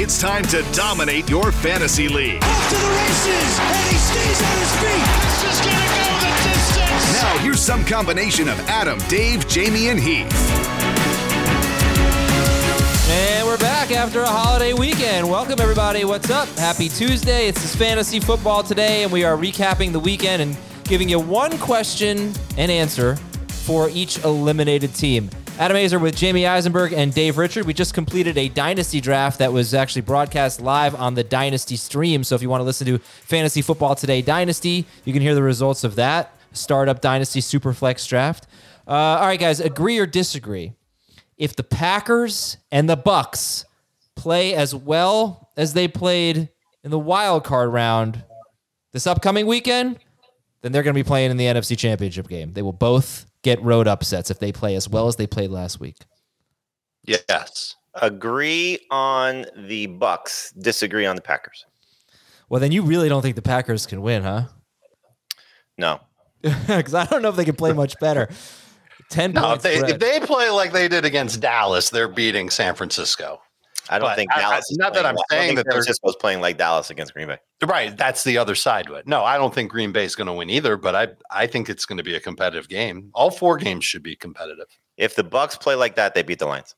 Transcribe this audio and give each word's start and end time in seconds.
It's 0.00 0.20
time 0.20 0.44
to 0.44 0.62
dominate 0.72 1.28
your 1.28 1.50
fantasy 1.50 2.08
league. 2.08 2.40
Off 2.40 2.68
to 2.68 2.76
the 2.76 2.86
races, 2.86 3.58
and 3.58 3.90
he 3.90 3.96
stays 3.96 4.42
on 4.42 4.58
his 4.58 4.72
feet. 4.76 5.06
This 5.24 5.42
is 5.50 5.66
gonna 5.66 5.88
go 5.98 6.06
the 6.20 6.30
distance. 6.54 7.20
Now, 7.20 7.38
here's 7.38 7.58
some 7.60 7.84
combination 7.84 8.48
of 8.48 8.60
Adam, 8.68 9.00
Dave, 9.08 9.48
Jamie, 9.48 9.88
and 9.88 9.98
Heath. 9.98 10.32
And 13.10 13.44
we're 13.44 13.58
back 13.58 13.90
after 13.90 14.20
a 14.20 14.28
holiday 14.28 14.72
weekend. 14.72 15.28
Welcome, 15.28 15.58
everybody. 15.60 16.04
What's 16.04 16.30
up? 16.30 16.48
Happy 16.50 16.88
Tuesday. 16.88 17.48
It's 17.48 17.60
this 17.60 17.74
fantasy 17.74 18.20
football 18.20 18.62
today, 18.62 19.02
and 19.02 19.10
we 19.10 19.24
are 19.24 19.36
recapping 19.36 19.90
the 19.90 19.98
weekend 19.98 20.40
and 20.40 20.56
giving 20.84 21.08
you 21.08 21.18
one 21.18 21.58
question 21.58 22.32
and 22.56 22.70
answer 22.70 23.16
for 23.48 23.90
each 23.90 24.22
eliminated 24.22 24.94
team. 24.94 25.28
Adam 25.58 25.76
Aizer 25.76 26.00
with 26.00 26.14
Jamie 26.14 26.46
Eisenberg 26.46 26.92
and 26.92 27.12
Dave 27.12 27.36
Richard. 27.36 27.66
We 27.66 27.74
just 27.74 27.92
completed 27.92 28.38
a 28.38 28.48
dynasty 28.48 29.00
draft 29.00 29.40
that 29.40 29.52
was 29.52 29.74
actually 29.74 30.02
broadcast 30.02 30.60
live 30.60 30.94
on 30.94 31.14
the 31.14 31.24
Dynasty 31.24 31.74
stream. 31.74 32.22
So 32.22 32.36
if 32.36 32.42
you 32.42 32.48
want 32.48 32.60
to 32.60 32.64
listen 32.64 32.86
to 32.86 32.98
Fantasy 32.98 33.60
Football 33.60 33.96
Today 33.96 34.22
Dynasty, 34.22 34.86
you 35.04 35.12
can 35.12 35.20
hear 35.20 35.34
the 35.34 35.42
results 35.42 35.82
of 35.82 35.96
that 35.96 36.32
startup 36.52 37.00
Dynasty 37.00 37.40
Superflex 37.40 38.06
draft. 38.06 38.46
Uh, 38.86 38.92
all 38.92 39.26
right, 39.26 39.40
guys, 39.40 39.58
agree 39.58 39.98
or 39.98 40.06
disagree? 40.06 40.74
If 41.36 41.56
the 41.56 41.64
Packers 41.64 42.58
and 42.70 42.88
the 42.88 42.96
Bucs 42.96 43.64
play 44.14 44.54
as 44.54 44.76
well 44.76 45.50
as 45.56 45.72
they 45.72 45.88
played 45.88 46.50
in 46.84 46.92
the 46.92 47.00
wild 47.00 47.42
card 47.42 47.72
round 47.72 48.22
this 48.92 49.08
upcoming 49.08 49.46
weekend, 49.46 49.98
then 50.62 50.70
they're 50.70 50.84
going 50.84 50.94
to 50.94 51.02
be 51.02 51.06
playing 51.06 51.32
in 51.32 51.36
the 51.36 51.46
NFC 51.46 51.76
Championship 51.76 52.28
game. 52.28 52.52
They 52.52 52.62
will 52.62 52.72
both 52.72 53.27
get 53.42 53.62
road 53.62 53.86
upsets 53.88 54.30
if 54.30 54.38
they 54.38 54.52
play 54.52 54.74
as 54.74 54.88
well 54.88 55.06
as 55.08 55.16
they 55.16 55.26
played 55.26 55.50
last 55.50 55.80
week. 55.80 55.96
Yes. 57.06 57.76
Agree 57.94 58.78
on 58.90 59.46
the 59.56 59.88
Bucs, 59.88 60.52
disagree 60.60 61.06
on 61.06 61.16
the 61.16 61.22
Packers. 61.22 61.64
Well, 62.48 62.60
then 62.60 62.72
you 62.72 62.82
really 62.82 63.08
don't 63.08 63.22
think 63.22 63.36
the 63.36 63.42
Packers 63.42 63.86
can 63.86 64.02
win, 64.02 64.22
huh? 64.22 64.44
No. 65.76 66.00
Because 66.42 66.94
I 66.94 67.04
don't 67.06 67.22
know 67.22 67.30
if 67.30 67.36
they 67.36 67.44
can 67.44 67.56
play 67.56 67.72
much 67.72 67.98
better. 67.98 68.28
Ten 69.10 69.32
No, 69.32 69.54
if 69.54 69.62
they, 69.62 69.76
spread. 69.78 69.90
if 69.90 69.98
they 69.98 70.20
play 70.20 70.50
like 70.50 70.72
they 70.72 70.86
did 70.86 71.04
against 71.04 71.40
Dallas, 71.40 71.90
they're 71.90 72.08
beating 72.08 72.50
San 72.50 72.74
Francisco. 72.74 73.40
I 73.90 73.98
don't 73.98 74.08
But 74.08 74.16
think 74.16 74.32
I- 74.32 74.36
I- 74.36 74.40
Dallas. 74.40 74.70
is 74.70 74.76
not 74.78 74.94
that 74.94 75.06
I'm 75.06 75.14
well. 75.14 75.24
I 75.30 75.34
don't 75.34 75.40
saying 75.40 75.48
think 75.48 75.56
that 75.56 75.62
San 75.64 75.70
they're- 75.70 75.82
Francisco's 75.84 76.16
playing 76.16 76.40
like 76.40 76.58
Dallas 76.58 76.90
against 76.90 77.14
Green 77.14 77.28
Bay. 77.28 77.38
Right, 77.64 77.96
that's 77.96 78.22
the 78.24 78.36
other 78.38 78.54
side 78.54 78.86
to 78.86 78.94
it. 78.94 79.06
No, 79.06 79.24
I 79.24 79.36
don't 79.38 79.54
think 79.54 79.70
Green 79.70 79.92
Bay 79.92 80.04
is 80.04 80.14
going 80.14 80.26
to 80.26 80.32
win 80.32 80.50
either, 80.50 80.76
but 80.76 80.94
I 80.94 81.08
I 81.30 81.46
think 81.46 81.68
it's 81.68 81.86
going 81.86 81.98
to 81.98 82.04
be 82.04 82.14
a 82.14 82.20
competitive 82.20 82.68
game. 82.68 83.10
All 83.14 83.30
four 83.30 83.56
games 83.56 83.84
should 83.84 84.02
be 84.02 84.14
competitive. 84.16 84.66
If 84.96 85.14
the 85.16 85.24
Bucs 85.24 85.58
play 85.60 85.74
like 85.74 85.94
that, 85.96 86.14
they 86.14 86.22
beat 86.22 86.38
the 86.40 86.46
Lions. 86.46 86.74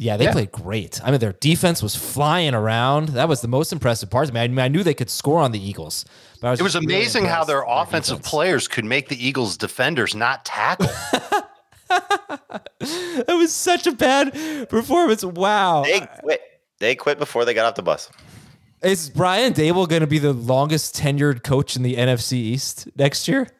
yeah, 0.00 0.16
they 0.16 0.24
Yeah. 0.26 0.32
played 0.32 0.52
great. 0.52 1.00
I 1.04 1.10
mean, 1.10 1.18
their 1.18 1.32
defense 1.32 1.82
was 1.82 1.96
flying 1.96 2.54
around. 2.54 3.08
That 3.10 3.28
was 3.28 3.40
the 3.40 3.48
most 3.48 3.72
impressive 3.72 4.08
part. 4.08 4.28
I 4.28 4.32
mean, 4.32 4.42
I, 4.44 4.46
mean, 4.48 4.58
I 4.60 4.68
knew 4.68 4.84
they 4.84 4.94
could 4.94 5.10
score 5.10 5.40
on 5.40 5.50
the 5.50 5.58
Eagles. 5.60 6.04
But 6.40 6.50
was 6.50 6.60
It 6.60 6.62
was 6.62 6.72
just 6.74 6.86
really 6.86 6.94
amazing 7.00 7.24
how 7.24 7.40
impressed 7.42 7.48
their 7.48 7.64
offensive 7.66 8.16
defense. 8.18 8.30
players 8.30 8.68
could 8.68 8.84
make 8.84 9.08
the 9.08 9.26
Eagles 9.26 9.56
defenders 9.56 10.14
not 10.14 10.44
tackle. 10.44 10.88
It 12.80 13.36
was 13.36 13.52
such 13.52 13.86
a 13.86 13.92
bad 13.92 14.68
performance. 14.68 15.24
Wow. 15.24 15.82
They 15.82 16.00
quit. 16.00 16.40
They 16.78 16.94
quit 16.94 17.18
before 17.18 17.44
they 17.44 17.54
got 17.54 17.66
off 17.66 17.74
the 17.74 17.82
bus. 17.82 18.08
Is 18.82 19.10
Brian 19.10 19.52
Daboll 19.52 19.88
going 19.88 20.00
to 20.02 20.06
be 20.06 20.18
the 20.20 20.32
longest 20.32 20.94
tenured 20.94 21.42
coach 21.42 21.74
in 21.74 21.82
the 21.82 21.96
NFC 21.96 22.34
East 22.34 22.88
next 22.96 23.26
year? 23.28 23.48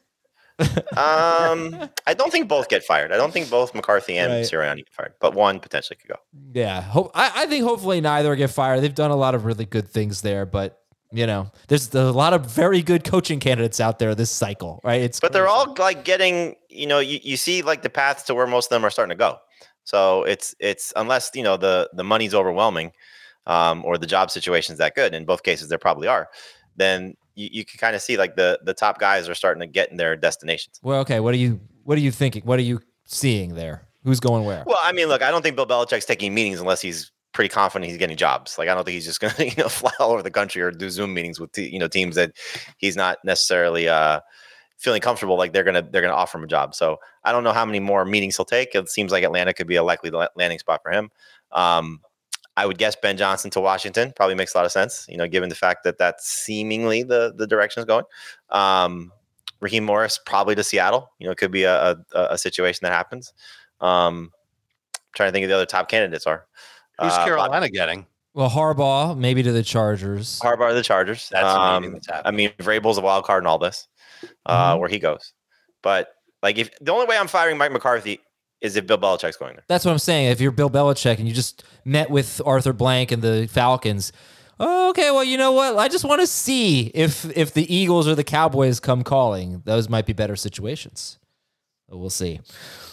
Um, 0.97 1.89
I 2.05 2.15
don't 2.15 2.33
think 2.33 2.49
both 2.49 2.69
get 2.69 2.83
fired. 2.83 3.13
I 3.13 3.17
don't 3.17 3.33
think 3.33 3.49
both 3.49 3.77
McCarthy 3.77 4.19
and 4.19 4.33
Right. 4.33 4.45
Sirianni 4.45 4.79
get 4.79 4.93
fired, 4.93 5.13
but 5.21 5.33
one 5.33 5.61
potentially 5.61 5.97
could 5.97 6.09
go. 6.09 6.17
Yeah, 6.53 6.81
hope, 6.81 7.13
I, 7.15 7.31
I 7.43 7.47
think 7.47 7.63
hopefully 7.65 8.01
neither 8.01 8.35
get 8.35 8.51
fired. 8.51 8.81
They've 8.83 8.93
done 8.93 9.13
a 9.13 9.17
lot 9.17 9.37
of 9.37 9.45
really 9.45 9.65
good 9.67 9.89
things 9.89 10.21
there, 10.23 10.45
but 10.47 10.78
you 11.13 11.27
know, 11.27 11.51
there's 11.69 11.95
a 11.95 12.13
lot 12.13 12.35
of 12.35 12.47
very 12.47 12.83
good 12.83 13.05
coaching 13.05 13.41
candidates 13.41 13.81
out 13.81 13.99
there 13.99 14.15
this 14.15 14.31
cycle, 14.31 14.81
right? 14.85 15.01
It's 15.01 15.21
But 15.21 15.33
they're 15.33 15.49
all 15.49 15.75
like 15.79 16.05
getting, 16.05 16.57
you 16.69 16.87
know, 16.87 16.99
you, 16.99 17.19
you 17.23 17.37
see 17.37 17.63
like 17.63 17.83
the 17.83 17.91
paths 17.91 18.25
to 18.25 18.35
where 18.35 18.47
most 18.47 18.67
of 18.67 18.71
them 18.71 18.85
are 18.85 18.91
starting 18.91 19.17
to 19.17 19.19
go. 19.19 19.39
So 19.85 20.25
it's 20.25 20.55
it's 20.61 20.93
unless 20.97 21.31
you 21.35 21.43
know 21.43 21.57
the 21.57 21.89
the 21.95 22.05
money's 22.05 22.35
overwhelming, 22.35 22.93
um, 23.47 23.85
or 23.87 23.97
the 23.97 24.07
job 24.07 24.31
situation's 24.31 24.77
that 24.79 24.95
good. 24.95 25.15
In 25.15 25.25
both 25.25 25.43
cases, 25.43 25.71
there 25.71 25.79
probably 25.79 26.09
are. 26.09 26.29
Then 26.77 27.15
you, 27.35 27.49
you 27.51 27.65
can 27.65 27.79
kind 27.79 27.97
of 27.97 28.03
see 28.03 28.19
like 28.19 28.37
the 28.37 28.61
the 28.63 28.75
top 28.75 28.99
guys 28.99 29.31
are 29.31 29.35
starting 29.35 29.61
to 29.61 29.67
get 29.67 29.91
in 29.91 29.97
their 29.97 30.15
destinations. 30.15 30.79
well. 30.83 31.01
Okay, 31.01 31.21
what 31.21 31.33
are 31.33 31.39
you 31.39 31.59
what 31.85 31.97
are 31.97 32.03
you 32.03 32.11
thinking? 32.13 32.43
What 32.43 32.59
are 32.59 32.63
you 32.63 32.83
seeing 33.07 33.55
there? 33.55 33.89
Who's 34.05 34.21
going 34.21 34.45
where? 34.45 34.63
Well, 34.67 34.79
I 34.83 34.93
mean, 34.93 35.09
look, 35.09 35.23
I 35.23 35.31
don't 35.31 35.43
think 35.43 35.57
Bill 35.57 35.67
Belichick's 35.67 36.05
taking 36.05 36.35
meetings 36.35 36.61
unless 36.61 36.83
he's 36.83 37.11
pretty 37.33 37.49
confident 37.49 37.89
he's 37.89 37.99
getting 37.99 38.17
jobs. 38.17 38.59
Like 38.59 38.69
I 38.69 38.75
don't 38.75 38.85
think 38.85 38.95
he's 38.95 39.05
just 39.05 39.21
going 39.21 39.35
to 39.37 39.49
you 39.49 39.55
know 39.57 39.69
fly 39.69 39.93
all 39.99 40.13
over 40.13 40.23
the 40.23 40.31
country 40.31 40.63
or 40.63 40.71
do 40.71 40.91
Zoom 40.91 41.15
meetings 41.15 41.41
with 41.41 41.57
you 41.57 41.79
know 41.79 41.89
teams 41.89 42.17
that 42.17 42.33
he's 42.79 42.97
not 42.97 43.19
necessarily 43.25 43.89
uh, 43.89 44.21
feeling 44.79 45.01
comfortable 45.01 45.37
like 45.37 45.53
they're 45.53 45.65
gonna 45.65 45.87
they're 45.91 46.03
gonna 46.03 46.15
offer 46.15 46.39
him 46.39 46.45
a 46.45 46.49
job. 46.49 46.75
So 46.75 46.99
I 47.25 47.33
don't 47.33 47.45
know 47.45 47.53
how 47.53 47.65
many 47.67 47.81
more 47.81 48.05
meetings 48.05 48.37
he'll 48.37 48.47
take. 48.47 48.75
It 48.75 48.89
seems 48.89 49.13
like 49.13 49.25
Atlanta 49.25 49.53
could 49.53 49.67
be 49.67 49.77
a 49.77 49.83
likely 49.83 50.11
landing 50.37 50.59
spot 50.59 50.81
for 50.83 50.91
him. 50.93 51.11
Um, 51.53 52.01
I 52.57 52.67
would 52.67 52.79
guess 52.79 52.97
Ben 53.01 53.17
Johnson 53.17 53.51
to 53.53 53.61
Washington 53.61 54.13
probably 54.17 54.35
makes 54.35 54.55
a 54.55 54.59
lot 54.59 54.67
of 54.67 54.73
sense. 54.73 55.07
You 55.09 55.17
know, 55.17 55.29
given 55.29 55.49
the 55.49 55.55
fact 55.55 55.85
that 55.85 55.99
that's 55.99 56.27
seemingly 56.27 57.03
the 57.03 57.35
the 57.37 57.47
direction 57.47 57.81
is 57.81 57.87
going. 57.87 58.05
Um, 58.51 59.13
Raheem 59.61 59.85
Morris 59.85 60.21
probably 60.25 60.55
to 60.55 60.63
Seattle. 60.63 61.11
You 61.19 61.27
know, 61.27 61.33
it 61.33 61.39
could 61.39 61.51
be 61.51 61.65
a, 61.65 61.93
a, 61.93 61.97
a 62.31 62.39
situation 62.39 62.81
that 62.83 62.93
happens. 62.93 63.33
Um, 63.81 64.33
trying 65.15 65.29
to 65.29 65.33
think 65.33 65.45
of 65.45 65.49
the 65.49 65.57
other 65.57 65.67
top 65.67 65.89
candidates 65.89 66.27
are. 66.27 66.47
Who's 67.01 67.13
Uh, 67.13 67.25
Carolina 67.25 67.69
getting? 67.69 68.07
Well, 68.35 68.51
Harbaugh 68.51 69.17
maybe 69.17 69.43
to 69.43 69.53
the 69.53 69.63
Chargers. 69.63 70.41
Harbaugh 70.41 70.69
to 70.69 70.75
the 70.75 70.83
Chargers. 70.83 71.29
That's 71.31 71.53
the 71.53 71.81
meeting 71.81 71.95
um, 71.97 72.01
that's 72.07 72.23
I 72.27 72.31
mean, 72.31 72.51
Vrabel's 72.59 72.99
a 72.99 73.01
wild 73.01 73.25
card 73.25 73.43
in 73.43 73.47
all 73.47 73.59
this, 73.59 73.89
uh, 74.47 74.75
Mhm. 74.75 74.81
where 74.81 74.89
he 74.89 74.99
goes. 74.99 75.33
But 75.83 76.13
like, 76.43 76.59
if 76.59 76.71
the 76.81 76.93
only 76.93 77.07
way 77.07 77.17
I'm 77.17 77.27
firing 77.29 77.59
Mike 77.59 77.73
McCarthy 77.73 78.21
is 78.61 78.77
if 78.77 78.87
Bill 78.87 78.99
Belichick's 78.99 79.37
going 79.37 79.55
there. 79.55 79.65
That's 79.69 79.85
what 79.85 79.93
I'm 79.93 79.99
saying. 79.99 80.31
If 80.31 80.41
you're 80.41 80.51
Bill 80.53 80.71
Belichick 80.71 81.19
and 81.19 81.29
you 81.29 81.35
just 81.35 81.63
met 81.85 82.11
with 82.11 82.41
Arthur 82.45 82.73
Blank 82.73 83.13
and 83.13 83.23
the 83.23 83.49
Falcons, 83.51 84.13
Oh, 84.61 84.91
okay. 84.91 85.13
Well, 85.13 85.23
you 85.23 85.39
know 85.39 85.53
what? 85.53 85.77
I 85.79 85.87
just 85.87 86.05
want 86.05 86.21
to 86.21 86.27
see 86.27 86.91
if 86.93 87.25
if 87.37 87.55
the 87.55 87.73
Eagles 87.73 88.09
or 88.09 88.17
the 88.17 88.25
Cowboys 88.25 88.81
come 88.81 89.05
calling. 89.05 89.63
Those 89.65 89.89
might 89.89 90.05
be 90.05 90.13
better 90.13 90.35
situations. 90.35 91.17
We'll 91.91 92.11
see. 92.11 92.41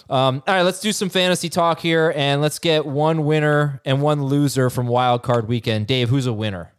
Um, 0.09 0.43
all 0.47 0.55
right, 0.55 0.61
let's 0.61 0.79
do 0.79 0.91
some 0.91 1.09
fantasy 1.09 1.49
talk 1.49 1.79
here, 1.79 2.13
and 2.15 2.41
let's 2.41 2.59
get 2.59 2.85
one 2.85 3.25
winner 3.25 3.81
and 3.85 4.01
one 4.01 4.23
loser 4.23 4.69
from 4.69 4.87
Wild 4.87 5.23
Card 5.23 5.47
Weekend. 5.47 5.87
Dave, 5.87 6.09
who's 6.09 6.27
a 6.27 6.33
winner? 6.33 6.71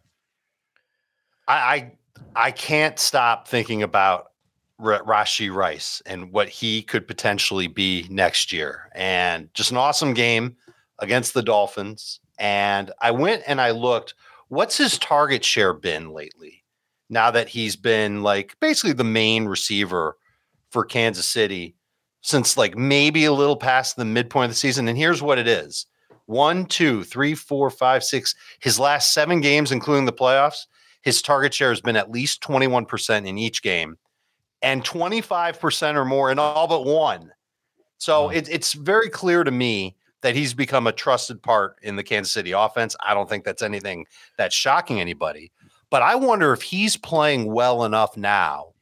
I 1.47 1.53
I, 1.55 1.91
I 2.35 2.51
can't 2.51 2.97
stop 2.97 3.47
thinking 3.47 3.83
about 3.83 4.31
R- 4.79 5.03
Rashee 5.03 5.53
Rice 5.53 6.01
and 6.05 6.31
what 6.31 6.49
he 6.49 6.81
could 6.81 7.07
potentially 7.07 7.67
be 7.67 8.07
next 8.09 8.51
year, 8.51 8.89
and 8.95 9.53
just 9.53 9.71
an 9.71 9.77
awesome 9.77 10.13
game 10.13 10.55
against 10.99 11.33
the 11.33 11.43
Dolphins. 11.43 12.19
And 12.39 12.91
I 13.01 13.11
went 13.11 13.43
and 13.45 13.61
I 13.61 13.71
looked. 13.71 14.15
What's 14.47 14.77
his 14.77 14.97
target 14.97 15.43
share 15.43 15.73
been 15.73 16.11
lately? 16.11 16.63
Now 17.09 17.31
that 17.31 17.49
he's 17.49 17.75
been 17.75 18.23
like 18.23 18.55
basically 18.59 18.93
the 18.93 19.03
main 19.03 19.45
receiver 19.45 20.17
for 20.71 20.85
Kansas 20.85 21.25
City 21.25 21.76
since 22.21 22.57
like 22.57 22.77
maybe 22.77 23.25
a 23.25 23.33
little 23.33 23.55
past 23.55 23.95
the 23.95 24.05
midpoint 24.05 24.45
of 24.45 24.51
the 24.51 24.55
season. 24.55 24.87
And 24.87 24.97
here's 24.97 25.21
what 25.21 25.37
it 25.37 25.47
is 25.47 25.85
one, 26.25 26.65
two, 26.65 27.03
three, 27.03 27.35
four, 27.35 27.69
five, 27.69 28.03
six. 28.03 28.35
His 28.59 28.79
last 28.79 29.13
seven 29.13 29.41
games, 29.41 29.71
including 29.71 30.05
the 30.05 30.13
playoffs, 30.13 30.65
his 31.01 31.21
target 31.21 31.53
share 31.53 31.69
has 31.69 31.81
been 31.81 31.95
at 31.95 32.11
least 32.11 32.41
21% 32.41 33.25
in 33.25 33.37
each 33.37 33.63
game 33.63 33.97
and 34.61 34.83
25% 34.83 35.95
or 35.95 36.05
more 36.05 36.31
in 36.31 36.39
all 36.39 36.67
but 36.67 36.85
one. 36.85 37.31
So 37.97 38.27
mm-hmm. 38.27 38.37
it, 38.37 38.49
it's 38.49 38.73
very 38.73 39.09
clear 39.09 39.43
to 39.43 39.51
me 39.51 39.95
that 40.21 40.35
he's 40.35 40.53
become 40.53 40.87
a 40.87 40.91
trusted 40.91 41.41
part 41.41 41.77
in 41.83 41.95
the 41.95 42.03
Kansas 42.03 42.33
City 42.33 42.51
offense. 42.51 42.95
I 43.05 43.13
don't 43.13 43.29
think 43.29 43.43
that's 43.43 43.61
anything 43.61 44.05
that's 44.37 44.55
shocking 44.55 44.99
anybody. 44.99 45.51
But 45.89 46.01
I 46.01 46.15
wonder 46.15 46.51
if 46.51 46.61
he's 46.61 46.97
playing 46.97 47.51
well 47.51 47.85
enough 47.85 48.17
now 48.17 48.73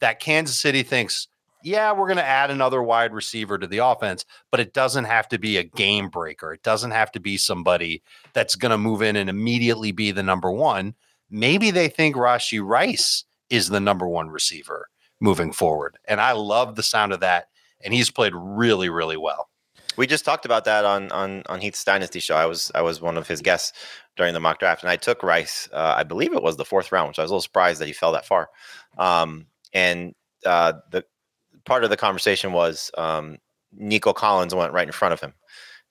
that 0.00 0.20
Kansas 0.20 0.56
City 0.56 0.82
thinks, 0.82 1.28
yeah, 1.68 1.92
we're 1.92 2.06
going 2.06 2.16
to 2.16 2.24
add 2.24 2.50
another 2.50 2.82
wide 2.82 3.12
receiver 3.12 3.58
to 3.58 3.66
the 3.66 3.78
offense, 3.78 4.24
but 4.50 4.60
it 4.60 4.72
doesn't 4.72 5.04
have 5.04 5.28
to 5.28 5.38
be 5.38 5.58
a 5.58 5.62
game 5.62 6.08
breaker. 6.08 6.52
It 6.52 6.62
doesn't 6.62 6.92
have 6.92 7.12
to 7.12 7.20
be 7.20 7.36
somebody 7.36 8.02
that's 8.32 8.54
going 8.54 8.70
to 8.70 8.78
move 8.78 9.02
in 9.02 9.16
and 9.16 9.28
immediately 9.28 9.92
be 9.92 10.10
the 10.10 10.22
number 10.22 10.50
one. 10.50 10.94
Maybe 11.30 11.70
they 11.70 11.88
think 11.88 12.16
Rashee 12.16 12.64
Rice 12.64 13.24
is 13.50 13.68
the 13.68 13.80
number 13.80 14.08
one 14.08 14.30
receiver 14.30 14.88
moving 15.20 15.52
forward. 15.52 15.98
And 16.06 16.20
I 16.20 16.32
love 16.32 16.74
the 16.74 16.82
sound 16.82 17.12
of 17.12 17.20
that. 17.20 17.48
And 17.84 17.92
he's 17.92 18.10
played 18.10 18.32
really, 18.34 18.88
really 18.88 19.16
well. 19.16 19.48
We 19.96 20.06
just 20.06 20.24
talked 20.24 20.44
about 20.44 20.64
that 20.64 20.84
on 20.84 21.10
on 21.10 21.42
on 21.46 21.60
Heath's 21.60 21.82
Dynasty 21.82 22.20
show. 22.20 22.36
I 22.36 22.46
was 22.46 22.70
I 22.72 22.82
was 22.82 23.00
one 23.00 23.16
of 23.16 23.26
his 23.26 23.42
guests 23.42 23.72
during 24.16 24.32
the 24.32 24.38
mock 24.38 24.60
draft, 24.60 24.84
and 24.84 24.90
I 24.90 24.94
took 24.96 25.24
Rice. 25.24 25.68
Uh, 25.72 25.94
I 25.96 26.04
believe 26.04 26.32
it 26.32 26.42
was 26.42 26.56
the 26.56 26.64
fourth 26.64 26.92
round, 26.92 27.08
which 27.08 27.18
I 27.18 27.22
was 27.22 27.32
a 27.32 27.34
little 27.34 27.42
surprised 27.42 27.80
that 27.80 27.86
he 27.86 27.92
fell 27.92 28.12
that 28.12 28.24
far. 28.24 28.48
Um, 28.96 29.46
and 29.72 30.14
uh, 30.46 30.74
the 30.92 31.04
part 31.68 31.84
of 31.84 31.90
the 31.90 31.96
conversation 31.96 32.52
was 32.52 32.90
um, 32.98 33.38
Nico 33.72 34.12
Collins 34.12 34.54
went 34.54 34.72
right 34.72 34.86
in 34.88 34.92
front 34.92 35.12
of 35.12 35.20
him. 35.20 35.34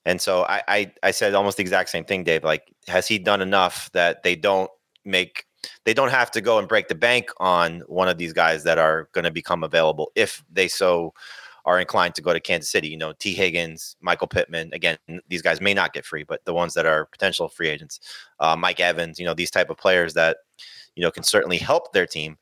And 0.06 0.22
so 0.22 0.44
I, 0.44 0.64
I, 0.68 0.92
I 1.04 1.12
said 1.12 1.34
almost 1.36 1.58
the 1.58 1.62
exact 1.64 1.90
same 1.90 2.06
thing, 2.06 2.24
Dave. 2.24 2.44
Like, 2.44 2.64
has 2.88 3.08
he 3.08 3.20
done 3.20 3.42
enough 3.42 3.90
that 3.94 4.24
they 4.24 4.36
don't 4.36 4.72
make 5.06 5.46
they 5.86 5.94
don't 5.94 6.12
have 6.12 6.32
to 6.32 6.42
go 6.42 6.60
and 6.60 6.68
break 6.68 6.88
the 6.88 6.96
bank 6.96 7.30
on 7.40 7.82
one 7.88 8.08
of 8.08 8.18
these 8.18 8.32
guys 8.32 8.64
that 8.64 8.78
are 8.78 9.10
going 9.14 9.26
to 9.26 9.32
become 9.32 9.64
available 9.64 10.12
if 10.16 10.44
they 10.52 10.68
so 10.68 11.14
are 11.66 11.80
inclined 11.80 12.16
to 12.16 12.22
go 12.22 12.32
to 12.32 12.40
Kansas 12.40 12.72
City. 12.72 12.88
You 12.88 12.98
know, 12.98 13.14
Tee 13.14 13.34
Higgins, 13.34 13.98
Michael 14.00 14.28
Pittman. 14.28 14.70
Again, 14.74 14.98
these 15.28 15.42
guys 15.42 15.60
may 15.60 15.74
not 15.74 15.94
get 15.94 16.06
free, 16.06 16.24
but 16.24 16.46
the 16.46 16.54
ones 16.54 16.74
that 16.76 16.86
are 16.86 17.06
potential 17.06 17.50
free 17.50 17.68
agents, 17.68 18.00
uh, 18.40 18.56
Mike 18.56 18.80
Evans. 18.80 19.20
You 19.20 19.26
know, 19.26 19.34
these 19.34 19.52
type 19.52 19.70
of 19.70 19.78
players 19.78 20.14
that 20.14 20.38
you 20.96 21.04
know 21.04 21.12
can 21.12 21.24
certainly 21.24 21.58
help 21.58 21.92
their 21.92 22.08
team 22.08 22.38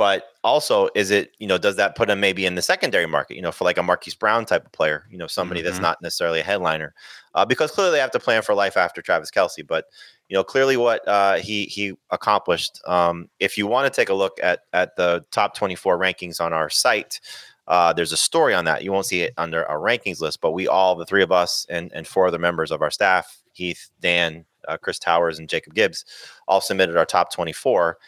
but 0.00 0.28
also 0.42 0.88
is 0.94 1.10
it 1.10 1.32
you 1.40 1.46
know 1.46 1.58
does 1.58 1.76
that 1.76 1.94
put 1.94 2.08
him 2.08 2.18
maybe 2.18 2.46
in 2.46 2.54
the 2.54 2.62
secondary 2.62 3.04
market 3.04 3.36
you 3.36 3.42
know 3.42 3.52
for 3.52 3.64
like 3.64 3.76
a 3.76 3.82
Marquise 3.82 4.14
Brown 4.14 4.46
type 4.46 4.64
of 4.64 4.72
player 4.72 5.04
you 5.10 5.18
know 5.18 5.26
somebody 5.26 5.60
mm-hmm. 5.60 5.68
that's 5.68 5.78
not 5.78 6.00
necessarily 6.00 6.40
a 6.40 6.42
headliner 6.42 6.94
uh, 7.34 7.44
because 7.44 7.70
clearly 7.70 7.92
they 7.92 7.98
have 7.98 8.10
to 8.12 8.18
plan 8.18 8.40
for 8.40 8.54
life 8.54 8.78
after 8.78 9.02
Travis 9.02 9.30
Kelce. 9.30 9.66
but 9.66 9.84
you 10.30 10.34
know 10.34 10.42
clearly 10.42 10.78
what 10.78 11.06
uh, 11.06 11.34
he 11.34 11.66
he 11.66 11.92
accomplished 12.08 12.80
um, 12.86 13.28
if 13.40 13.58
you 13.58 13.66
want 13.66 13.92
to 13.92 13.94
take 13.94 14.08
a 14.08 14.14
look 14.14 14.38
at 14.42 14.60
at 14.72 14.96
the 14.96 15.22
top 15.32 15.54
24 15.54 15.98
rankings 15.98 16.40
on 16.40 16.54
our 16.54 16.70
site 16.70 17.20
uh, 17.66 17.92
there's 17.92 18.12
a 18.12 18.16
story 18.16 18.54
on 18.54 18.64
that 18.64 18.82
you 18.82 18.90
won't 18.90 19.04
see 19.04 19.20
it 19.20 19.34
under 19.36 19.68
our 19.68 19.80
rankings 19.80 20.22
list 20.22 20.40
but 20.40 20.52
we 20.52 20.66
all 20.66 20.94
the 20.94 21.04
three 21.04 21.22
of 21.22 21.30
us 21.30 21.66
and 21.68 21.92
and 21.92 22.06
four 22.06 22.26
other 22.26 22.38
members 22.38 22.70
of 22.70 22.80
our 22.80 22.90
staff 22.90 23.42
Heath 23.52 23.90
Dan 24.00 24.46
uh, 24.66 24.78
Chris 24.78 24.98
Towers 24.98 25.38
and 25.38 25.46
Jacob 25.46 25.74
Gibbs 25.74 26.06
all 26.48 26.62
submitted 26.62 26.96
our 26.96 27.04
top 27.04 27.30
24 27.34 27.98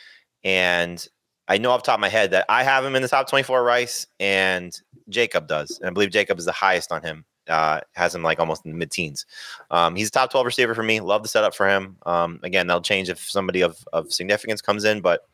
and 0.43 1.06
I 1.49 1.59
know 1.59 1.71
off 1.71 1.83
top 1.83 1.97
of 1.97 2.00
my 2.00 2.09
head 2.09 2.31
that 2.31 2.47
I 2.49 2.62
have 2.62 2.85
him 2.85 2.94
in 2.94 3.03
the 3.03 3.09
top 3.09 3.29
24 3.29 3.62
Rice 3.62 4.06
and 4.21 4.79
Jacob 5.09 5.49
does. 5.49 5.79
And 5.79 5.89
I 5.89 5.93
believe 5.93 6.11
Jacob 6.11 6.39
is 6.39 6.44
the 6.44 6.53
highest 6.53 6.93
on 6.93 7.03
him. 7.03 7.25
Uh, 7.49 7.81
has 7.94 8.15
him 8.15 8.23
like 8.23 8.39
almost 8.39 8.65
in 8.65 8.71
the 8.71 8.77
mid 8.77 8.93
teens. 8.93 9.27
Um, 9.73 9.97
he's 9.97 10.09
a 10.09 10.12
top 10.12 10.31
12 10.31 10.47
receiver 10.47 10.75
for 10.77 10.85
me. 10.85 11.00
Love 11.00 11.25
the 11.25 11.29
setup 11.29 11.56
for 11.56 11.69
him. 11.69 11.97
Um, 12.06 12.39
again, 12.44 12.69
that'll 12.69 12.83
change 12.83 13.11
if 13.11 13.19
somebody 13.19 13.62
of, 13.62 13.85
of 13.93 14.12
significance 14.12 14.62
comes 14.62 14.85
in, 14.85 15.00
but 15.00 15.27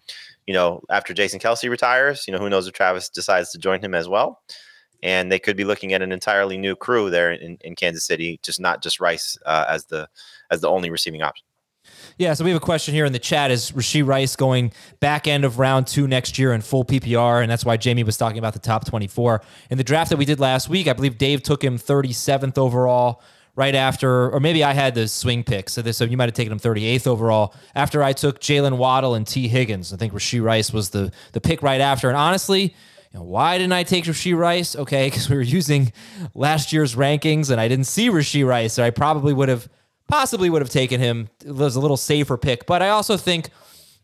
you 0.46 0.54
know, 0.54 0.80
after 0.88 1.12
Jason 1.12 1.38
Kelce 1.38 1.68
retires, 1.68 2.26
you 2.26 2.32
know, 2.32 2.38
who 2.38 2.48
knows 2.48 2.66
if 2.66 2.72
Travis 2.72 3.10
decides 3.10 3.52
to 3.52 3.58
join 3.58 3.82
him 3.82 3.94
as 3.94 4.08
well. 4.08 4.40
And 5.02 5.30
they 5.30 5.38
could 5.38 5.56
be 5.56 5.64
looking 5.64 5.92
at 5.92 6.00
an 6.00 6.10
entirely 6.10 6.56
new 6.56 6.74
crew 6.74 7.10
there 7.10 7.30
in, 7.30 7.58
in 7.60 7.76
Kansas 7.76 8.06
City, 8.06 8.40
just 8.42 8.58
not 8.58 8.82
just 8.82 8.98
Rice 8.98 9.36
uh, 9.44 9.66
as 9.68 9.84
the 9.84 10.08
as 10.50 10.62
the 10.62 10.68
only 10.68 10.88
receiving 10.88 11.20
option. 11.20 11.44
Yeah, 12.18 12.34
so 12.34 12.42
we 12.44 12.50
have 12.50 12.60
a 12.60 12.64
question 12.64 12.94
here 12.94 13.04
in 13.04 13.12
the 13.12 13.20
chat. 13.20 13.52
Is 13.52 13.70
Rashee 13.70 14.04
Rice 14.04 14.34
going 14.34 14.72
back 14.98 15.28
end 15.28 15.44
of 15.44 15.60
round 15.60 15.86
two 15.86 16.08
next 16.08 16.36
year 16.36 16.52
in 16.52 16.62
full 16.62 16.84
PPR? 16.84 17.42
And 17.42 17.50
that's 17.50 17.64
why 17.64 17.76
Jamie 17.76 18.02
was 18.02 18.16
talking 18.16 18.38
about 18.38 18.54
the 18.54 18.58
top 18.58 18.84
24. 18.84 19.40
In 19.70 19.78
the 19.78 19.84
draft 19.84 20.10
that 20.10 20.16
we 20.16 20.24
did 20.24 20.40
last 20.40 20.68
week, 20.68 20.88
I 20.88 20.94
believe 20.94 21.16
Dave 21.16 21.44
took 21.44 21.62
him 21.62 21.78
37th 21.78 22.58
overall 22.58 23.22
right 23.54 23.74
after, 23.74 24.30
or 24.30 24.40
maybe 24.40 24.62
I 24.62 24.72
had 24.72 24.94
the 24.94 25.06
swing 25.08 25.44
pick. 25.44 25.68
So, 25.68 25.82
this, 25.82 25.96
so 25.96 26.04
you 26.04 26.16
might 26.16 26.28
have 26.28 26.34
taken 26.34 26.52
him 26.52 26.60
38th 26.60 27.06
overall 27.06 27.54
after 27.74 28.02
I 28.02 28.12
took 28.12 28.40
Jaylen 28.40 28.78
Waddle 28.78 29.14
and 29.14 29.26
Tee 29.26 29.48
Higgins. 29.48 29.92
I 29.92 29.96
think 29.96 30.12
Rashee 30.12 30.42
Rice 30.42 30.72
was 30.72 30.90
the, 30.90 31.12
the 31.32 31.40
pick 31.40 31.62
right 31.62 31.80
after. 31.80 32.08
And 32.08 32.16
honestly, 32.16 32.74
you 33.12 33.18
know, 33.18 33.22
why 33.24 33.58
didn't 33.58 33.72
I 33.72 33.82
take 33.82 34.04
Rashee 34.04 34.36
Rice? 34.36 34.76
Okay, 34.76 35.06
because 35.10 35.28
we 35.28 35.36
were 35.36 35.42
using 35.42 35.92
last 36.34 36.72
year's 36.72 36.94
rankings 36.94 37.50
and 37.50 37.60
I 37.60 37.68
didn't 37.68 37.86
see 37.86 38.10
Rashee 38.10 38.46
Rice. 38.46 38.74
So 38.74 38.84
I 38.84 38.90
probably 38.90 39.32
would 39.32 39.48
have 39.48 39.68
possibly 40.08 40.50
would 40.50 40.62
have 40.62 40.70
taken 40.70 41.00
him. 41.00 41.28
It 41.44 41.54
was 41.54 41.76
a 41.76 41.80
little 41.80 41.96
safer 41.96 42.36
pick. 42.36 42.66
But 42.66 42.82
I 42.82 42.88
also 42.88 43.16
think 43.16 43.50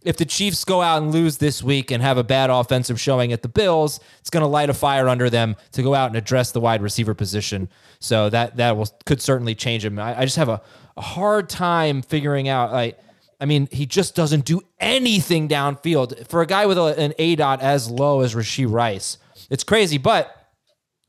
if 0.03 0.19
the 0.19 0.25
Chiefs 0.25 0.65
go 0.65 0.83
out 0.83 1.03
and 1.03 1.11
lose 1.11 1.39
this 1.39 1.63
week 1.63 1.91
and 1.91 2.03
have 2.03 2.19
a 2.19 2.23
bad 2.25 2.51
offensive 2.51 3.01
showing 3.01 3.33
at 3.33 3.43
the 3.43 3.49
Bills, 3.49 3.99
it's 4.21 4.31
going 4.31 4.43
to 4.43 4.47
light 4.47 4.71
a 4.71 4.75
fire 4.75 5.09
under 5.09 5.29
them 5.29 5.57
to 5.73 5.83
go 5.83 5.95
out 5.95 6.09
and 6.09 6.17
address 6.17 6.53
the 6.53 6.61
wide 6.61 6.83
receiver 6.83 7.15
position. 7.15 7.69
So 7.99 8.31
that 8.31 8.57
that 8.59 8.77
will 8.77 8.89
could 9.07 9.21
certainly 9.21 9.55
change 9.55 9.85
him. 9.85 9.99
I, 9.99 10.21
I 10.21 10.25
just 10.25 10.37
have 10.37 10.51
a, 10.51 10.61
a 10.97 11.01
hard 11.01 11.49
time 11.49 12.03
figuring 12.03 12.49
out 12.49 12.71
like. 12.71 12.99
I 13.41 13.47
mean, 13.47 13.69
he 13.73 13.85
just 13.85 14.15
doesn't 14.15 14.45
do 14.45 14.63
anything 14.79 15.49
downfield 15.49 16.29
for 16.29 16.41
a 16.41 16.47
guy 16.47 16.67
with 16.67 16.79
a, 16.79 16.99
an 16.99 17.15
A 17.19 17.35
dot 17.35 17.61
as 17.61 17.91
low 17.91 18.21
as 18.21 18.35
Rashee 18.35 18.71
Rice. 18.71 19.19
It's 19.51 19.65
crazy, 19.65 19.99
but 19.99 20.35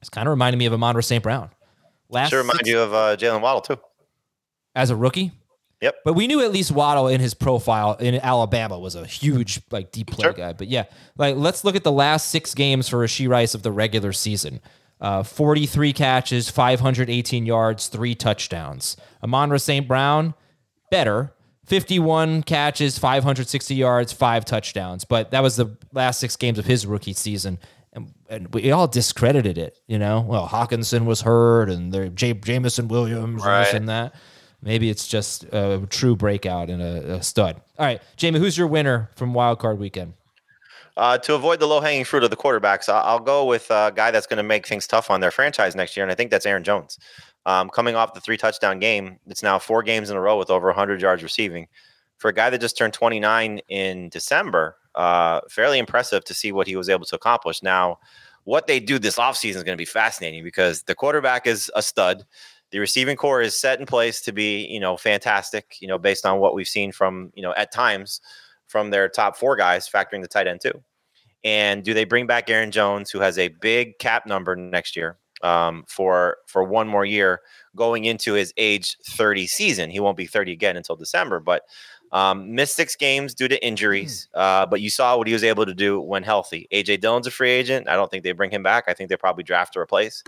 it's 0.01 0.09
kind 0.09 0.27
of 0.27 0.31
reminding 0.31 0.57
me 0.57 0.65
of 0.65 0.73
Amon 0.73 0.99
St. 1.01 1.21
Brown. 1.21 1.51
Last 2.09 2.31
sure 2.31 2.39
remind 2.39 2.57
six, 2.57 2.69
you 2.69 2.79
of 2.79 2.93
uh, 2.93 3.15
Jaylen 3.15 3.41
Waddle 3.41 3.61
too 3.61 3.79
as 4.75 4.89
a 4.89 4.95
rookie. 4.95 5.31
Yep. 5.81 5.95
But 6.05 6.13
we 6.13 6.27
knew 6.27 6.41
at 6.41 6.51
least 6.51 6.71
Waddle 6.71 7.07
in 7.07 7.19
his 7.19 7.33
profile 7.33 7.93
in 7.95 8.15
Alabama 8.15 8.79
was 8.79 8.95
a 8.95 9.05
huge 9.05 9.61
like 9.71 9.91
deep 9.91 10.11
play 10.11 10.23
sure. 10.23 10.33
guy. 10.33 10.53
But 10.53 10.67
yeah, 10.67 10.85
like 11.17 11.35
let's 11.35 11.63
look 11.63 11.75
at 11.75 11.83
the 11.83 11.91
last 11.91 12.29
six 12.29 12.53
games 12.53 12.87
for 12.87 12.97
Rashee 12.97 13.27
Rice 13.29 13.53
of 13.55 13.63
the 13.63 13.71
regular 13.71 14.13
season. 14.13 14.61
Uh, 15.01 15.23
43 15.23 15.91
catches, 15.91 16.49
518 16.49 17.45
yards, 17.45 17.87
three 17.87 18.15
touchdowns. 18.15 18.95
Amon 19.21 19.57
St. 19.59 19.87
Brown, 19.87 20.33
better. 20.89 21.33
51 21.65 22.43
catches, 22.43 22.97
560 22.99 23.75
yards, 23.75 24.13
five 24.13 24.45
touchdowns. 24.45 25.03
But 25.03 25.31
that 25.31 25.41
was 25.41 25.55
the 25.55 25.75
last 25.91 26.19
six 26.19 26.35
games 26.35 26.59
of 26.59 26.65
his 26.65 26.85
rookie 26.85 27.13
season. 27.13 27.59
And, 27.91 28.13
and 28.29 28.53
we 28.53 28.71
all 28.71 28.87
discredited 28.87 29.57
it, 29.57 29.79
you 29.87 29.97
know. 29.97 30.21
Well, 30.21 30.47
Hockenson 30.47 31.05
was 31.05 31.21
hurt, 31.21 31.69
and 31.69 31.91
there 31.91 32.07
J- 32.09 32.33
Jameson 32.33 32.87
Williams, 32.87 33.43
right. 33.43 33.73
and 33.73 33.89
that. 33.89 34.13
Maybe 34.65 34.89
it's 34.89 35.07
just 35.07 35.43
a 35.53 35.85
true 35.91 36.15
breakout 36.15 36.71
and 36.71 36.81
a, 36.81 37.17
a 37.17 37.23
stud. 37.23 37.61
All 37.77 37.85
right, 37.85 38.01
Jamie, 38.17 38.39
who's 38.39 38.57
your 38.57 38.65
winner 38.65 39.11
from 39.15 39.33
Wild 39.33 39.59
Card 39.59 39.77
Weekend? 39.77 40.13
Uh, 40.97 41.17
to 41.19 41.35
avoid 41.35 41.59
the 41.59 41.67
low 41.67 41.81
hanging 41.81 42.03
fruit 42.03 42.23
of 42.23 42.31
the 42.31 42.35
quarterbacks, 42.35 42.89
I'll, 42.89 43.19
go 43.19 43.45
with 43.45 43.69
a 43.69 43.91
guy 43.95 44.11
that's 44.11 44.25
going 44.25 44.37
to 44.37 44.43
make 44.43 44.65
things 44.65 44.87
tough 44.87 45.11
on 45.11 45.19
their 45.19 45.29
franchise 45.29 45.75
next 45.75 45.95
year, 45.95 46.03
and 46.03 46.11
I 46.11 46.15
think 46.15 46.31
that's 46.31 46.45
Aaron 46.45 46.63
Jones. 46.63 46.97
Um, 47.45 47.69
coming 47.69 47.95
off 47.95 48.13
the 48.13 48.21
three 48.21 48.37
touchdown 48.37 48.79
game, 48.79 49.19
it's 49.27 49.43
now 49.43 49.59
four 49.59 49.83
games 49.83 50.09
in 50.09 50.17
a 50.17 50.21
row 50.21 50.37
with 50.37 50.49
over 50.49 50.67
100 50.67 51.01
yards 51.01 51.21
receiving. 51.21 51.67
For 52.17 52.29
a 52.29 52.33
guy 52.33 52.49
that 52.49 52.61
just 52.61 52.77
turned 52.77 52.93
29 52.93 53.59
in 53.67 54.09
December, 54.09 54.77
uh, 54.95 55.41
fairly 55.49 55.77
impressive 55.77 56.23
to 56.23 56.33
see 56.33 56.51
what 56.51 56.65
he 56.65 56.75
was 56.75 56.89
able 56.89 57.05
to 57.05 57.15
accomplish. 57.15 57.61
Now, 57.61 57.99
what 58.45 58.67
they 58.67 58.79
do 58.79 58.97
this 58.97 59.17
offseason 59.17 59.57
is 59.57 59.63
going 59.63 59.75
to 59.75 59.81
be 59.81 59.85
fascinating 59.85 60.43
because 60.43 60.83
the 60.83 60.95
quarterback 60.95 61.45
is 61.45 61.69
a 61.75 61.81
stud 61.83 62.25
The 62.75 62.81
receiving 62.81 63.15
corps 63.15 63.39
is 63.39 63.57
set 63.57 63.79
in 63.79 63.85
place 63.85 64.19
to 64.19 64.33
be, 64.33 64.65
you 64.65 64.81
know, 64.81 64.97
fantastic, 64.97 65.77
you 65.79 65.87
know, 65.87 65.97
based 65.97 66.25
on 66.25 66.39
what 66.39 66.53
we've 66.53 66.67
seen 66.67 66.91
from, 66.91 67.31
you 67.33 67.41
know, 67.41 67.53
at 67.55 67.71
times 67.71 68.19
from 68.67 68.89
their 68.89 69.07
top 69.07 69.37
four 69.37 69.55
guys, 69.55 69.87
factoring 69.87 70.21
the 70.21 70.27
tight 70.27 70.45
end 70.45 70.59
too. 70.59 70.83
And 71.45 71.85
do 71.85 71.93
they 71.93 72.03
bring 72.03 72.27
back 72.27 72.49
Aaron 72.49 72.71
Jones, 72.71 73.09
who 73.09 73.21
has 73.21 73.37
a 73.37 73.47
big 73.47 73.97
cap 73.99 74.25
number 74.25 74.57
next 74.57 74.97
year 74.97 75.17
um, 75.41 75.85
for 75.87 76.35
for 76.47 76.65
one 76.65 76.85
more 76.85 77.05
year, 77.05 77.39
going 77.77 78.03
into 78.03 78.33
his 78.33 78.53
age 78.57 78.97
30 79.07 79.47
season? 79.47 79.89
He 79.89 80.01
won't 80.01 80.17
be 80.17 80.25
30 80.25 80.51
again 80.51 80.75
until 80.75 80.97
December, 80.97 81.39
but 81.39 81.61
um, 82.11 82.55
missed 82.55 82.75
six 82.75 82.97
games 82.97 83.33
due 83.33 83.47
to 83.47 83.65
injuries. 83.65 84.27
Uh, 84.33 84.65
but 84.65 84.81
you 84.81 84.89
saw 84.89 85.15
what 85.15 85.27
he 85.27 85.33
was 85.33 85.45
able 85.45 85.65
to 85.65 85.73
do 85.73 86.01
when 86.01 86.23
healthy. 86.23 86.67
AJ 86.73 86.99
Dillon's 86.99 87.25
a 87.25 87.31
free 87.31 87.51
agent. 87.51 87.87
I 87.87 87.95
don't 87.95 88.11
think 88.11 88.25
they 88.25 88.33
bring 88.33 88.51
him 88.51 88.63
back. 88.63 88.83
I 88.89 88.93
think 88.93 89.09
they 89.09 89.15
probably 89.15 89.45
draft 89.45 89.71
to 89.75 89.79
replace 89.79 90.25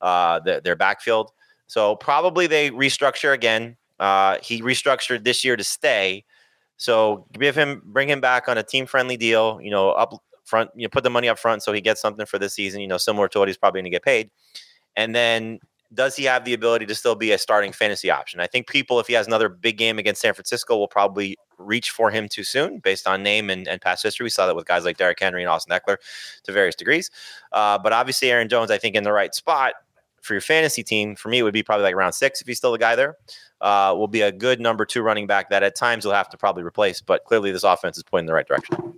uh, 0.00 0.40
the, 0.40 0.62
their 0.64 0.76
backfield. 0.76 1.32
So 1.70 1.94
probably 1.94 2.48
they 2.48 2.72
restructure 2.72 3.32
again. 3.32 3.76
Uh, 4.00 4.38
he 4.42 4.60
restructured 4.60 5.22
this 5.22 5.44
year 5.44 5.54
to 5.54 5.62
stay. 5.62 6.24
So 6.78 7.26
give 7.34 7.54
him, 7.54 7.80
bring 7.84 8.08
him 8.10 8.20
back 8.20 8.48
on 8.48 8.58
a 8.58 8.62
team 8.64 8.86
friendly 8.86 9.16
deal. 9.16 9.60
You 9.62 9.70
know, 9.70 9.92
up 9.92 10.12
front, 10.44 10.70
you 10.74 10.82
know, 10.82 10.88
put 10.88 11.04
the 11.04 11.10
money 11.10 11.28
up 11.28 11.38
front 11.38 11.62
so 11.62 11.72
he 11.72 11.80
gets 11.80 12.00
something 12.00 12.26
for 12.26 12.40
this 12.40 12.54
season. 12.54 12.80
You 12.80 12.88
know, 12.88 12.96
similar 12.96 13.28
to 13.28 13.38
what 13.38 13.46
he's 13.46 13.56
probably 13.56 13.82
going 13.82 13.92
to 13.92 13.94
get 13.94 14.02
paid. 14.02 14.30
And 14.96 15.14
then 15.14 15.60
does 15.94 16.16
he 16.16 16.24
have 16.24 16.44
the 16.44 16.54
ability 16.54 16.86
to 16.86 16.94
still 16.96 17.14
be 17.14 17.30
a 17.30 17.38
starting 17.38 17.70
fantasy 17.70 18.10
option? 18.10 18.40
I 18.40 18.48
think 18.48 18.66
people, 18.66 18.98
if 18.98 19.06
he 19.06 19.12
has 19.12 19.28
another 19.28 19.48
big 19.48 19.78
game 19.78 20.00
against 20.00 20.22
San 20.22 20.34
Francisco, 20.34 20.76
will 20.76 20.88
probably 20.88 21.36
reach 21.56 21.92
for 21.92 22.10
him 22.10 22.28
too 22.28 22.42
soon 22.42 22.80
based 22.80 23.06
on 23.06 23.22
name 23.22 23.48
and, 23.48 23.68
and 23.68 23.80
past 23.80 24.02
history. 24.02 24.24
We 24.24 24.30
saw 24.30 24.46
that 24.46 24.56
with 24.56 24.66
guys 24.66 24.84
like 24.84 24.96
Derrick 24.96 25.20
Henry 25.20 25.44
and 25.44 25.48
Austin 25.48 25.78
Ekeler 25.78 25.98
to 26.42 26.52
various 26.52 26.74
degrees. 26.74 27.12
Uh, 27.52 27.78
but 27.78 27.92
obviously, 27.92 28.28
Aaron 28.32 28.48
Jones, 28.48 28.72
I 28.72 28.78
think, 28.78 28.96
in 28.96 29.04
the 29.04 29.12
right 29.12 29.32
spot 29.32 29.74
for 30.20 30.34
your 30.34 30.40
fantasy 30.40 30.82
team, 30.82 31.16
for 31.16 31.28
me, 31.28 31.38
it 31.38 31.42
would 31.42 31.54
be 31.54 31.62
probably 31.62 31.84
like 31.84 31.94
round 31.94 32.14
six 32.14 32.40
if 32.40 32.46
he's 32.46 32.58
still 32.58 32.72
the 32.72 32.78
guy 32.78 32.96
there. 32.96 33.16
Uh, 33.60 33.94
will 33.96 34.08
be 34.08 34.22
a 34.22 34.32
good 34.32 34.58
number 34.60 34.86
two 34.86 35.02
running 35.02 35.26
back 35.26 35.50
that 35.50 35.62
at 35.62 35.76
times 35.76 36.04
you'll 36.04 36.14
have 36.14 36.30
to 36.30 36.36
probably 36.38 36.62
replace. 36.62 37.00
But 37.00 37.24
clearly, 37.24 37.52
this 37.52 37.64
offense 37.64 37.96
is 37.96 38.02
pointing 38.02 38.24
in 38.24 38.26
the 38.26 38.34
right 38.34 38.46
direction. 38.46 38.94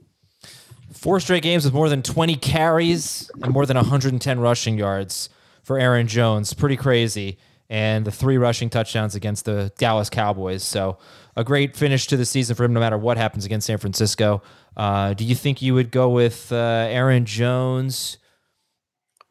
Four 0.93 1.21
straight 1.21 1.43
games 1.43 1.65
with 1.65 1.75
more 1.75 1.89
than 1.89 2.03
20 2.03 2.37
carries 2.37 3.31
and 3.43 3.53
more 3.53 3.67
than 3.67 3.77
110 3.77 4.41
rushing 4.41 4.79
yards 4.79 5.31
for 5.63 5.79
Aaron 5.79 6.07
Jones. 6.07 6.55
Pretty 6.55 6.77
crazy. 6.77 7.39
And 7.71 8.05
the 8.05 8.13
three 8.13 8.37
rushing 8.37 8.69
touchdowns 8.69 9.15
against 9.15 9.47
the 9.47 9.73
Dallas 9.79 10.11
Cowboys. 10.11 10.63
So 10.63 10.99
a 11.35 11.43
great 11.43 11.75
finish 11.75 12.07
to 12.09 12.17
the 12.17 12.27
season 12.27 12.55
for 12.55 12.65
him, 12.65 12.75
no 12.75 12.81
matter 12.81 12.99
what 12.99 13.17
happens 13.17 13.47
against 13.47 13.67
San 13.67 13.79
Francisco. 13.79 14.43
Uh, 14.77 15.15
do 15.15 15.25
you 15.25 15.35
think 15.35 15.63
you 15.63 15.75
would 15.75 15.91
go 15.91 16.11
with 16.11 16.53
uh, 16.53 16.57
Aaron 16.91 17.25
Jones 17.25 18.19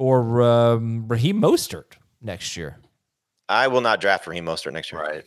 or 0.02 0.42
um, 0.42 1.08
Raheem 1.08 1.40
Mostert 1.40 1.94
next 2.24 2.58
year? 2.58 2.80
I 3.48 3.68
will 3.68 3.82
not 3.82 4.02
draft 4.02 4.26
Raheem 4.26 4.46
Mostert 4.46 4.74
next 4.74 4.92
year. 4.92 5.00
Right. 5.00 5.24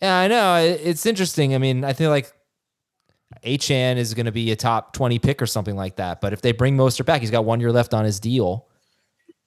Yeah, 0.00 0.18
I 0.18 0.28
know. 0.28 0.56
It's 0.56 1.04
interesting. 1.04 1.54
I 1.54 1.58
mean, 1.58 1.84
I 1.84 1.92
feel 1.92 2.10
like 2.10 2.32
Achane 3.44 3.96
is 3.96 4.14
going 4.14 4.26
to 4.26 4.32
be 4.32 4.52
a 4.52 4.56
top 4.56 4.92
20 4.92 5.18
pick 5.18 5.42
or 5.42 5.46
something 5.46 5.74
like 5.74 5.96
that. 5.96 6.20
But 6.20 6.32
if 6.32 6.42
they 6.42 6.52
bring 6.52 6.76
Mostert 6.76 7.06
back, 7.06 7.20
he's 7.22 7.30
got 7.32 7.44
one 7.44 7.60
year 7.60 7.72
left 7.72 7.92
on 7.92 8.04
his 8.04 8.20
deal. 8.20 8.68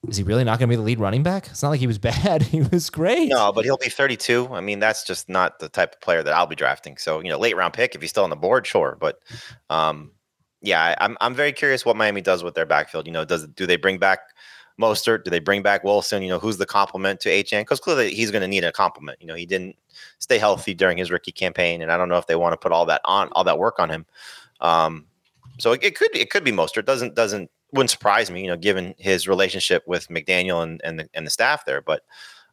Is 0.06 0.18
he 0.18 0.22
really 0.22 0.44
not 0.44 0.58
going 0.58 0.68
to 0.68 0.72
be 0.72 0.76
the 0.76 0.82
lead 0.82 1.00
running 1.00 1.22
back? 1.22 1.46
It's 1.46 1.62
not 1.62 1.70
like 1.70 1.80
he 1.80 1.86
was 1.86 1.98
bad. 1.98 2.42
he 2.42 2.60
was 2.60 2.90
great. 2.90 3.30
No, 3.30 3.52
but 3.52 3.64
he'll 3.64 3.78
be 3.78 3.88
32. 3.88 4.50
I 4.52 4.60
mean, 4.60 4.80
that's 4.80 5.02
just 5.02 5.30
not 5.30 5.60
the 5.60 5.70
type 5.70 5.94
of 5.94 6.00
player 6.02 6.22
that 6.22 6.34
I'll 6.34 6.46
be 6.46 6.56
drafting. 6.56 6.98
So, 6.98 7.20
you 7.20 7.30
know, 7.30 7.38
late 7.38 7.56
round 7.56 7.72
pick 7.72 7.94
if 7.94 8.02
he's 8.02 8.10
still 8.10 8.24
on 8.24 8.30
the 8.30 8.36
board, 8.36 8.66
sure. 8.66 8.98
But 9.00 9.20
um, 9.70 10.10
yeah, 10.64 10.94
I'm 11.00 11.16
I'm 11.20 11.34
very 11.34 11.52
curious 11.52 11.84
what 11.84 11.96
Miami 11.96 12.20
does 12.20 12.42
with 12.42 12.54
their 12.54 12.66
backfield. 12.66 13.06
You 13.06 13.12
know, 13.12 13.24
does 13.24 13.46
do 13.48 13.66
they 13.66 13.76
bring 13.76 13.98
back 13.98 14.20
Mostert? 14.80 15.24
Do 15.24 15.30
they 15.30 15.38
bring 15.38 15.62
back 15.62 15.84
Wilson? 15.84 16.22
You 16.22 16.30
know, 16.30 16.38
who's 16.38 16.56
the 16.56 16.66
complement 16.66 17.20
to 17.20 17.28
Achane? 17.28 17.60
Because 17.60 17.80
clearly 17.80 18.14
he's 18.14 18.30
going 18.30 18.42
to 18.42 18.48
need 18.48 18.64
a 18.64 18.72
complement. 18.72 19.20
You 19.20 19.26
know, 19.26 19.34
he 19.34 19.46
didn't 19.46 19.76
stay 20.18 20.38
healthy 20.38 20.74
during 20.74 20.96
his 20.96 21.10
rookie 21.10 21.32
campaign, 21.32 21.82
and 21.82 21.92
I 21.92 21.96
don't 21.96 22.08
know 22.08 22.16
if 22.16 22.26
they 22.26 22.36
want 22.36 22.54
to 22.54 22.56
put 22.56 22.72
all 22.72 22.86
that 22.86 23.02
on 23.04 23.28
all 23.32 23.44
that 23.44 23.58
work 23.58 23.78
on 23.78 23.90
him. 23.90 24.06
Um, 24.60 25.06
so 25.58 25.72
it, 25.72 25.84
it 25.84 25.96
could 25.96 26.16
it 26.16 26.30
could 26.30 26.44
be 26.44 26.52
Mostert. 26.52 26.86
Doesn't 26.86 27.14
doesn't 27.14 27.50
wouldn't 27.72 27.90
surprise 27.90 28.30
me, 28.30 28.40
you 28.40 28.48
know, 28.48 28.56
given 28.56 28.94
his 28.98 29.28
relationship 29.28 29.82
with 29.86 30.08
McDaniel 30.08 30.62
and 30.62 30.80
and 30.82 31.00
the, 31.00 31.08
and 31.12 31.26
the 31.26 31.30
staff 31.30 31.66
there. 31.66 31.82
But 31.82 32.02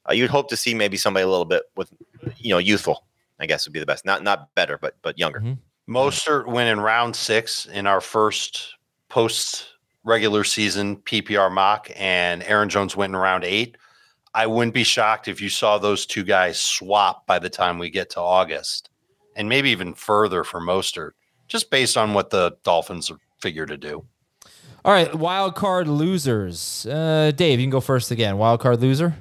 uh, 0.09 0.13
you'd 0.13 0.29
hope 0.29 0.49
to 0.49 0.57
see 0.57 0.73
maybe 0.73 0.97
somebody 0.97 1.23
a 1.23 1.29
little 1.29 1.45
bit 1.45 1.63
with, 1.75 1.91
you 2.37 2.49
know, 2.49 2.57
youthful. 2.57 3.05
I 3.39 3.47
guess 3.47 3.65
would 3.65 3.73
be 3.73 3.79
the 3.79 3.85
best. 3.85 4.05
Not 4.05 4.21
not 4.21 4.53
better, 4.53 4.77
but 4.77 4.95
but 5.01 5.17
younger. 5.17 5.39
Mm-hmm. 5.39 5.53
Mostert 5.91 6.47
went 6.47 6.69
in 6.69 6.79
round 6.79 7.13
six 7.13 7.65
in 7.65 7.85
our 7.85 7.99
first 7.99 8.75
post 9.09 9.67
regular 10.05 10.45
season 10.45 10.95
PPR 10.95 11.51
mock, 11.51 11.89
and 11.97 12.43
Aaron 12.43 12.69
Jones 12.69 12.95
went 12.95 13.11
in 13.13 13.19
round 13.19 13.43
eight. 13.43 13.77
I 14.33 14.47
wouldn't 14.47 14.73
be 14.73 14.85
shocked 14.85 15.27
if 15.27 15.41
you 15.41 15.49
saw 15.49 15.77
those 15.77 16.05
two 16.05 16.23
guys 16.23 16.57
swap 16.57 17.27
by 17.27 17.39
the 17.39 17.49
time 17.49 17.77
we 17.77 17.89
get 17.89 18.09
to 18.11 18.21
August, 18.21 18.89
and 19.35 19.49
maybe 19.49 19.69
even 19.69 19.93
further 19.93 20.45
for 20.45 20.61
Mostert, 20.61 21.11
just 21.49 21.69
based 21.69 21.97
on 21.97 22.13
what 22.13 22.29
the 22.29 22.55
Dolphins 22.63 23.11
figure 23.41 23.65
to 23.65 23.75
do. 23.75 24.05
All 24.85 24.93
right, 24.93 25.13
wild 25.13 25.55
card 25.55 25.89
losers. 25.89 26.85
Uh, 26.85 27.33
Dave, 27.35 27.59
you 27.59 27.65
can 27.65 27.69
go 27.69 27.81
first 27.81 28.11
again. 28.11 28.37
Wild 28.37 28.61
card 28.61 28.81
loser. 28.81 29.15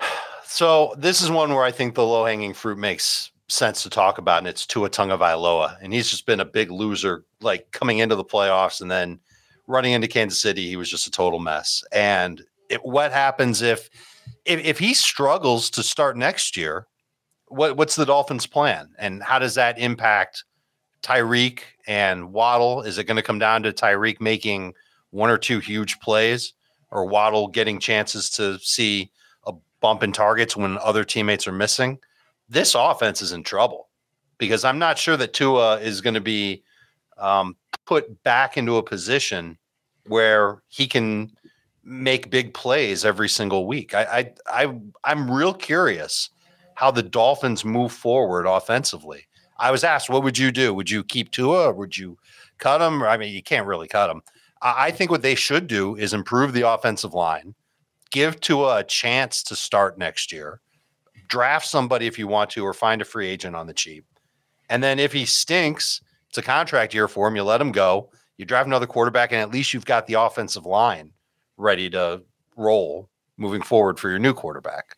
So 0.44 0.94
this 0.98 1.22
is 1.22 1.30
one 1.30 1.54
where 1.54 1.64
I 1.64 1.70
think 1.70 1.94
the 1.94 2.04
low 2.04 2.26
hanging 2.26 2.52
fruit 2.52 2.76
makes 2.76 3.31
sense 3.52 3.82
to 3.82 3.90
talk 3.90 4.18
about, 4.18 4.38
and 4.38 4.48
it's 4.48 4.66
Tua 4.66 4.90
Tagovailoa, 4.90 5.76
and 5.82 5.92
he's 5.92 6.10
just 6.10 6.26
been 6.26 6.40
a 6.40 6.44
big 6.44 6.70
loser, 6.70 7.24
like 7.40 7.70
coming 7.70 7.98
into 7.98 8.16
the 8.16 8.24
playoffs 8.24 8.80
and 8.80 8.90
then 8.90 9.20
running 9.66 9.92
into 9.92 10.08
Kansas 10.08 10.40
City. 10.40 10.68
He 10.68 10.76
was 10.76 10.90
just 10.90 11.06
a 11.06 11.10
total 11.10 11.38
mess. 11.38 11.84
And 11.92 12.42
it, 12.68 12.84
what 12.84 13.12
happens 13.12 13.62
if, 13.62 13.90
if 14.44 14.64
if 14.64 14.78
he 14.78 14.94
struggles 14.94 15.70
to 15.70 15.82
start 15.82 16.16
next 16.16 16.56
year? 16.56 16.86
What 17.48 17.76
what's 17.76 17.96
the 17.96 18.06
Dolphins' 18.06 18.46
plan, 18.46 18.88
and 18.98 19.22
how 19.22 19.38
does 19.38 19.54
that 19.56 19.78
impact 19.78 20.44
Tyreek 21.02 21.60
and 21.86 22.32
Waddle? 22.32 22.82
Is 22.82 22.98
it 22.98 23.04
going 23.04 23.16
to 23.16 23.22
come 23.22 23.38
down 23.38 23.62
to 23.64 23.72
Tyreek 23.72 24.20
making 24.20 24.74
one 25.10 25.28
or 25.28 25.38
two 25.38 25.58
huge 25.58 26.00
plays, 26.00 26.54
or 26.90 27.04
Waddle 27.04 27.48
getting 27.48 27.78
chances 27.78 28.30
to 28.30 28.58
see 28.60 29.10
a 29.46 29.52
bump 29.80 30.02
in 30.02 30.12
targets 30.12 30.56
when 30.56 30.78
other 30.78 31.04
teammates 31.04 31.46
are 31.46 31.52
missing? 31.52 31.98
This 32.52 32.74
offense 32.74 33.22
is 33.22 33.32
in 33.32 33.44
trouble 33.44 33.88
because 34.36 34.62
I'm 34.62 34.78
not 34.78 34.98
sure 34.98 35.16
that 35.16 35.32
Tua 35.32 35.80
is 35.80 36.02
going 36.02 36.12
to 36.12 36.20
be 36.20 36.62
um, 37.16 37.56
put 37.86 38.22
back 38.24 38.58
into 38.58 38.76
a 38.76 38.82
position 38.82 39.56
where 40.06 40.62
he 40.68 40.86
can 40.86 41.32
make 41.82 42.28
big 42.28 42.52
plays 42.52 43.06
every 43.06 43.30
single 43.30 43.66
week. 43.66 43.94
I, 43.94 44.02
I, 44.04 44.64
I 44.66 44.78
I'm 45.02 45.30
real 45.30 45.54
curious 45.54 46.28
how 46.74 46.90
the 46.90 47.02
Dolphins 47.02 47.64
move 47.64 47.90
forward 47.90 48.44
offensively. 48.44 49.26
I 49.58 49.70
was 49.70 49.82
asked, 49.82 50.10
what 50.10 50.22
would 50.22 50.36
you 50.36 50.52
do? 50.52 50.74
Would 50.74 50.90
you 50.90 51.02
keep 51.02 51.30
Tua 51.30 51.68
or 51.68 51.72
would 51.72 51.96
you 51.96 52.18
cut 52.58 52.82
him? 52.82 53.02
I 53.02 53.16
mean, 53.16 53.34
you 53.34 53.42
can't 53.42 53.66
really 53.66 53.88
cut 53.88 54.10
him. 54.10 54.20
I, 54.60 54.88
I 54.88 54.90
think 54.90 55.10
what 55.10 55.22
they 55.22 55.36
should 55.36 55.68
do 55.68 55.96
is 55.96 56.12
improve 56.12 56.52
the 56.52 56.68
offensive 56.68 57.14
line, 57.14 57.54
give 58.10 58.40
Tua 58.40 58.80
a 58.80 58.84
chance 58.84 59.42
to 59.44 59.56
start 59.56 59.96
next 59.96 60.32
year, 60.32 60.60
draft 61.32 61.66
somebody 61.66 62.06
if 62.06 62.18
you 62.18 62.28
want 62.28 62.50
to, 62.50 62.62
or 62.62 62.74
find 62.74 63.00
a 63.00 63.06
free 63.06 63.26
agent 63.26 63.56
on 63.56 63.66
the 63.66 63.72
cheap. 63.72 64.04
And 64.68 64.82
then 64.82 64.98
if 64.98 65.14
he 65.14 65.24
stinks, 65.24 66.02
it's 66.28 66.36
a 66.36 66.42
contract 66.42 66.92
year 66.92 67.08
for 67.08 67.26
him. 67.26 67.36
You 67.36 67.42
let 67.42 67.58
him 67.58 67.72
go. 67.72 68.10
You 68.36 68.44
draft 68.44 68.66
another 68.66 68.86
quarterback, 68.86 69.32
and 69.32 69.40
at 69.40 69.50
least 69.50 69.72
you've 69.72 69.86
got 69.86 70.06
the 70.06 70.20
offensive 70.20 70.66
line 70.66 71.10
ready 71.56 71.88
to 71.88 72.22
roll 72.54 73.08
moving 73.38 73.62
forward 73.62 73.98
for 73.98 74.10
your 74.10 74.18
new 74.18 74.34
quarterback. 74.34 74.96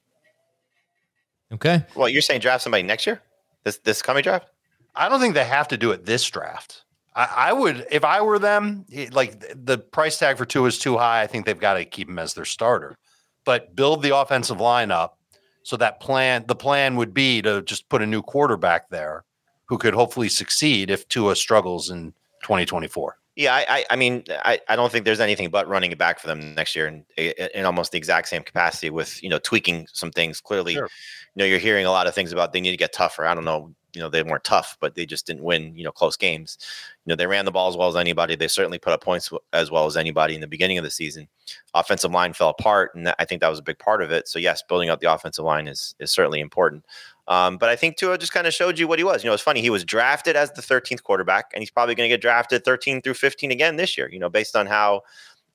Okay. 1.53 1.85
Well, 1.95 2.09
you're 2.09 2.21
saying 2.21 2.41
draft 2.41 2.65
somebody 2.65 2.83
next 2.83 3.07
year? 3.07 3.23
This 3.63 3.79
this 3.79 4.03
coming 4.03 4.25
draft? 4.25 4.49
I 4.97 5.09
don't 5.09 5.21
think 5.21 5.35
they 5.35 5.45
have 5.45 5.69
to 5.69 5.77
do 5.77 5.93
it 5.93 6.05
this 6.05 6.29
draft. 6.29 6.85
I, 7.15 7.29
I 7.37 7.53
would, 7.53 7.87
if 7.93 8.03
I 8.03 8.23
were 8.23 8.41
them, 8.41 8.87
like 9.13 9.41
the 9.55 9.79
price 9.79 10.19
tag 10.19 10.37
for 10.37 10.45
Tua 10.45 10.67
is 10.67 10.81
too 10.81 10.99
high. 10.99 11.23
I 11.23 11.29
think 11.29 11.47
they've 11.47 11.59
got 11.59 11.75
to 11.75 11.85
keep 11.85 12.09
him 12.09 12.19
as 12.19 12.35
their 12.35 12.45
starter, 12.45 12.99
but 13.45 13.77
build 13.77 14.03
the 14.03 14.17
offensive 14.17 14.61
line 14.61 14.91
up 14.91 15.17
so 15.65 15.77
that 15.79 15.99
plan. 15.99 16.45
The 16.47 16.55
plan 16.55 16.95
would 16.97 17.13
be 17.13 17.43
to 17.43 17.63
just 17.63 17.89
put 17.89 18.03
a 18.03 18.07
new 18.07 18.23
quarterback 18.23 18.91
there 18.91 19.25
who 19.67 19.79
could 19.79 19.95
hopefully 19.95 20.29
succeed 20.29 20.91
if 20.91 21.09
Tua 21.09 21.35
struggles 21.35 21.91
in 21.91 22.13
2024. 22.43 23.17
Yeah, 23.37 23.55
I, 23.55 23.65
I, 23.69 23.85
I 23.91 23.97
mean, 23.97 24.23
I, 24.31 24.61
I 24.69 24.77
don't 24.77 24.93
think 24.93 25.05
there's 25.05 25.19
anything 25.21 25.51
but 25.51 25.67
running 25.69 25.91
it 25.91 25.99
back 25.99 26.21
for 26.21 26.29
them 26.29 26.55
next 26.55 26.77
year 26.77 26.87
in, 26.87 27.05
eh, 27.17 27.33
eh, 27.37 27.49
in 27.55 27.65
almost 27.65 27.91
the 27.91 27.99
exact 27.99 28.29
same 28.29 28.43
capacity 28.45 28.91
with, 28.91 29.21
you 29.25 29.29
know, 29.29 29.41
tweaking 29.41 29.89
some 29.93 30.13
things. 30.13 30.41
Clearly, 30.41 30.75
Sure. 30.75 30.89
you 31.35 31.41
know, 31.41 31.45
you're 31.45 31.59
hearing 31.59 31.85
a 31.85 31.91
lot 31.91 32.07
of 32.07 32.15
things 32.15 32.33
about 32.33 32.53
they 32.53 32.61
need 32.61 32.71
to 32.71 32.77
get 32.77 32.93
tougher. 32.93 33.27
I 33.27 33.35
don't 33.35 33.45
know, 33.45 33.75
you 33.93 34.01
know, 34.01 34.09
they 34.09 34.23
weren't 34.23 34.45
tough, 34.45 34.77
but 34.81 34.95
they 34.95 35.05
just 35.05 35.27
didn't 35.27 35.43
win, 35.43 35.75
you 35.77 35.83
know, 35.83 35.91
close 35.91 36.17
games. 36.17 36.59
You 37.05 37.11
know, 37.11 37.17
they 37.17 37.27
ran 37.27 37.45
the 37.45 37.51
ball 37.51 37.69
as 37.69 37.77
well 37.77 37.89
as 37.89 37.97
anybody. 37.97 38.37
They 38.37 38.47
certainly 38.49 38.79
put 38.79 38.93
up 38.93 39.03
points 39.03 39.31
as 39.53 39.69
well 39.71 39.87
as 39.87 39.97
anybody 39.97 40.37
in 40.37 40.41
the 40.41 40.47
beginning 40.47 40.79
of 40.79 40.85
the 40.85 40.91
season. 40.91 41.27
Offensive 41.75 42.13
line 42.13 42.35
fell 42.35 42.51
apart, 42.51 42.95
and 42.95 43.07
that, 43.09 43.17
I 43.19 43.25
think 43.25 43.41
that 43.41 43.49
was 43.51 43.59
a 43.59 43.63
big 43.63 43.79
part 43.81 44.01
of 44.01 44.13
it. 44.13 44.29
So 44.29 44.39
yes, 44.39 44.63
building 44.69 44.91
up 44.91 45.01
the 45.01 45.13
offensive 45.13 45.45
line 45.45 45.67
is 45.67 45.95
is 45.99 46.13
certainly 46.13 46.39
important. 46.41 46.85
Um, 47.27 47.57
but 47.57 47.69
I 47.69 47.77
think 47.77 47.97
Tua 47.97 48.19
just 48.19 48.33
kind 48.33 48.47
of 48.47 48.53
showed 48.53 48.79
you 48.79 48.87
what 48.87 48.99
he 48.99 49.05
was. 49.05 49.25
You 49.25 49.31
know, 49.31 49.35
it's 49.35 49.43
funny. 49.43 49.63
He 49.63 49.71
was 49.71 49.85
drafted 49.85 50.37
as 50.37 50.53
the 50.53 50.63
13th 50.63 51.03
quarterback, 51.03 51.47
and 51.55 51.63
he's 51.63 51.71
probably 51.71 51.95
going 51.95 52.09
to 52.09 52.15
get 52.15 52.21
drafted 52.21 52.65
13 52.65 53.01
through 53.01 53.15
15 53.15 53.51
again 53.51 53.77
this 53.77 53.97
year. 53.97 54.11
You 54.13 54.19
know, 54.19 54.29
based 54.29 54.57
on 54.57 54.67
how 54.67 55.03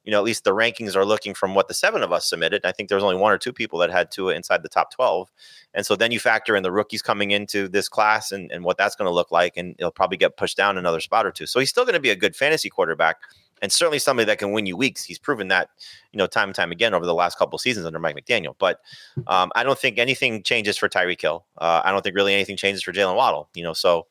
you 0.10 0.12
know, 0.12 0.18
at 0.18 0.24
least 0.24 0.44
the 0.44 0.56
rankings 0.56 0.96
are 0.96 1.06
looking 1.06 1.34
from 1.34 1.54
what 1.54 1.68
the 1.68 1.74
seven 1.74 2.02
of 2.02 2.12
us 2.12 2.28
submitted. 2.28 2.66
I 2.66 2.72
think 2.72 2.90
there's 2.90 3.04
only 3.04 3.18
one 3.18 3.32
or 3.32 3.38
two 3.38 3.54
people 3.54 3.78
that 3.80 3.92
had 3.92 4.12
Tua 4.12 4.34
inside 4.34 4.64
the 4.64 4.70
top 4.70 4.92
12. 4.92 5.30
And 5.74 5.86
so 5.86 5.96
then 5.96 6.12
you 6.12 6.20
factor 6.20 6.56
in 6.56 6.64
the 6.64 6.72
rookies 6.72 7.02
coming 7.02 7.32
into 7.32 7.68
this 7.68 7.90
class 7.90 8.32
and, 8.32 8.52
and 8.52 8.64
what 8.64 8.78
that's 8.78 8.96
going 8.96 9.08
to 9.08 9.14
look 9.14 9.30
like. 9.30 9.58
And 9.58 9.76
he'll 9.78 9.92
probably 9.92 10.18
get 10.18 10.38
pushed 10.38 10.58
down 10.58 10.78
another 10.78 11.00
spot 11.00 11.26
or 11.26 11.32
two. 11.32 11.46
So 11.46 11.60
he's 11.60 11.70
still 11.70 11.84
going 11.84 11.94
to 11.94 12.00
be 12.00 12.10
a 12.10 12.16
good 12.16 12.36
fantasy 12.36 12.70
quarterback 12.70 13.18
and 13.62 13.72
certainly 13.72 14.00
somebody 14.00 14.26
that 14.26 14.40
can 14.40 14.52
win 14.52 14.66
you 14.66 14.78
weeks. 14.78 15.04
He's 15.04 15.20
proven 15.20 15.48
that, 15.50 15.70
you 16.12 16.18
know, 16.18 16.28
time 16.28 16.50
and 16.50 16.56
time 16.56 16.72
again 16.72 16.94
over 16.94 17.06
the 17.06 17.14
last 17.14 17.38
couple 17.38 17.56
of 17.56 17.62
seasons 17.62 17.86
under 17.86 18.00
Mike 18.00 18.16
McDaniel. 18.16 18.56
But 18.58 18.80
um, 19.28 19.52
I 19.56 19.64
don't 19.64 19.78
think 19.78 19.98
anything 19.98 20.44
changes 20.44 20.78
for 20.78 20.90
Tyreek 20.90 21.22
Hill. 21.22 21.46
Uh, 21.58 21.82
I 21.84 21.92
don't 21.92 22.04
think 22.04 22.16
really 22.16 22.34
anything 22.34 22.58
changes 22.58 22.84
for 22.84 22.92
Jaylen 22.92 23.16
Waddle. 23.16 23.50
You 23.54 23.64
know, 23.64 23.74
so 23.74 24.08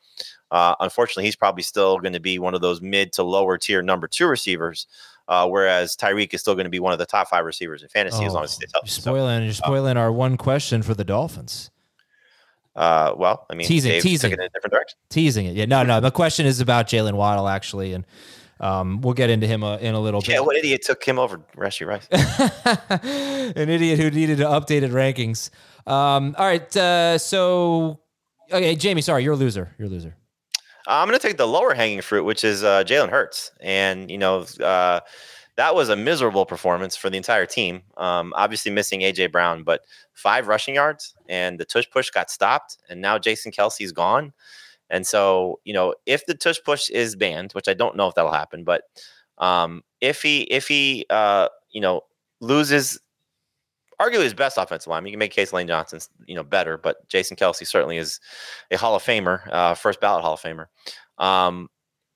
uh, 0.51 0.75
unfortunately, 0.79 1.25
he's 1.25 1.35
probably 1.35 1.63
still 1.63 1.97
going 1.99 2.13
to 2.13 2.19
be 2.19 2.39
one 2.39 2.55
of 2.55 2.61
those 2.61 2.81
mid 2.81 3.13
to 3.13 3.23
lower 3.23 3.57
tier 3.57 3.81
number 3.81 4.07
two 4.07 4.27
receivers. 4.27 4.87
Uh, 5.27 5.47
whereas 5.47 5.95
Tyreek 5.95 6.33
is 6.33 6.41
still 6.41 6.55
going 6.55 6.63
to 6.63 6.71
be 6.71 6.79
one 6.79 6.91
of 6.91 6.97
the 6.97 7.05
top 7.05 7.27
five 7.29 7.45
receivers 7.45 7.83
in 7.83 7.89
fantasy 7.89 8.23
oh, 8.23 8.25
as 8.25 8.33
long 8.33 8.43
as 8.45 8.51
he 8.51 8.55
stays 8.55 8.71
healthy. 8.73 8.87
You're 8.87 9.01
spoiling, 9.01 9.43
you're 9.43 9.53
spoiling 9.53 9.95
our 9.95 10.11
one 10.11 10.37
question 10.37 10.81
for 10.81 10.95
the 10.95 11.03
Dolphins. 11.03 11.69
Uh, 12.75 13.13
well, 13.17 13.45
I 13.49 13.55
mean, 13.55 13.67
teasing, 13.67 13.91
Dave 13.91 14.01
teasing, 14.01 14.31
it 14.31 14.39
in 14.39 14.45
a 14.45 14.49
different 14.49 14.73
direction. 14.73 14.97
Teasing 15.09 15.45
it. 15.45 15.55
Yeah, 15.55 15.65
no, 15.65 15.83
no. 15.83 15.99
The 15.99 16.11
question 16.11 16.45
is 16.45 16.61
about 16.61 16.87
Jaylen 16.87 17.13
Waddle 17.13 17.47
actually, 17.47 17.93
and 17.93 18.05
um, 18.59 19.01
we'll 19.01 19.13
get 19.13 19.29
into 19.29 19.47
him 19.47 19.63
uh, 19.63 19.77
in 19.77 19.95
a 19.95 19.99
little 19.99 20.21
yeah, 20.21 20.27
bit. 20.27 20.33
Yeah, 20.33 20.39
what 20.41 20.55
idiot 20.57 20.81
took 20.83 21.03
him 21.03 21.17
over 21.17 21.39
Rashee 21.55 21.87
Rice? 21.87 22.07
An 23.55 23.69
idiot 23.69 23.99
who 23.99 24.11
needed 24.11 24.39
updated 24.39 24.91
rankings. 24.91 25.49
Um, 25.89 26.35
all 26.37 26.45
right, 26.45 26.77
uh, 26.77 27.17
so 27.17 27.99
okay, 28.51 28.75
Jamie. 28.75 29.01
Sorry, 29.01 29.23
you're 29.23 29.33
a 29.33 29.37
loser. 29.37 29.73
You're 29.77 29.87
a 29.87 29.91
loser. 29.91 30.15
I'm 30.87 31.07
going 31.07 31.19
to 31.19 31.25
take 31.25 31.37
the 31.37 31.47
lower 31.47 31.73
hanging 31.73 32.01
fruit, 32.01 32.23
which 32.23 32.43
is 32.43 32.63
uh, 32.63 32.83
Jalen 32.83 33.09
Hurts, 33.09 33.51
and 33.61 34.09
you 34.09 34.17
know 34.17 34.45
uh, 34.59 34.99
that 35.55 35.75
was 35.75 35.89
a 35.89 35.95
miserable 35.95 36.45
performance 36.45 36.95
for 36.95 37.09
the 37.09 37.17
entire 37.17 37.45
team. 37.45 37.83
Um, 37.97 38.33
obviously 38.35 38.71
missing 38.71 39.01
AJ 39.01 39.31
Brown, 39.31 39.63
but 39.63 39.81
five 40.13 40.47
rushing 40.47 40.75
yards, 40.75 41.13
and 41.27 41.59
the 41.59 41.65
tush 41.65 41.85
push 41.91 42.09
got 42.09 42.29
stopped, 42.29 42.77
and 42.89 43.01
now 43.01 43.17
Jason 43.17 43.51
Kelce's 43.51 43.91
gone. 43.91 44.33
And 44.89 45.05
so, 45.05 45.59
you 45.63 45.73
know, 45.73 45.93
if 46.05 46.25
the 46.25 46.33
tush 46.33 46.59
push 46.65 46.89
is 46.89 47.15
banned, 47.15 47.51
which 47.53 47.67
I 47.67 47.73
don't 47.73 47.95
know 47.95 48.07
if 48.07 48.15
that'll 48.15 48.31
happen, 48.31 48.63
but 48.63 48.83
um, 49.37 49.83
if 50.01 50.21
he 50.21 50.41
if 50.43 50.67
he 50.67 51.05
uh, 51.09 51.47
you 51.71 51.81
know 51.81 52.01
loses 52.41 52.99
arguably 54.01 54.23
his 54.23 54.33
best 54.33 54.57
offensive 54.57 54.87
line. 54.87 55.05
You 55.05 55.11
can 55.11 55.19
make 55.19 55.31
case 55.31 55.51
Lane 55.53 55.67
Johnson's 55.67 56.09
you 56.25 56.35
know 56.35 56.43
better, 56.43 56.77
but 56.77 57.07
Jason 57.07 57.37
Kelce 57.37 57.67
certainly 57.67 57.97
is 57.97 58.19
a 58.71 58.77
Hall 58.77 58.95
of 58.95 59.03
Famer, 59.03 59.41
uh, 59.51 59.73
first 59.73 59.99
ballot 60.01 60.23
Hall 60.23 60.33
of 60.33 60.41
Famer. 60.41 60.65
Um, 61.17 61.69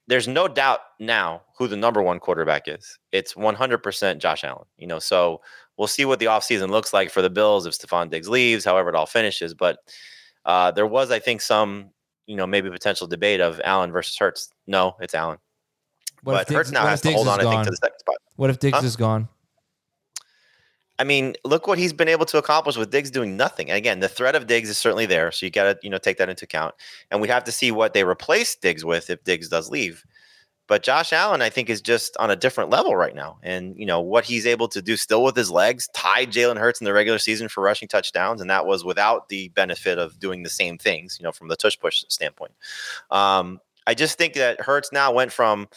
there's 0.07 0.27
no 0.27 0.47
doubt 0.47 0.79
now 0.99 1.41
who 1.57 1.67
the 1.67 1.77
number 1.77 2.01
one 2.01 2.19
quarterback 2.19 2.63
is. 2.67 2.99
It's 3.13 3.35
100% 3.35 4.17
Josh 4.17 4.43
Allen. 4.43 4.65
You 4.77 4.87
know, 4.87 4.99
so 4.99 5.41
we'll 5.77 5.87
see 5.87 6.03
what 6.03 6.19
the 6.19 6.25
offseason 6.25 6.69
looks 6.69 6.93
like 6.93 7.09
for 7.09 7.21
the 7.21 7.29
Bills 7.29 7.65
if 7.65 7.73
Stefon 7.73 8.09
Diggs 8.09 8.27
leaves, 8.27 8.65
however 8.65 8.89
it 8.89 8.95
all 8.95 9.05
finishes. 9.05 9.53
But 9.53 9.77
uh, 10.45 10.71
there 10.71 10.87
was, 10.87 11.09
I 11.09 11.19
think, 11.19 11.39
some 11.39 11.91
you 12.25 12.35
know 12.35 12.47
maybe 12.47 12.69
potential 12.69 13.07
debate 13.07 13.41
of 13.41 13.61
Allen 13.63 13.91
versus 13.91 14.17
Hurts. 14.17 14.49
No, 14.67 14.95
it's 14.99 15.13
Allen. 15.13 15.37
What 16.23 16.33
but 16.33 16.47
Diggs, 16.47 16.55
Hurts 16.55 16.71
now 16.71 16.85
has 16.85 17.01
to 17.01 17.11
hold 17.11 17.27
on, 17.27 17.45
I 17.45 17.49
think, 17.49 17.63
to 17.65 17.71
the 17.71 17.77
second 17.77 17.99
spot. 17.99 18.15
What 18.37 18.49
if 18.49 18.59
Diggs 18.59 18.77
huh? 18.77 18.85
is 18.85 18.95
gone? 18.95 19.27
I 20.99 21.03
mean, 21.03 21.35
look 21.43 21.67
what 21.67 21.77
he's 21.77 21.91
been 21.91 22.07
able 22.07 22.25
to 22.27 22.37
accomplish 22.37 22.77
with 22.77 22.91
Diggs 22.91 23.09
doing 23.09 23.35
nothing. 23.35 23.69
And 23.69 23.77
again, 23.77 23.99
the 23.99 24.07
threat 24.07 24.35
of 24.35 24.47
Diggs 24.47 24.69
is 24.69 24.77
certainly 24.77 25.05
there, 25.05 25.31
so 25.31 25.45
you 25.45 25.49
got 25.51 25.63
to 25.63 25.79
you 25.83 25.89
know 25.89 25.97
take 25.97 26.17
that 26.17 26.29
into 26.29 26.45
account. 26.45 26.75
And 27.11 27.21
we 27.21 27.27
have 27.27 27.43
to 27.45 27.51
see 27.51 27.71
what 27.71 27.93
they 27.93 28.03
replace 28.03 28.55
Diggs 28.55 28.85
with 28.85 29.09
if 29.09 29.23
Diggs 29.23 29.49
does 29.49 29.69
leave. 29.69 30.03
But 30.67 30.81
Josh 30.81 31.11
Allen, 31.11 31.41
I 31.41 31.49
think, 31.49 31.69
is 31.69 31.81
just 31.81 32.15
on 32.17 32.31
a 32.31 32.35
different 32.35 32.69
level 32.69 32.95
right 32.95 33.13
now. 33.13 33.37
And 33.43 33.75
you 33.77 33.85
know 33.85 33.99
what 33.99 34.25
he's 34.25 34.45
able 34.45 34.67
to 34.69 34.81
do 34.81 34.95
still 34.95 35.23
with 35.23 35.35
his 35.35 35.51
legs, 35.51 35.89
tied 35.93 36.31
Jalen 36.31 36.57
Hurts 36.57 36.79
in 36.79 36.85
the 36.85 36.93
regular 36.93 37.19
season 37.19 37.49
for 37.49 37.61
rushing 37.61 37.87
touchdowns, 37.87 38.41
and 38.41 38.49
that 38.49 38.65
was 38.65 38.85
without 38.85 39.29
the 39.29 39.49
benefit 39.49 39.97
of 39.97 40.19
doing 40.19 40.43
the 40.43 40.49
same 40.49 40.77
things, 40.77 41.17
you 41.19 41.23
know, 41.23 41.31
from 41.31 41.49
the 41.49 41.55
tush 41.55 41.77
push 41.77 42.03
standpoint. 42.07 42.53
Um, 43.11 43.59
I 43.85 43.93
just 43.93 44.17
think 44.17 44.35
that 44.35 44.61
Hurts 44.61 44.91
now 44.93 45.11
went 45.11 45.31
from 45.31 45.67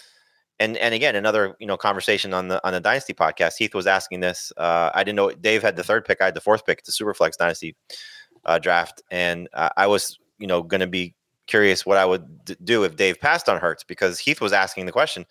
and 0.59 0.76
and 0.78 0.95
again 0.95 1.16
another 1.16 1.55
you 1.59 1.66
know 1.66 1.76
conversation 1.76 2.33
on 2.33 2.49
the 2.49 2.64
on 2.66 2.73
the 2.73 2.81
dynasty 2.81 3.12
podcast 3.12 3.57
heath 3.59 3.75
was 3.75 3.87
asking 3.87 4.21
this 4.21 4.52
uh, 4.57 4.90
i 4.95 5.05
didn't 5.05 5.16
know 5.16 5.31
dave 5.33 5.62
had 5.62 5.77
the 5.77 5.85
third 5.85 6.05
pick 6.05 6.20
i 6.20 6.25
had 6.25 6.35
the 6.35 6.40
fourth 6.40 6.64
pick 6.64 6.83
the 6.85 6.92
superflex 6.92 7.37
dynasty 7.37 7.77
uh, 8.44 8.59
draft 8.59 9.03
and 9.11 9.49
uh, 9.53 9.68
i 9.77 9.87
was 9.87 10.18
you 10.38 10.46
know 10.46 10.62
going 10.62 10.81
to 10.81 10.87
be 10.87 11.14
curious 11.46 11.87
what 11.87 11.98
i 11.98 12.04
would 12.04 12.44
d- 12.44 12.56
do 12.64 12.85
if 12.85 12.96
dave 12.96 13.20
passed 13.20 13.48
on 13.48 13.61
hurts 13.61 13.85
because 13.85 14.18
heath 14.18 14.40
was 14.40 14.52
asking 14.52 14.87
the 14.87 14.92
question 14.92 15.24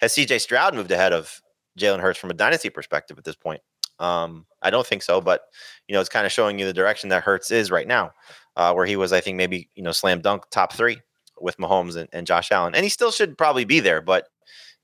has 0.00 0.12
cj 0.14 0.40
stroud 0.40 0.74
moved 0.74 0.90
ahead 0.90 1.12
of 1.12 1.40
jalen 1.78 2.00
hurts 2.00 2.18
from 2.18 2.30
a 2.30 2.34
dynasty 2.34 2.70
perspective 2.70 3.18
at 3.18 3.24
this 3.24 3.36
point 3.36 3.60
um, 3.98 4.46
i 4.62 4.70
don't 4.70 4.86
think 4.86 5.02
so 5.02 5.20
but 5.20 5.42
you 5.86 5.94
know 5.94 6.00
it's 6.00 6.08
kind 6.08 6.26
of 6.26 6.32
showing 6.32 6.58
you 6.58 6.66
the 6.66 6.72
direction 6.72 7.08
that 7.10 7.22
hurts 7.22 7.50
is 7.50 7.70
right 7.70 7.86
now 7.86 8.10
uh, 8.56 8.72
where 8.72 8.86
he 8.86 8.96
was 8.96 9.12
i 9.12 9.20
think 9.20 9.36
maybe 9.36 9.68
you 9.74 9.82
know 9.82 9.92
slam 9.92 10.20
dunk 10.20 10.44
top 10.50 10.72
three 10.72 10.98
with 11.40 11.56
Mahomes 11.56 11.96
and, 11.96 12.08
and 12.12 12.26
Josh 12.26 12.52
Allen, 12.52 12.74
and 12.74 12.84
he 12.84 12.90
still 12.90 13.10
should 13.10 13.36
probably 13.36 13.64
be 13.64 13.80
there. 13.80 14.00
But 14.00 14.26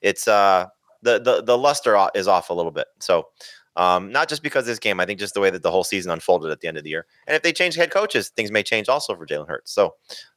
it's 0.01 0.27
uh 0.27 0.67
the 1.03 1.21
the 1.21 1.43
the 1.43 1.59
luster 1.59 1.97
is 2.15 2.29
off 2.29 2.51
a 2.51 2.55
little 2.55 2.73
bit. 2.73 2.87
So 3.01 3.29
um, 3.77 4.11
not 4.11 4.29
just 4.29 4.43
because 4.43 4.67
this 4.67 4.79
game, 4.79 5.01
I 5.01 5.07
think 5.07 5.21
just 5.21 5.35
the 5.35 5.41
way 5.41 5.51
that 5.51 5.63
the 5.63 5.71
whole 5.71 5.85
season 5.85 6.11
unfolded 6.11 6.51
at 6.51 6.61
the 6.61 6.69
end 6.69 6.79
of 6.79 6.85
the 6.85 6.91
year. 6.91 7.07
And 7.27 7.37
if 7.37 7.43
they 7.43 7.53
change 7.53 7.75
head 7.75 7.91
coaches, 7.91 8.31
things 8.31 8.51
may 8.51 8.63
change 8.63 8.89
also 8.89 9.15
for 9.15 9.27
Jalen 9.27 9.49
Hurts. 9.49 9.71
So 9.71 9.95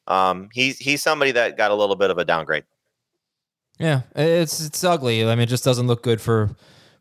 um, 0.07 0.49
he's 0.53 0.77
he's 0.77 1.01
somebody 1.01 1.31
that 1.31 1.57
got 1.57 1.71
a 1.71 1.75
little 1.75 1.95
bit 1.95 2.11
of 2.11 2.17
a 2.17 2.25
downgrade. 2.25 2.65
Yeah, 3.79 4.01
it's 4.13 4.59
it's 4.59 4.83
ugly. 4.83 5.23
I 5.23 5.35
mean, 5.35 5.39
it 5.39 5.49
just 5.49 5.63
doesn't 5.63 5.87
look 5.87 6.03
good 6.03 6.19
for 6.19 6.49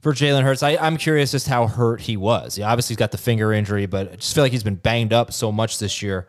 for 0.00 0.12
Jalen 0.12 0.44
Hurts. 0.44 0.62
I, 0.62 0.76
I'm 0.76 0.96
curious 0.96 1.32
just 1.32 1.48
how 1.48 1.66
hurt 1.66 2.02
he 2.02 2.16
was. 2.16 2.56
Yeah, 2.56 2.70
obviously 2.70 2.94
he's 2.94 2.98
got 2.98 3.10
the 3.10 3.18
finger 3.18 3.52
injury, 3.52 3.86
but 3.86 4.12
I 4.12 4.16
just 4.16 4.32
feel 4.32 4.44
like 4.44 4.52
he's 4.52 4.62
been 4.62 4.76
banged 4.76 5.12
up 5.12 5.32
so 5.32 5.50
much 5.50 5.78
this 5.78 6.02
year. 6.02 6.28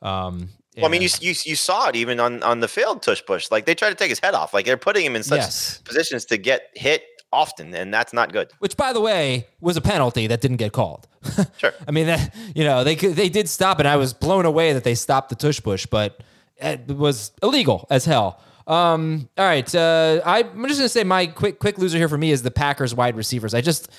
Um, 0.00 0.48
well, 0.76 0.86
I 0.86 0.88
mean, 0.88 1.02
you, 1.02 1.08
you 1.20 1.34
you 1.44 1.56
saw 1.56 1.88
it 1.88 1.96
even 1.96 2.18
on 2.18 2.42
on 2.42 2.60
the 2.60 2.68
failed 2.68 3.02
tush 3.02 3.22
push. 3.26 3.50
Like 3.50 3.66
they 3.66 3.74
tried 3.74 3.90
to 3.90 3.94
take 3.94 4.08
his 4.08 4.20
head 4.20 4.34
off. 4.34 4.54
Like 4.54 4.64
they're 4.64 4.78
putting 4.78 5.04
him 5.04 5.16
in 5.16 5.22
such 5.22 5.40
yes. 5.40 5.78
positions 5.84 6.24
to 6.26 6.38
get 6.38 6.70
hit 6.74 7.02
often, 7.32 7.74
and 7.74 7.92
that's 7.92 8.12
not 8.12 8.32
good. 8.32 8.50
Which, 8.58 8.76
by 8.76 8.92
the 8.92 9.00
way, 9.00 9.46
was 9.60 9.76
a 9.76 9.80
penalty 9.80 10.26
that 10.26 10.40
didn't 10.40 10.58
get 10.58 10.72
called. 10.72 11.06
sure. 11.58 11.72
I 11.86 11.90
mean, 11.90 12.06
that 12.06 12.34
you 12.54 12.64
know 12.64 12.84
they 12.84 12.94
they 12.94 13.28
did 13.28 13.48
stop, 13.48 13.78
and 13.78 13.88
I 13.88 13.96
was 13.96 14.12
blown 14.12 14.46
away 14.46 14.72
that 14.72 14.84
they 14.84 14.94
stopped 14.94 15.28
the 15.28 15.36
tush 15.36 15.60
push, 15.62 15.86
but 15.86 16.22
it 16.56 16.88
was 16.88 17.32
illegal 17.42 17.86
as 17.90 18.04
hell. 18.04 18.40
Um, 18.66 19.28
all 19.36 19.44
right, 19.44 19.74
uh, 19.74 20.20
I'm 20.24 20.66
just 20.68 20.78
gonna 20.78 20.88
say 20.88 21.04
my 21.04 21.26
quick 21.26 21.58
quick 21.58 21.78
loser 21.78 21.98
here 21.98 22.08
for 22.08 22.18
me 22.18 22.30
is 22.30 22.42
the 22.42 22.50
Packers 22.50 22.94
wide 22.94 23.16
receivers. 23.16 23.54
I 23.54 23.60
just, 23.60 23.90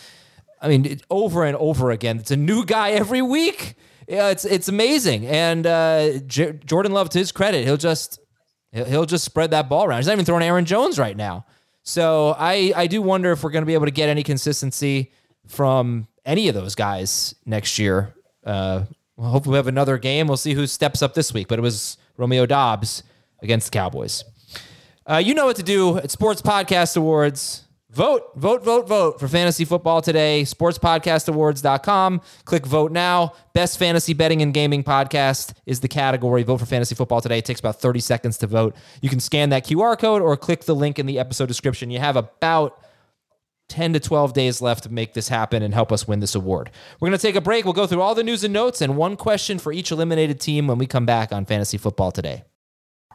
I 0.62 0.68
mean, 0.68 1.00
over 1.10 1.46
and 1.46 1.58
over 1.58 1.92
again, 1.92 2.18
it's 2.18 2.32
a 2.32 2.38
new 2.38 2.66
guy 2.66 2.92
every 2.92 3.22
week 3.22 3.76
yeah, 4.12 4.30
it's 4.30 4.44
it's 4.44 4.68
amazing. 4.68 5.26
And 5.26 5.66
uh, 5.66 6.20
J- 6.28 6.60
Jordan 6.66 6.92
Love, 6.92 7.10
to 7.12 7.18
his 7.20 7.32
credit, 7.32 7.64
he'll 7.64 7.78
just 7.78 8.20
he'll 8.74 9.06
just 9.06 9.24
spread 9.24 9.52
that 9.52 9.70
ball 9.70 9.86
around. 9.86 10.00
He's 10.00 10.08
not 10.08 10.14
even 10.14 10.26
throwing 10.26 10.44
Aaron 10.44 10.66
Jones 10.66 11.00
right 11.00 11.16
now. 11.16 11.46
So 11.84 12.36
I 12.38 12.74
I 12.76 12.88
do 12.88 13.02
wonder 13.02 13.32
if 13.32 13.44
we're 13.44 13.52
going 13.52 13.64
to 13.64 13.68
be 13.68 13.74
able 13.74 13.86
to 13.86 13.92
get 13.92 14.10
any 14.10 14.24
consistency 14.24 15.12
from 15.48 16.08
any 16.26 16.48
of 16.48 16.56
those 16.56 16.76
guys 16.76 17.36
next 17.46 17.80
year. 17.80 18.14
Uh, 18.46 18.86
well, 19.18 19.30
hopefully 19.30 19.54
we 19.54 19.58
have 19.58 19.68
another 19.68 19.98
game. 19.98 20.28
We'll 20.28 20.38
see 20.38 20.54
who 20.54 20.68
steps 20.68 21.02
up 21.02 21.14
this 21.14 21.34
week. 21.34 21.48
But 21.48 21.60
it 21.60 21.64
was 21.64 21.98
Romeo 22.18 22.46
Doubs 22.46 23.04
against 23.42 23.72
the 23.72 23.78
Cowboys. 23.78 24.24
Uh, 25.06 25.18
you 25.18 25.34
know 25.34 25.46
what 25.48 25.56
to 25.56 25.64
do 25.64 25.98
at 25.98 26.12
Sports 26.12 26.42
Podcast 26.42 26.96
Awards. 26.96 27.64
Vote, 27.92 28.32
vote, 28.38 28.64
vote, 28.64 28.88
vote 28.88 29.20
for 29.20 29.28
fantasy 29.28 29.66
football 29.66 30.02
today. 30.02 30.44
Sportspodcastawards.com. 30.44 32.22
Click 32.46 32.66
vote 32.66 32.92
now. 32.94 33.34
Best 33.54 33.78
fantasy 33.78 34.14
betting 34.14 34.42
and 34.42 34.54
gaming 34.54 34.82
podcast 34.82 35.54
is 35.66 35.82
the 35.82 35.90
category. 35.90 36.44
Vote 36.44 36.58
for 36.60 36.66
fantasy 36.66 36.96
football 36.96 37.20
today. 37.20 37.40
It 37.40 37.46
takes 37.46 37.60
about 37.60 37.82
30 37.82 38.00
seconds 38.00 38.38
to 38.38 38.48
vote. 38.48 38.78
You 39.02 39.10
can 39.10 39.20
scan 39.20 39.50
that 39.50 39.66
QR 39.66 40.00
code 40.00 40.22
or 40.22 40.38
click 40.38 40.64
the 40.64 40.76
link 40.76 41.00
in 41.00 41.06
the 41.06 41.20
episode 41.20 41.48
description. 41.48 41.92
You 41.92 42.00
have 42.00 42.16
about 42.16 42.80
10 43.68 43.92
to 43.94 44.00
12 44.00 44.32
days 44.32 44.62
left 44.62 44.84
to 44.84 44.90
make 44.90 45.14
this 45.14 45.28
happen 45.28 45.62
and 45.62 45.74
help 45.74 45.92
us 45.92 46.08
win 46.08 46.22
this 46.22 46.36
award. 46.36 46.72
We're 47.00 47.10
going 47.10 47.18
to 47.18 47.28
take 47.28 47.36
a 47.36 47.42
break. 47.42 47.66
We'll 47.66 47.74
go 47.74 47.88
through 47.88 48.02
all 48.02 48.16
the 48.16 48.24
news 48.24 48.46
and 48.46 48.54
notes 48.54 48.82
and 48.82 48.96
one 48.96 49.18
question 49.18 49.60
for 49.60 49.74
each 49.74 49.92
eliminated 49.92 50.40
team 50.40 50.68
when 50.68 50.78
we 50.78 50.88
come 50.88 51.06
back 51.06 51.34
on 51.34 51.46
fantasy 51.46 51.78
football 51.78 52.12
today. 52.12 52.44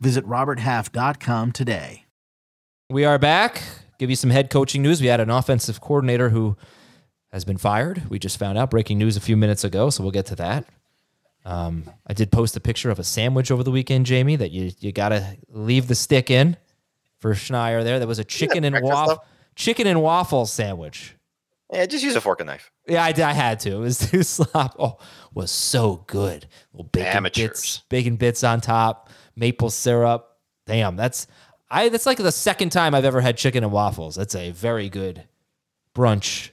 Visit 0.00 0.26
RobertHalf.com 0.26 1.52
today. 1.52 2.04
We 2.88 3.04
are 3.04 3.18
back. 3.18 3.62
Give 3.98 4.08
you 4.10 4.16
some 4.16 4.30
head 4.30 4.50
coaching 4.50 4.82
news. 4.82 5.00
We 5.00 5.08
had 5.08 5.20
an 5.20 5.30
offensive 5.30 5.80
coordinator 5.80 6.30
who 6.30 6.56
has 7.32 7.44
been 7.44 7.58
fired. 7.58 8.08
We 8.08 8.18
just 8.18 8.38
found 8.38 8.56
out 8.56 8.70
breaking 8.70 8.98
news 8.98 9.16
a 9.16 9.20
few 9.20 9.36
minutes 9.36 9.62
ago, 9.62 9.90
so 9.90 10.02
we'll 10.02 10.10
get 10.10 10.26
to 10.26 10.36
that. 10.36 10.64
Um, 11.44 11.84
I 12.06 12.14
did 12.14 12.32
post 12.32 12.56
a 12.56 12.60
picture 12.60 12.90
of 12.90 12.98
a 12.98 13.04
sandwich 13.04 13.50
over 13.50 13.62
the 13.62 13.70
weekend, 13.70 14.06
Jamie, 14.06 14.36
that 14.36 14.50
you 14.50 14.72
you 14.80 14.92
gotta 14.92 15.36
leave 15.48 15.86
the 15.86 15.94
stick 15.94 16.30
in 16.30 16.56
for 17.18 17.32
Schneier 17.34 17.82
there. 17.84 17.98
There 17.98 18.08
was 18.08 18.18
a 18.18 18.24
chicken 18.24 18.64
and 18.64 18.80
waffle 18.82 19.24
chicken 19.54 19.86
and 19.86 20.02
waffle 20.02 20.44
sandwich. 20.46 21.14
Yeah, 21.72 21.86
just 21.86 22.02
use 22.04 22.16
a 22.16 22.20
fork 22.20 22.40
and 22.40 22.48
knife. 22.48 22.70
Yeah, 22.88 23.04
I, 23.04 23.12
did- 23.12 23.24
I 23.24 23.32
had 23.32 23.60
to. 23.60 23.70
It 23.76 23.78
was 23.78 23.98
too 24.10 24.22
slop. 24.22 24.74
Oh, 24.78 24.98
was 25.32 25.50
so 25.50 26.04
good. 26.08 26.46
Little 26.72 26.88
bacon 26.90 27.16
Amateurs. 27.18 27.48
bits, 27.48 27.82
bacon 27.88 28.16
bits 28.16 28.42
on 28.42 28.60
top, 28.60 29.08
maple 29.40 29.70
syrup. 29.70 30.28
Damn, 30.66 30.94
that's 30.94 31.26
I. 31.68 31.88
That's 31.88 32.06
like 32.06 32.18
the 32.18 32.30
second 32.30 32.70
time 32.70 32.94
I've 32.94 33.04
ever 33.04 33.20
had 33.20 33.36
chicken 33.36 33.64
and 33.64 33.72
waffles. 33.72 34.14
That's 34.14 34.36
a 34.36 34.50
very 34.52 34.88
good 34.88 35.24
brunch 35.96 36.50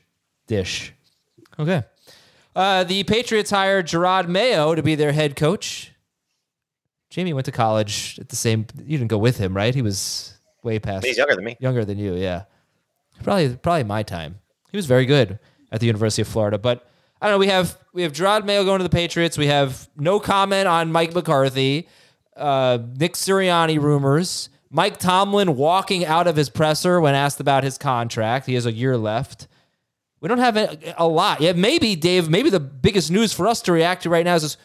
dish. 0.47 0.93
Okay. 1.59 1.83
Uh, 2.55 2.83
the 2.83 3.03
Patriots 3.03 3.51
hired 3.51 3.85
Jerod 3.85 4.27
Mayo 4.27 4.73
to 4.73 4.81
be 4.81 4.95
their 4.95 5.11
head 5.11 5.35
coach. 5.35 5.91
Jamie 7.11 7.33
went 7.33 7.45
to 7.45 7.51
college 7.51 8.17
at 8.19 8.29
the 8.29 8.35
same. 8.35 8.65
You 8.83 8.97
didn't 8.97 9.09
go 9.11 9.19
with 9.19 9.37
him, 9.37 9.55
right? 9.55 9.75
He 9.75 9.83
was 9.83 10.33
way 10.63 10.79
past 10.79 11.05
He's 11.05 11.17
younger 11.17 11.35
than 11.35 11.45
me. 11.45 11.57
younger 11.59 11.85
than 11.85 11.99
you, 11.99 12.15
yeah. 12.15 12.43
Probably 13.23 13.55
probably 13.55 13.83
my 13.83 14.01
time. 14.03 14.39
He 14.71 14.77
was 14.77 14.85
very 14.87 15.05
good 15.05 15.37
at 15.71 15.79
the 15.79 15.85
University 15.85 16.21
of 16.23 16.27
Florida, 16.27 16.57
but 16.57 16.87
I 17.21 17.27
don't 17.27 17.35
know. 17.35 17.39
We 17.39 17.47
have 17.47 17.77
we 17.93 18.01
have 18.03 18.11
Jerod 18.11 18.43
Mayo 18.45 18.63
going 18.63 18.79
to 18.79 18.83
the 18.83 18.89
Patriots. 18.89 19.37
We 19.37 19.47
have 19.47 19.87
no 19.95 20.19
comment 20.19 20.67
on 20.67 20.91
Mike 20.91 21.13
McCarthy, 21.13 21.87
uh, 22.37 22.79
Nick 22.97 23.13
Sirianni 23.13 23.81
rumors, 23.81 24.49
Mike 24.69 24.97
Tomlin 24.97 25.55
walking 25.55 26.05
out 26.05 26.27
of 26.27 26.35
his 26.35 26.49
presser 26.49 26.99
when 26.99 27.15
asked 27.15 27.39
about 27.39 27.63
his 27.63 27.77
contract. 27.77 28.45
He 28.45 28.53
has 28.55 28.65
a 28.65 28.71
year 28.71 28.97
left. 28.97 29.47
We 30.19 30.27
don't 30.27 30.39
have 30.39 30.57
a, 30.57 30.95
a 30.97 31.07
lot. 31.07 31.41
Yeah, 31.41 31.53
maybe 31.53 31.95
Dave. 31.95 32.29
Maybe 32.29 32.49
the 32.49 32.59
biggest 32.59 33.11
news 33.11 33.33
for 33.33 33.47
us 33.47 33.61
to 33.63 33.71
react 33.71 34.03
to 34.03 34.09
right 34.09 34.25
now 34.25 34.35
is 34.35 34.41
this, 34.41 34.57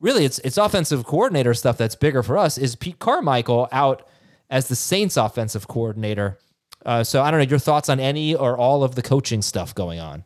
really 0.00 0.24
it's 0.24 0.38
it's 0.40 0.56
offensive 0.56 1.04
coordinator 1.04 1.54
stuff 1.54 1.76
that's 1.76 1.94
bigger 1.94 2.22
for 2.22 2.38
us. 2.38 2.56
Is 2.56 2.76
Pete 2.76 2.98
Carmichael 2.98 3.68
out 3.72 4.06
as 4.48 4.68
the 4.68 4.76
Saints 4.76 5.16
offensive 5.16 5.66
coordinator? 5.66 6.38
Uh, 6.84 7.04
so 7.04 7.22
I 7.22 7.30
don't 7.30 7.40
know 7.40 7.46
your 7.46 7.58
thoughts 7.58 7.88
on 7.88 8.00
any 8.00 8.34
or 8.34 8.56
all 8.56 8.84
of 8.84 8.94
the 8.94 9.02
coaching 9.02 9.42
stuff 9.42 9.74
going 9.74 10.00
on. 10.00 10.24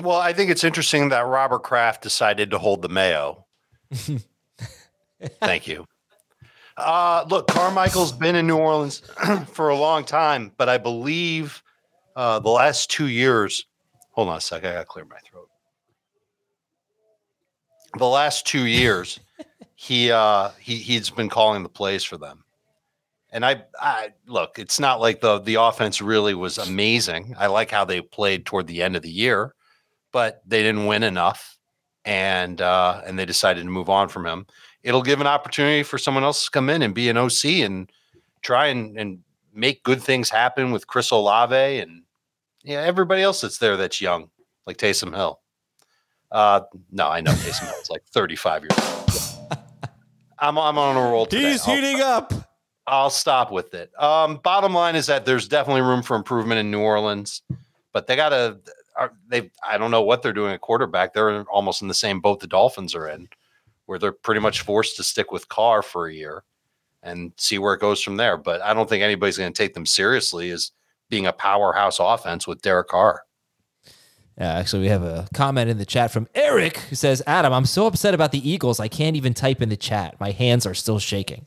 Well, 0.00 0.16
I 0.16 0.32
think 0.32 0.50
it's 0.50 0.64
interesting 0.64 1.10
that 1.10 1.26
Robert 1.26 1.62
Kraft 1.62 2.02
decided 2.02 2.50
to 2.50 2.58
hold 2.58 2.80
the 2.80 2.88
Mayo. 2.88 3.44
Thank 5.40 5.68
you. 5.68 5.86
Uh, 6.82 7.24
look, 7.28 7.46
Carmichael's 7.46 8.12
been 8.12 8.34
in 8.34 8.46
New 8.46 8.56
Orleans 8.56 9.02
for 9.52 9.68
a 9.68 9.76
long 9.76 10.04
time, 10.04 10.52
but 10.56 10.68
I 10.68 10.78
believe 10.78 11.62
uh, 12.16 12.40
the 12.40 12.50
last 12.50 12.90
two 12.90 13.06
years. 13.06 13.66
Hold 14.10 14.28
on 14.28 14.38
a 14.38 14.40
sec. 14.40 14.64
I 14.64 14.72
got 14.72 14.80
to 14.80 14.84
clear 14.84 15.04
my 15.04 15.18
throat. 15.30 15.48
The 17.98 18.06
last 18.06 18.46
two 18.46 18.66
years, 18.66 19.20
he 19.74 20.10
uh, 20.10 20.50
he 20.58 20.76
he's 20.76 21.10
been 21.10 21.28
calling 21.28 21.62
the 21.62 21.68
plays 21.68 22.04
for 22.04 22.18
them. 22.18 22.44
And 23.30 23.46
I, 23.46 23.62
I 23.80 24.08
look, 24.26 24.58
it's 24.58 24.78
not 24.80 25.00
like 25.00 25.20
the 25.20 25.38
the 25.38 25.54
offense 25.54 26.02
really 26.02 26.34
was 26.34 26.58
amazing. 26.58 27.34
I 27.38 27.46
like 27.46 27.70
how 27.70 27.84
they 27.84 28.00
played 28.00 28.44
toward 28.44 28.66
the 28.66 28.82
end 28.82 28.96
of 28.96 29.02
the 29.02 29.10
year, 29.10 29.54
but 30.10 30.42
they 30.46 30.62
didn't 30.62 30.86
win 30.86 31.02
enough, 31.02 31.56
and 32.04 32.60
uh, 32.60 33.02
and 33.06 33.18
they 33.18 33.24
decided 33.24 33.62
to 33.62 33.70
move 33.70 33.88
on 33.88 34.08
from 34.08 34.26
him. 34.26 34.46
It'll 34.82 35.02
give 35.02 35.20
an 35.20 35.26
opportunity 35.26 35.82
for 35.82 35.98
someone 35.98 36.24
else 36.24 36.44
to 36.46 36.50
come 36.50 36.68
in 36.68 36.82
and 36.82 36.94
be 36.94 37.08
an 37.08 37.16
OC 37.16 37.44
and 37.62 37.90
try 38.42 38.66
and, 38.66 38.98
and 38.98 39.20
make 39.54 39.82
good 39.84 40.02
things 40.02 40.28
happen 40.30 40.72
with 40.72 40.86
Chris 40.86 41.10
Olave 41.10 41.54
and 41.78 42.02
yeah 42.64 42.80
everybody 42.80 43.22
else 43.22 43.40
that's 43.40 43.58
there 43.58 43.76
that's 43.76 44.00
young, 44.00 44.30
like 44.66 44.78
Taysom 44.78 45.14
Hill. 45.14 45.40
Uh, 46.30 46.62
no, 46.90 47.08
I 47.08 47.20
know 47.20 47.32
Taysom 47.32 47.66
Hill 47.66 47.80
is 47.82 47.90
like 47.90 48.04
35 48.06 48.62
years 48.62 48.78
old. 48.78 49.58
I'm 50.38 50.58
I'm 50.58 50.78
on 50.78 50.96
a 50.96 51.00
roll 51.00 51.26
today. 51.26 51.56
I'll- 52.00 52.02
up. 52.02 52.32
I'll 52.86 53.10
stop 53.10 53.52
with 53.52 53.74
it. 53.74 53.92
Um, 54.00 54.40
bottom 54.42 54.74
line 54.74 54.96
is 54.96 55.06
that 55.06 55.24
there's 55.24 55.46
definitely 55.46 55.82
room 55.82 56.02
for 56.02 56.16
improvement 56.16 56.58
in 56.58 56.70
New 56.70 56.80
Orleans, 56.80 57.42
but 57.92 58.06
they 58.08 58.16
got 58.16 58.30
to. 58.30 58.58
They 59.28 59.50
I 59.66 59.78
don't 59.78 59.90
know 59.92 60.02
what 60.02 60.22
they're 60.22 60.32
doing 60.32 60.52
at 60.52 60.60
quarterback. 60.60 61.14
They're 61.14 61.44
almost 61.44 61.80
in 61.80 61.88
the 61.88 61.94
same 61.94 62.20
boat 62.20 62.40
the 62.40 62.46
Dolphins 62.48 62.94
are 62.94 63.08
in, 63.08 63.28
where 63.86 63.98
they're 63.98 64.12
pretty 64.12 64.40
much 64.40 64.60
forced 64.62 64.96
to 64.96 65.02
stick 65.02 65.32
with 65.32 65.48
Carr 65.48 65.82
for 65.82 66.06
a 66.06 66.14
year 66.14 66.44
and 67.02 67.32
see 67.36 67.58
where 67.58 67.74
it 67.74 67.80
goes 67.80 68.00
from 68.02 68.16
there. 68.16 68.36
But 68.36 68.62
I 68.62 68.74
don't 68.74 68.88
think 68.88 69.02
anybody's 69.02 69.38
going 69.38 69.52
to 69.52 69.56
take 69.62 69.74
them 69.74 69.86
seriously 69.86 70.50
as 70.50 70.70
being 71.10 71.26
a 71.26 71.32
powerhouse 71.32 71.98
offense 72.00 72.46
with 72.46 72.62
Derek 72.62 72.88
Carr. 72.88 73.22
Yeah, 74.38 74.54
actually, 74.54 74.82
we 74.82 74.88
have 74.88 75.02
a 75.02 75.28
comment 75.34 75.68
in 75.68 75.76
the 75.78 75.84
chat 75.84 76.10
from 76.10 76.26
Eric 76.34 76.78
who 76.78 76.96
says, 76.96 77.22
"Adam, 77.26 77.52
I'm 77.52 77.66
so 77.66 77.86
upset 77.86 78.14
about 78.14 78.32
the 78.32 78.48
Eagles. 78.48 78.80
I 78.80 78.88
can't 78.88 79.14
even 79.14 79.34
type 79.34 79.60
in 79.60 79.68
the 79.68 79.76
chat. 79.76 80.18
My 80.18 80.30
hands 80.30 80.64
are 80.64 80.72
still 80.74 80.98
shaking." 80.98 81.44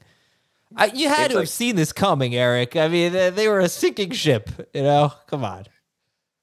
I, 0.75 0.87
you 0.87 1.07
had 1.09 1.17
Seems 1.17 1.33
to 1.33 1.39
have 1.39 1.49
seen 1.49 1.75
this 1.77 1.91
coming, 1.93 2.35
Eric. 2.35 2.75
I 2.75 2.87
mean, 2.87 3.11
they, 3.13 3.29
they 3.31 3.47
were 3.47 3.59
a 3.59 3.69
sinking 3.69 4.11
ship. 4.11 4.49
You 4.73 4.83
know, 4.83 5.13
come 5.27 5.43
on. 5.43 5.61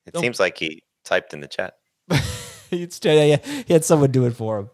It 0.06 0.14
Don't- 0.14 0.22
seems 0.22 0.40
like 0.40 0.58
he 0.58 0.82
typed 1.04 1.32
in 1.32 1.40
the 1.40 1.48
chat. 1.48 1.74
It's- 2.72 2.98
yeah, 3.04 3.36
he 3.66 3.72
had 3.72 3.84
someone 3.84 4.10
do 4.10 4.24
it 4.24 4.30
for 4.34 4.58
him. 4.58 4.70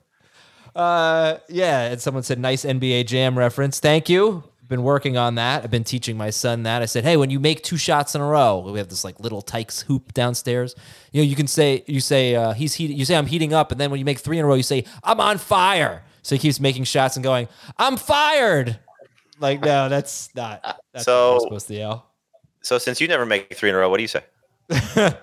Uh, 0.75 1.39
yeah, 1.49 1.87
and 1.87 2.01
someone 2.01 2.23
said 2.23 2.39
nice 2.39 2.65
NBA 2.65 3.07
Jam 3.07 3.37
reference. 3.39 3.81
Thank 3.81 4.09
you. 4.09 4.45
Been 4.69 4.83
working 4.83 5.17
on 5.17 5.37
that. 5.37 5.65
I've 5.65 5.71
been 5.71 5.83
teaching 5.85 6.17
my 6.19 6.29
son 6.29 6.65
that. 6.65 6.83
I 6.83 6.85
said, 6.85 7.03
hey, 7.03 7.17
when 7.17 7.31
you 7.31 7.41
make 7.41 7.63
two 7.63 7.79
shots 7.79 8.15
in 8.15 8.21
a 8.21 8.27
row, 8.27 8.59
we 8.71 8.79
have 8.79 8.89
this 8.89 9.03
like 9.03 9.19
little 9.19 9.41
Tikes 9.41 9.81
hoop 9.83 10.13
downstairs. 10.13 10.75
You 11.11 11.23
know, 11.23 11.27
you 11.27 11.37
can 11.37 11.47
say 11.47 11.85
you 11.87 12.01
say 12.01 12.35
uh, 12.35 12.53
he's 12.53 12.75
heat. 12.75 12.91
You 12.91 13.07
say 13.07 13.17
I'm 13.17 13.27
heating 13.27 13.55
up, 13.55 13.73
and 13.73 13.81
then 13.81 13.91
when 13.91 13.99
you 13.99 14.05
make 14.05 14.19
three 14.19 14.39
in 14.39 14.45
a 14.45 14.49
row, 14.49 14.55
you 14.55 14.63
say 14.63 14.85
I'm 15.03 15.21
on 15.21 15.39
fire. 15.39 16.05
So 16.23 16.35
he 16.35 16.39
keeps 16.39 16.61
making 16.61 16.85
shots 16.85 17.17
and 17.17 17.25
going, 17.25 17.49
I'm 17.79 17.97
fired. 17.97 18.79
Like 19.41 19.63
no, 19.63 19.89
that's 19.89 20.29
not. 20.35 20.61
That's 20.93 21.07
So- 21.07 21.33
what 21.33 21.43
we're 21.43 21.47
supposed 21.47 21.69
to 21.69 21.75
yell. 21.75 22.07
So 22.61 22.77
since 22.77 23.01
you 23.01 23.09
never 23.09 23.25
make 23.25 23.55
three 23.57 23.71
in 23.71 23.75
a 23.75 23.79
row, 23.79 23.89
what 23.89 23.97
do 23.97 24.03
you 24.03 24.09
say? 24.09 24.25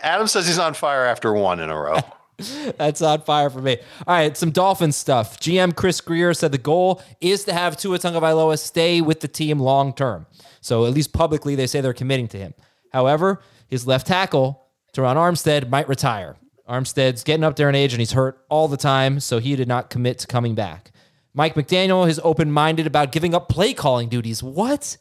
Adam 0.00 0.26
says 0.26 0.46
he's 0.46 0.58
on 0.58 0.74
fire 0.74 1.06
after 1.06 1.32
one 1.32 1.60
in 1.60 1.70
a 1.70 1.78
row. 1.80 1.98
That's 2.76 3.00
on 3.02 3.22
fire 3.22 3.50
for 3.50 3.60
me. 3.60 3.78
All 4.06 4.14
right, 4.14 4.36
some 4.36 4.50
Dolphins 4.50 4.96
stuff. 4.96 5.38
GM 5.40 5.74
Chris 5.74 6.00
Grier 6.00 6.34
said 6.34 6.52
the 6.52 6.58
goal 6.58 7.02
is 7.20 7.44
to 7.44 7.52
have 7.52 7.76
Tua 7.76 7.98
Tagovailoa 7.98 8.58
stay 8.58 9.00
with 9.00 9.20
the 9.20 9.28
team 9.28 9.58
long 9.58 9.92
term. 9.92 10.26
So 10.60 10.86
at 10.86 10.92
least 10.92 11.12
publicly, 11.12 11.54
they 11.54 11.66
say 11.66 11.80
they're 11.80 11.92
committing 11.92 12.28
to 12.28 12.38
him. 12.38 12.54
However, 12.92 13.40
his 13.68 13.86
left 13.86 14.06
tackle, 14.06 14.66
Terron 14.92 15.16
Armstead, 15.16 15.68
might 15.68 15.88
retire. 15.88 16.36
Armstead's 16.68 17.22
getting 17.24 17.44
up 17.44 17.56
there 17.56 17.68
in 17.68 17.74
age 17.74 17.92
and 17.92 18.00
he's 18.00 18.12
hurt 18.12 18.42
all 18.48 18.68
the 18.68 18.76
time, 18.76 19.20
so 19.20 19.38
he 19.38 19.54
did 19.56 19.68
not 19.68 19.90
commit 19.90 20.18
to 20.20 20.26
coming 20.26 20.54
back. 20.54 20.90
Mike 21.34 21.54
McDaniel 21.54 22.08
is 22.08 22.20
open 22.24 22.50
minded 22.50 22.86
about 22.86 23.12
giving 23.12 23.34
up 23.34 23.48
play 23.48 23.74
calling 23.74 24.08
duties. 24.08 24.42
What? 24.42 24.96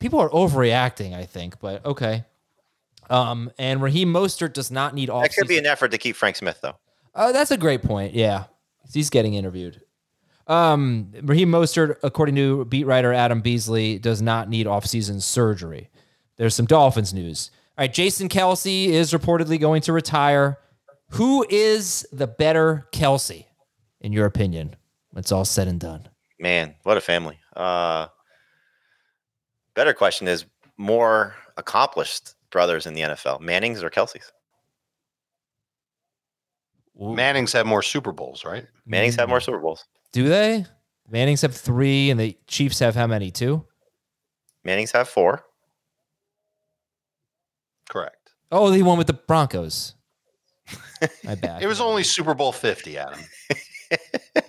People 0.00 0.18
are 0.18 0.30
overreacting, 0.30 1.14
I 1.14 1.24
think, 1.24 1.60
but 1.60 1.84
okay. 1.84 2.24
Um, 3.10 3.50
and 3.58 3.82
Raheem 3.82 4.12
Mostert 4.12 4.52
does 4.52 4.70
not 4.70 4.94
need 4.94 5.10
off. 5.10 5.24
That 5.24 5.34
could 5.34 5.48
be 5.48 5.58
an 5.58 5.66
effort 5.66 5.90
to 5.90 5.98
keep 5.98 6.16
Frank 6.16 6.36
Smith, 6.36 6.60
though. 6.62 6.76
Oh, 7.14 7.32
that's 7.32 7.50
a 7.50 7.56
great 7.56 7.82
point. 7.82 8.14
Yeah, 8.14 8.44
he's 8.92 9.10
getting 9.10 9.34
interviewed. 9.34 9.82
Um, 10.46 11.12
Raheem 11.22 11.50
Mostert, 11.50 11.96
according 12.02 12.36
to 12.36 12.64
beat 12.64 12.84
writer 12.84 13.12
Adam 13.12 13.40
Beasley, 13.40 13.98
does 13.98 14.22
not 14.22 14.48
need 14.48 14.66
offseason 14.66 15.20
surgery. 15.20 15.90
There's 16.36 16.54
some 16.54 16.66
Dolphins 16.66 17.12
news. 17.12 17.50
All 17.76 17.82
right, 17.82 17.92
Jason 17.92 18.28
Kelce 18.28 18.86
is 18.86 19.12
reportedly 19.12 19.60
going 19.60 19.82
to 19.82 19.92
retire. 19.92 20.58
Who 21.10 21.44
is 21.50 22.06
the 22.12 22.26
better 22.26 22.88
Kelce, 22.92 23.46
in 24.00 24.12
your 24.12 24.26
opinion? 24.26 24.76
when 25.10 25.20
It's 25.20 25.32
all 25.32 25.44
said 25.44 25.68
and 25.68 25.80
done. 25.80 26.08
Man, 26.38 26.74
what 26.84 26.96
a 26.96 27.00
family. 27.00 27.38
Uh, 27.54 28.06
better 29.74 29.92
question 29.92 30.28
is 30.28 30.46
more 30.76 31.34
accomplished 31.56 32.34
brothers 32.50 32.86
in 32.86 32.94
the 32.94 33.00
NFL, 33.02 33.40
Manning's 33.40 33.82
or 33.82 33.90
Kelce's? 33.90 34.32
Ooh. 37.02 37.14
Manning's 37.14 37.52
have 37.52 37.66
more 37.66 37.82
Super 37.82 38.12
Bowls, 38.12 38.44
right? 38.44 38.66
Manning's 38.86 39.16
have 39.16 39.26
Mm. 39.26 39.30
more 39.30 39.40
Super 39.40 39.58
Bowls. 39.58 39.84
Do 40.12 40.28
they? 40.28 40.66
Manning's 41.08 41.40
have 41.42 41.56
three, 41.56 42.10
and 42.10 42.20
the 42.20 42.36
Chiefs 42.46 42.78
have 42.80 42.94
how 42.94 43.06
many? 43.06 43.30
Two. 43.30 43.66
Manning's 44.64 44.92
have 44.92 45.08
four. 45.08 45.44
Correct. 47.88 48.16
Oh, 48.52 48.70
the 48.70 48.82
one 48.82 48.98
with 48.98 49.06
the 49.06 49.12
Broncos. 49.14 49.94
My 51.24 51.34
bad. 51.34 51.62
It 51.62 51.66
was 51.66 51.80
only 51.80 52.04
Super 52.04 52.34
Bowl 52.34 52.52
50, 52.52 52.98
Adam. 52.98 53.18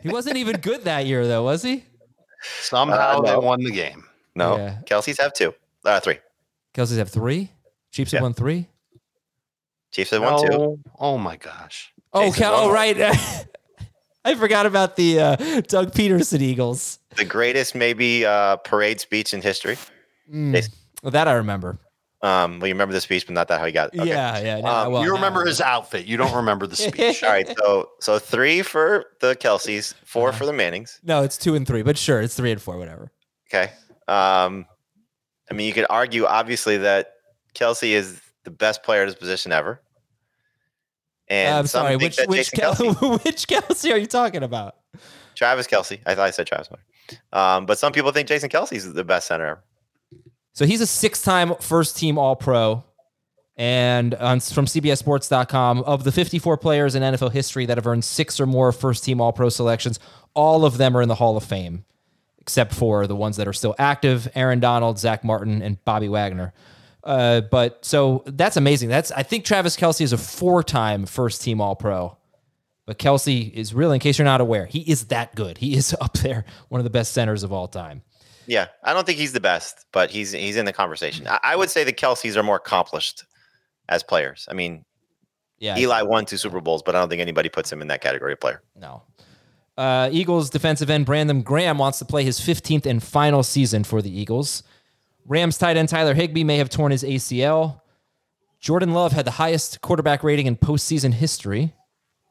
He 0.04 0.10
wasn't 0.10 0.38
even 0.38 0.58
good 0.60 0.84
that 0.84 1.06
year, 1.06 1.26
though, 1.26 1.44
was 1.44 1.64
he? 1.64 1.86
Somehow 2.60 3.20
Uh, 3.20 3.22
they 3.22 3.36
won 3.38 3.64
the 3.64 3.72
game. 3.72 4.08
No, 4.36 4.58
Yeah. 4.58 4.78
Kelce's 4.86 5.20
have 5.20 5.34
two. 5.34 5.54
Uh, 5.86 6.00
three. 6.00 6.20
Kelce's 6.74 6.98
have 6.98 7.10
three. 7.10 7.52
Chiefs 7.92 8.12
have 8.12 8.20
Yeah. 8.20 8.24
won 8.24 8.34
three. 8.34 8.68
Chiefs 9.92 10.12
have 10.12 10.22
one, 10.24 10.50
two. 10.50 10.80
Oh 11.00 11.18
my 11.18 11.36
gosh. 11.36 11.92
Oh, 12.14 12.26
Jason 12.28 12.44
Cal- 12.44 12.56
oh, 12.56 12.72
right. 12.72 12.98
I 14.24 14.36
forgot 14.36 14.66
about 14.66 14.96
the 14.96 15.20
uh, 15.20 15.36
Doug 15.68 15.92
Pederson 15.94 16.42
Eagles. 16.42 17.00
The 17.18 17.26
greatest, 17.26 17.74
maybe, 17.76 18.26
uh, 18.26 18.58
parade 18.58 19.00
speech 19.02 19.34
in 19.34 19.42
history. 19.42 19.78
Mm. 20.32 20.70
Well, 21.04 21.12
that 21.12 21.28
I 21.28 21.34
remember. 21.34 21.80
Um, 22.22 22.60
well, 22.60 22.68
you 22.68 22.76
remember 22.76 22.94
the 22.94 23.02
speech, 23.02 23.26
but 23.26 23.34
not 23.34 23.48
that 23.48 23.60
how 23.60 23.66
he 23.66 23.72
got. 23.72 23.96
okay. 23.98 24.08
Yeah, 24.08 24.40
yeah. 24.40 24.62
no, 24.62 24.68
Um, 24.68 24.92
well, 24.94 25.02
you 25.02 25.08
now- 25.10 25.16
remember 25.16 25.44
his 25.46 25.60
outfit. 25.60 26.06
You 26.06 26.18
don't 26.18 26.36
remember 26.36 26.68
the 26.68 26.76
speech. 26.88 27.24
All 27.24 27.30
right, 27.32 27.52
so 27.58 27.90
so 28.00 28.20
three 28.20 28.62
for 28.62 29.06
the 29.22 29.36
Kelces, 29.36 29.96
4 30.06 30.30
Uh-huh. 30.30 30.38
for 30.38 30.46
the 30.46 30.54
Mannings. 30.54 31.00
No, 31.04 31.24
it's 31.24 31.38
two 31.38 31.56
and 31.56 31.66
three, 31.68 31.82
but 31.82 31.98
sure, 31.98 32.22
it's 32.22 32.36
three 32.36 32.52
and 32.52 32.62
four, 32.62 32.78
whatever. 32.78 33.12
Okay. 33.50 33.72
Um, 34.08 34.68
I 35.50 35.56
mean, 35.56 35.66
you 35.68 35.74
could 35.74 35.88
argue 35.90 36.26
obviously 36.26 36.78
that 36.78 37.14
Kelce 37.56 37.90
is 37.90 38.22
the 38.44 38.52
best 38.52 38.84
player 38.84 39.02
at 39.02 39.08
his 39.08 39.16
position 39.16 39.52
ever. 39.52 39.82
And 41.28 41.56
I'm 41.56 41.68
sorry. 41.68 41.96
Which 41.96 42.20
which 42.28 42.52
Kel- 42.52 42.76
which 42.76 43.48
Kelce 43.48 43.92
are 43.92 43.98
you 43.98 44.08
talking 44.08 44.44
about? 44.44 44.76
Travis 45.36 45.68
Kelce. 45.68 46.00
I 46.06 46.14
thought 46.16 46.28
I 46.28 46.32
said 46.32 46.48
Travis. 46.48 46.70
Miller. 46.70 46.84
Um, 47.34 47.66
but 47.66 47.80
some 47.80 47.94
people 47.94 48.12
think 48.12 48.28
Jason 48.28 48.50
Kelce's 48.50 48.92
the 48.94 49.04
best 49.04 49.28
center 49.28 49.46
ever. 49.46 49.64
So 50.54 50.66
he's 50.66 50.82
a 50.82 50.88
six-time 50.88 51.56
first-team 51.62 52.18
All-Pro, 52.18 52.84
and 53.56 54.14
on, 54.16 54.42
from 54.42 54.66
CBSSports.com, 54.66 55.84
of 55.84 56.04
the 56.04 56.12
54 56.12 56.58
players 56.58 56.94
in 56.94 57.04
NFL 57.04 57.32
history 57.32 57.66
that 57.66 57.78
have 57.78 57.88
earned 57.88 58.04
six 58.04 58.38
or 58.40 58.46
more 58.46 58.74
first-team 58.74 59.22
All-Pro 59.22 59.48
selections, 59.48 59.98
all 60.34 60.66
of 60.66 60.78
them 60.78 60.96
are 60.98 61.02
in 61.02 61.08
the 61.08 61.16
Hall 61.16 61.38
of 61.38 61.46
Fame, 61.46 61.86
except 62.40 62.74
for 62.74 63.08
the 63.08 63.16
ones 63.16 63.38
that 63.38 63.48
are 63.48 63.54
still 63.54 63.76
active: 63.80 64.28
Aaron 64.36 64.60
Donald, 64.60 65.00
Zack 65.00 65.24
Martin, 65.24 65.62
and 65.62 65.84
Bobby 65.86 66.10
Wagner. 66.10 66.54
Uh, 67.04 67.42
but 67.42 67.84
so 67.84 68.24
that's 68.28 68.58
amazing. 68.58 68.90
That's 68.90 69.12
I 69.12 69.24
think 69.24 69.46
Travis 69.46 69.76
Kelce 69.76 70.02
is 70.02 70.14
a 70.14 70.18
four-time 70.18 71.06
first-team 71.06 71.60
All-Pro. 71.62 72.18
But 72.86 72.98
Kelce 73.00 73.52
is 73.54 73.74
really, 73.74 73.96
in 73.96 74.00
case 74.00 74.18
you're 74.18 74.26
not 74.26 74.42
aware, 74.42 74.66
he 74.66 74.80
is 74.80 75.06
that 75.06 75.34
good. 75.36 75.58
He 75.58 75.76
is 75.76 75.96
up 76.02 76.14
there, 76.18 76.46
one 76.70 76.80
of 76.80 76.84
the 76.84 76.90
best 76.90 77.14
centers 77.14 77.44
of 77.44 77.52
all 77.52 77.68
time. 77.68 78.02
Yeah, 78.48 78.68
I 78.84 78.94
don't 78.94 79.06
think 79.06 79.18
he's 79.20 79.34
the 79.34 79.40
best, 79.40 79.86
but 79.92 80.10
he's 80.10 80.32
he's 80.32 80.58
in 80.58 80.66
the 80.66 80.74
conversation. 80.74 81.28
I, 81.28 81.40
I 81.44 81.56
would 81.56 81.70
say 81.70 81.84
the 81.84 81.94
Kelces 81.94 82.36
are 82.36 82.44
more 82.44 82.56
accomplished 82.58 83.24
as 83.88 84.04
players. 84.04 84.48
I 84.50 84.54
mean, 84.54 84.84
Yeah, 85.60 85.78
Eli 85.78 86.02
won 86.02 86.26
two 86.26 86.38
Super 86.38 86.60
Bowls, 86.60 86.82
but 86.84 86.96
I 86.96 87.00
don't 87.00 87.10
think 87.10 87.22
anybody 87.22 87.50
puts 87.50 87.72
him 87.72 87.82
in 87.82 87.88
that 87.88 88.02
category 88.02 88.34
of 88.34 88.40
player. 88.40 88.62
No. 88.76 89.04
Uh, 89.78 90.10
Eagles 90.12 90.50
defensive 90.50 90.90
end 90.90 91.06
Brandon 91.06 91.42
Graham 91.42 91.78
wants 91.78 92.00
to 92.00 92.06
play 92.06 92.24
his 92.24 92.40
15th 92.40 92.86
and 92.86 93.02
final 93.02 93.42
season 93.42 93.84
for 93.84 94.02
the 94.02 94.12
Eagles. 94.12 94.64
Rams 95.26 95.58
tight 95.58 95.78
end 95.78 95.90
Tyler 95.90 96.14
Higbee 96.14 96.44
may 96.44 96.58
have 96.58 96.70
torn 96.70 96.92
his 96.92 97.04
ACL. 97.04 97.82
Jordan 98.60 98.94
Love 98.94 99.12
had 99.12 99.26
the 99.26 99.32
highest 99.32 99.82
quarterback 99.82 100.24
rating 100.24 100.46
in 100.48 100.56
postseason 100.56 101.14
history. 101.14 101.74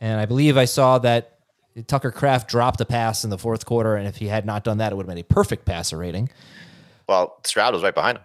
And 0.01 0.21
I 0.21 0.27
believe 0.27 0.57
I 0.57 0.65
saw 0.65 0.99
that 0.99 1.39
Tucker 1.87 2.11
Kraft 2.11 2.49
dropped 2.49 2.81
a 2.81 2.85
pass 2.85 3.25
in 3.25 3.31
the 3.31 3.39
fourth 3.39 3.67
quarter. 3.67 3.97
And 3.97 4.07
if 4.07 4.17
he 4.17 4.27
had 4.27 4.47
not 4.47 4.65
done 4.65 4.79
that, 4.79 4.93
it 4.93 4.97
would 4.97 5.05
have 5.05 5.09
been 5.15 5.19
a 5.19 5.25
perfect 5.25 5.65
passer 5.65 5.99
rating. 5.99 6.31
Well, 7.09 7.41
Stroud 7.45 7.75
was 7.75 7.83
right 7.83 7.95
behind 7.95 8.19
him. 8.19 8.25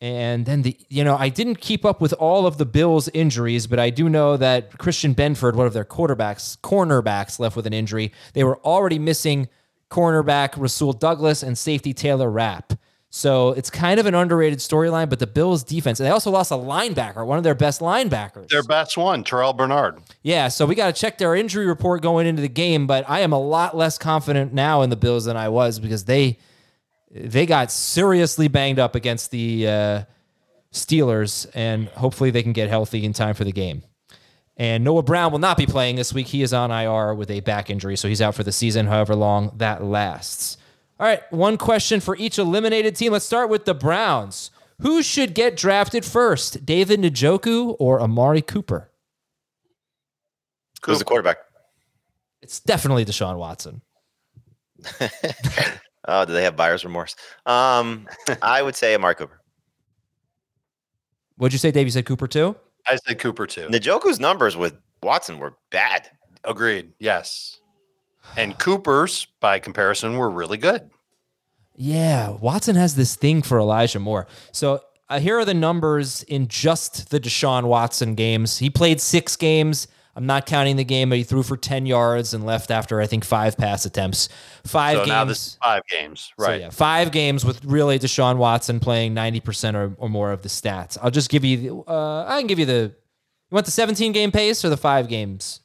And 0.00 0.44
then 0.44 0.62
the 0.62 0.76
you 0.90 1.02
know 1.02 1.16
I 1.16 1.30
didn't 1.30 1.60
keep 1.60 1.84
up 1.84 2.00
with 2.00 2.12
all 2.14 2.46
of 2.46 2.58
the 2.58 2.66
Bills 2.66 3.08
injuries, 3.14 3.66
but 3.66 3.78
I 3.78 3.90
do 3.90 4.08
know 4.08 4.36
that 4.36 4.76
Christian 4.76 5.14
Benford, 5.14 5.54
one 5.54 5.66
of 5.66 5.72
their 5.72 5.84
quarterbacks, 5.84 6.58
cornerbacks, 6.58 7.38
left 7.38 7.56
with 7.56 7.66
an 7.66 7.72
injury. 7.72 8.12
They 8.34 8.44
were 8.44 8.58
already 8.58 8.98
missing 8.98 9.48
cornerback 9.90 10.60
Rasul 10.60 10.92
Douglas 10.92 11.42
and 11.42 11.56
safety 11.56 11.94
Taylor 11.94 12.30
Rapp. 12.30 12.74
So 13.16 13.50
it's 13.52 13.70
kind 13.70 14.00
of 14.00 14.06
an 14.06 14.16
underrated 14.16 14.58
storyline, 14.58 15.08
but 15.08 15.20
the 15.20 15.28
Bills 15.28 15.62
defense, 15.62 16.00
and 16.00 16.06
they 16.08 16.10
also 16.10 16.32
lost 16.32 16.50
a 16.50 16.56
linebacker, 16.56 17.24
one 17.24 17.38
of 17.38 17.44
their 17.44 17.54
best 17.54 17.80
linebackers. 17.80 18.48
Their 18.48 18.64
best 18.64 18.96
one, 18.96 19.22
Terrel 19.22 19.56
Bernard. 19.56 20.00
Yeah, 20.24 20.48
so 20.48 20.66
we 20.66 20.74
got 20.74 20.92
to 20.92 21.00
check 21.00 21.18
their 21.18 21.36
injury 21.36 21.64
report 21.64 22.02
going 22.02 22.26
into 22.26 22.42
the 22.42 22.48
game, 22.48 22.88
but 22.88 23.08
I 23.08 23.20
am 23.20 23.32
a 23.32 23.38
lot 23.38 23.76
less 23.76 23.98
confident 23.98 24.52
now 24.52 24.82
in 24.82 24.90
the 24.90 24.96
Bills 24.96 25.26
than 25.26 25.36
I 25.36 25.48
was 25.48 25.78
because 25.78 26.06
they 26.06 26.40
they 27.08 27.46
got 27.46 27.70
seriously 27.70 28.48
banged 28.48 28.80
up 28.80 28.96
against 28.96 29.30
the 29.30 29.68
uh, 29.68 30.02
Steelers, 30.72 31.48
and 31.54 31.86
hopefully 31.90 32.32
they 32.32 32.42
can 32.42 32.52
get 32.52 32.68
healthy 32.68 33.04
in 33.04 33.12
time 33.12 33.36
for 33.36 33.44
the 33.44 33.52
game. 33.52 33.84
And 34.56 34.82
Noah 34.82 35.04
Brown 35.04 35.30
will 35.30 35.38
not 35.38 35.56
be 35.56 35.66
playing 35.66 35.94
this 35.94 36.12
week. 36.12 36.26
He 36.26 36.42
is 36.42 36.52
on 36.52 36.72
IR 36.72 37.14
with 37.14 37.30
a 37.30 37.38
back 37.38 37.70
injury, 37.70 37.94
so 37.94 38.08
he's 38.08 38.20
out 38.20 38.34
for 38.34 38.42
the 38.42 38.50
season, 38.50 38.88
however 38.88 39.14
long 39.14 39.52
that 39.58 39.84
lasts. 39.84 40.56
All 41.00 41.06
right, 41.06 41.20
one 41.32 41.56
question 41.56 42.00
for 42.00 42.16
each 42.16 42.38
eliminated 42.38 42.94
team. 42.96 43.12
Let's 43.12 43.24
start 43.24 43.50
with 43.50 43.64
the 43.64 43.74
Browns. 43.74 44.50
Who 44.80 45.02
should 45.02 45.34
get 45.34 45.56
drafted 45.56 46.04
first, 46.04 46.64
David 46.64 47.00
Njoku 47.00 47.76
or 47.78 48.00
Amari 48.00 48.42
Cooper? 48.42 48.90
Who's 50.84 50.98
the 50.98 51.04
quarterback? 51.04 51.38
It's 52.42 52.60
definitely 52.60 53.04
Deshaun 53.04 53.38
Watson. 53.38 53.80
Oh, 56.06 56.24
do 56.24 56.32
they 56.32 56.42
have 56.42 56.56
buyer's 56.56 56.84
remorse? 56.84 57.16
Um, 57.46 58.06
I 58.42 58.62
would 58.62 58.76
say 58.76 58.94
Amari 58.94 59.14
Cooper. 59.14 59.40
What'd 61.36 61.52
you 61.52 61.58
say, 61.58 61.70
Dave? 61.70 61.86
You 61.86 61.90
said 61.90 62.06
Cooper 62.06 62.28
too? 62.28 62.56
I 62.86 62.96
said 62.96 63.18
Cooper 63.18 63.46
too. 63.46 63.68
Njoku's 63.68 64.20
numbers 64.20 64.56
with 64.56 64.76
Watson 65.02 65.38
were 65.38 65.56
bad. 65.70 66.10
Agreed. 66.44 66.92
Yes. 66.98 67.60
And 68.36 68.58
Cooper's, 68.58 69.26
by 69.40 69.58
comparison, 69.58 70.16
were 70.16 70.30
really 70.30 70.56
good. 70.58 70.90
Yeah, 71.76 72.30
Watson 72.30 72.76
has 72.76 72.94
this 72.96 73.16
thing 73.16 73.42
for 73.42 73.58
Elijah 73.58 73.98
Moore. 73.98 74.26
So 74.52 74.80
uh, 75.08 75.18
here 75.20 75.38
are 75.38 75.44
the 75.44 75.54
numbers 75.54 76.22
in 76.24 76.48
just 76.48 77.10
the 77.10 77.18
Deshaun 77.20 77.64
Watson 77.64 78.14
games. 78.14 78.58
He 78.58 78.70
played 78.70 79.00
six 79.00 79.36
games. 79.36 79.88
I'm 80.16 80.26
not 80.26 80.46
counting 80.46 80.76
the 80.76 80.84
game, 80.84 81.08
but 81.08 81.18
he 81.18 81.24
threw 81.24 81.42
for 81.42 81.56
10 81.56 81.86
yards 81.86 82.34
and 82.34 82.46
left 82.46 82.70
after, 82.70 83.00
I 83.00 83.06
think, 83.08 83.24
five 83.24 83.56
pass 83.56 83.84
attempts. 83.84 84.28
Five 84.64 84.94
So 84.98 85.00
games. 85.00 85.08
now 85.08 85.24
this 85.24 85.46
is 85.48 85.58
five 85.60 85.82
games. 85.90 86.32
So, 86.38 86.46
Right. 86.46 86.60
yeah, 86.60 86.70
five 86.70 87.10
games 87.10 87.44
with 87.44 87.64
really 87.64 87.98
Deshaun 87.98 88.36
Watson 88.36 88.78
playing 88.78 89.12
90% 89.14 89.74
or, 89.74 89.92
or 89.98 90.08
more 90.08 90.30
of 90.30 90.42
the 90.42 90.48
stats. 90.48 90.96
I'll 91.02 91.10
just 91.10 91.30
give 91.30 91.44
you, 91.44 91.56
the, 91.56 91.90
uh, 91.90 92.26
I 92.28 92.38
can 92.38 92.46
give 92.46 92.60
you 92.60 92.66
the, 92.66 92.94
you 93.50 93.54
want 93.54 93.66
the 93.66 93.72
17 93.72 94.12
game 94.12 94.30
pace 94.30 94.64
or 94.64 94.68
the 94.68 94.76
five 94.76 95.08
games? 95.08 95.58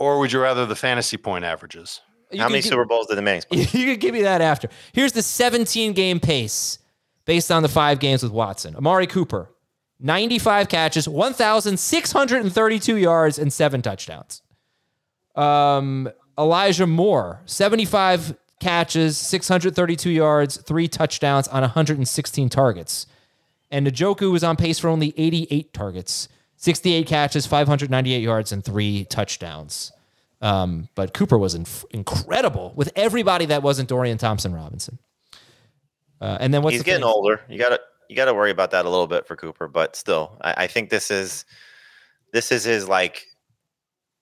Or 0.00 0.18
would 0.18 0.32
you 0.32 0.40
rather 0.40 0.66
the 0.66 0.74
fantasy 0.74 1.16
point 1.16 1.44
averages? 1.44 2.00
You 2.32 2.40
How 2.40 2.48
many 2.48 2.62
gi- 2.62 2.68
Super 2.70 2.84
Bowls 2.86 3.06
did 3.06 3.16
the 3.16 3.22
Mannings 3.22 3.44
play? 3.48 3.58
you 3.60 3.66
could 3.92 4.00
give 4.00 4.14
me 4.14 4.22
that 4.22 4.40
after. 4.40 4.68
Here's 4.92 5.12
the 5.12 5.22
17 5.22 5.92
game 5.92 6.18
pace 6.18 6.78
based 7.26 7.52
on 7.52 7.62
the 7.62 7.68
five 7.68 8.00
games 8.00 8.22
with 8.22 8.32
Watson. 8.32 8.74
Amari 8.76 9.06
Cooper, 9.06 9.50
95 10.00 10.68
catches, 10.68 11.06
1,632 11.08 12.96
yards, 12.96 13.38
and 13.38 13.52
seven 13.52 13.82
touchdowns. 13.82 14.42
Um, 15.36 16.10
Elijah 16.38 16.86
Moore, 16.86 17.42
75 17.44 18.36
catches, 18.60 19.18
632 19.18 20.10
yards, 20.10 20.56
three 20.56 20.88
touchdowns 20.88 21.46
on 21.48 21.60
116 21.62 22.48
targets. 22.48 23.06
And 23.70 23.86
Njoku 23.86 24.32
was 24.32 24.42
on 24.42 24.56
pace 24.56 24.78
for 24.78 24.88
only 24.88 25.12
88 25.16 25.72
targets, 25.74 26.28
68 26.62 27.06
catches, 27.06 27.46
598 27.46 28.20
yards, 28.22 28.52
and 28.52 28.62
three 28.64 29.04
touchdowns. 29.06 29.92
Um, 30.42 30.88
but 30.94 31.12
Cooper 31.14 31.36
was 31.38 31.54
inf- 31.54 31.84
incredible 31.90 32.72
with 32.76 32.92
everybody 32.96 33.46
that 33.46 33.62
wasn't 33.62 33.88
Dorian 33.88 34.18
Thompson 34.18 34.54
Robinson. 34.54 34.98
Uh, 36.20 36.36
and 36.40 36.52
then 36.52 36.62
what's 36.62 36.72
He's 36.74 36.80
the 36.82 36.84
getting 36.84 37.02
thing? 37.02 37.12
older. 37.12 37.40
You 37.48 37.58
gotta 37.58 37.80
you 38.08 38.16
gotta 38.16 38.34
worry 38.34 38.50
about 38.50 38.70
that 38.72 38.84
a 38.84 38.90
little 38.90 39.06
bit 39.06 39.26
for 39.26 39.36
Cooper, 39.36 39.68
but 39.68 39.96
still, 39.96 40.36
I, 40.42 40.64
I 40.64 40.66
think 40.66 40.90
this 40.90 41.10
is 41.10 41.44
this 42.32 42.52
is 42.52 42.64
his 42.64 42.88
like. 42.88 43.26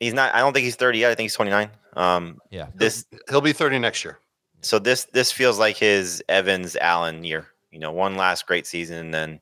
He's 0.01 0.15
not. 0.15 0.33
I 0.35 0.39
don't 0.39 0.53
think 0.53 0.65
he's 0.65 0.77
thirty 0.77 0.99
yet. 1.01 1.11
I 1.11 1.15
think 1.17 1.25
he's 1.25 1.35
twenty 1.35 1.51
nine. 1.51 1.71
Um, 1.97 2.39
Yeah. 2.51 2.69
this 2.75 3.05
He'll 3.29 3.41
be 3.41 3.53
30 3.53 3.81
next 3.81 4.05
year. 4.05 4.19
so 4.61 4.79
this 4.79 5.05
this 5.13 5.33
feels 5.33 5.59
like 5.59 5.77
his 5.77 6.23
Evans 6.29 6.77
Allen 6.81 7.25
year. 7.25 7.49
You 7.71 7.79
know, 7.79 7.93
one 7.93 8.17
last 8.17 8.47
great 8.47 8.67
season 8.67 8.99
and 8.99 9.15
then 9.15 9.41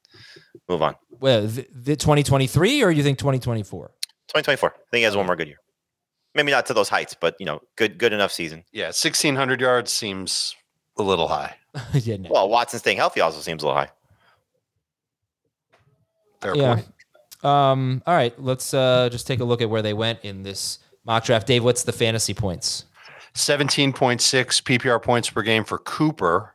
move 0.68 0.82
on. 0.82 0.96
Well, 1.20 1.42
the, 1.42 1.66
the 1.72 1.96
2023 1.96 2.82
or 2.82 2.90
you 2.90 3.02
think 3.02 3.18
2024? 3.18 3.90
Twenty 4.28 4.42
twenty 4.42 4.56
four. 4.56 4.70
I 4.70 4.90
think 4.90 4.98
he 4.98 5.02
has 5.02 5.16
one 5.16 5.26
more 5.26 5.36
good 5.36 5.48
year. 5.48 5.60
Maybe 6.34 6.50
not 6.50 6.66
to 6.66 6.74
those 6.74 6.88
heights, 6.88 7.14
but 7.18 7.36
you 7.38 7.46
know, 7.46 7.60
good 7.76 7.98
good 7.98 8.12
enough 8.12 8.32
season. 8.32 8.64
Yeah. 8.72 8.86
1,600 8.86 9.60
yards 9.60 9.92
seems 9.92 10.54
a 10.98 11.02
little 11.02 11.28
high. 11.28 11.54
yeah, 11.92 12.16
no. 12.16 12.30
Well, 12.30 12.48
Watson 12.48 12.80
staying 12.80 12.96
healthy 12.96 13.20
also 13.20 13.40
seems 13.40 13.62
a 13.62 13.66
little 13.66 13.80
high. 13.80 13.90
Fair 16.40 16.56
yeah. 16.56 16.74
point. 16.74 16.88
Um, 17.44 18.02
all 18.06 18.14
right, 18.14 18.38
let's 18.42 18.74
uh, 18.74 19.08
just 19.10 19.26
take 19.26 19.40
a 19.40 19.44
look 19.44 19.62
at 19.62 19.70
where 19.70 19.82
they 19.82 19.94
went 19.94 20.20
in 20.22 20.42
this 20.42 20.80
mock 21.04 21.24
draft. 21.24 21.46
Dave, 21.46 21.62
what's 21.62 21.84
the 21.84 21.92
fantasy 21.92 22.34
points? 22.34 22.86
17.6 23.34 23.92
PPR 24.62 25.02
points 25.02 25.30
per 25.30 25.42
game 25.42 25.62
for 25.64 25.78
Cooper. 25.78 26.54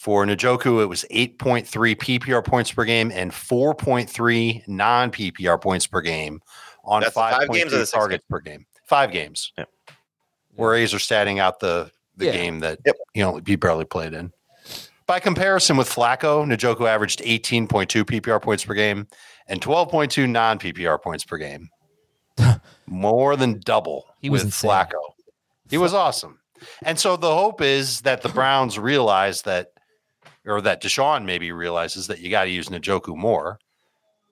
For 0.00 0.24
Njoku, 0.24 0.80
it 0.82 0.86
was 0.86 1.04
8.3 1.10 1.66
PPR 1.94 2.42
points 2.42 2.72
per 2.72 2.86
game 2.86 3.12
and 3.14 3.30
4.3 3.30 4.66
non 4.66 5.10
PPR 5.10 5.60
points 5.60 5.86
per 5.86 6.00
game 6.00 6.40
on 6.84 7.02
That's 7.02 7.12
the 7.12 7.20
five 7.20 7.50
games 7.50 7.74
or 7.74 7.76
the 7.80 7.84
six 7.84 7.90
targets 7.90 8.24
per 8.30 8.40
game. 8.40 8.64
Five 8.86 9.12
games. 9.12 9.52
Yep. 9.58 9.68
Where 10.54 10.74
A's 10.74 10.94
are 10.94 10.96
statting 10.98 11.38
out 11.38 11.60
the, 11.60 11.90
the 12.16 12.24
Yeah. 12.24 12.32
game 12.32 12.60
that 12.60 12.78
Yep. 12.86 12.96
you 13.12 13.22
know 13.22 13.40
he 13.44 13.56
barely 13.56 13.84
played 13.84 14.14
in. 14.14 14.32
By 15.06 15.20
comparison 15.20 15.76
with 15.76 15.90
Flacco, 15.90 16.46
Njoku 16.46 16.88
averaged 16.88 17.20
18.2 17.20 18.02
PPR 18.06 18.40
points 18.40 18.64
per 18.64 18.72
game 18.72 19.06
and 19.48 19.60
12.2 19.60 20.26
non 20.30 20.58
PPR 20.58 20.98
points 21.02 21.24
per 21.24 21.36
game. 21.36 21.68
More 22.86 23.36
than 23.36 23.60
double 23.60 24.06
He 24.22 24.30
was 24.30 24.40
with 24.44 24.48
insane. 24.54 24.70
Flacco. 24.70 25.02
He 25.68 25.76
was 25.76 25.92
awesome. 25.92 26.38
And 26.84 26.98
so 26.98 27.18
the 27.18 27.34
hope 27.34 27.60
is 27.60 28.00
that 28.00 28.22
the 28.22 28.30
Browns 28.30 28.78
realize 28.78 29.42
that, 29.42 29.72
or 30.50 30.60
that 30.62 30.82
Deshaun 30.82 31.24
maybe 31.24 31.52
realizes 31.52 32.06
that 32.08 32.20
you 32.20 32.30
got 32.30 32.44
to 32.44 32.50
use 32.50 32.68
Njoku 32.68 33.16
more. 33.16 33.58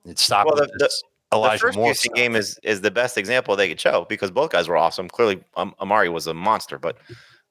It's 0.05 0.23
stopping 0.23 0.53
Well, 0.55 0.67
the- 0.67 0.77
the- 0.79 0.91
The 1.31 1.59
first 1.59 1.77
Moore. 1.77 1.87
Houston 1.89 2.13
game 2.15 2.35
is 2.37 2.59
is 2.63 2.81
the 2.81 2.91
best 2.91 3.19
example 3.19 3.55
they 3.55 3.69
could 3.69 3.79
show 3.81 4.07
because 4.09 4.31
both 4.31 4.51
guys 4.51 4.67
were 4.67 4.79
awesome. 4.79 5.09
Clearly, 5.11 5.45
um, 5.57 5.75
Amari 5.81 6.09
was 6.09 6.27
a 6.27 6.33
monster, 6.33 6.79
but 6.79 6.97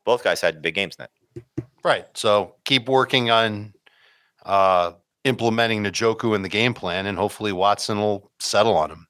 both 0.03 0.23
guys 0.23 0.41
had 0.41 0.61
big 0.63 0.73
games 0.73 0.95
in 0.97 1.05
that. 1.05 1.65
Right. 1.83 2.05
So 2.15 2.55
keep 2.65 2.89
working 2.89 3.29
on 3.29 3.73
uh, 4.45 4.93
implementing 5.25 5.83
Njoku 5.83 6.33
in 6.35 6.41
the 6.41 6.49
game 6.49 6.73
plan, 6.73 7.05
and 7.05 7.17
hopefully 7.19 7.51
Watson 7.53 7.99
will 7.99 8.31
settle 8.39 8.75
on 8.75 8.89
him. 8.89 9.07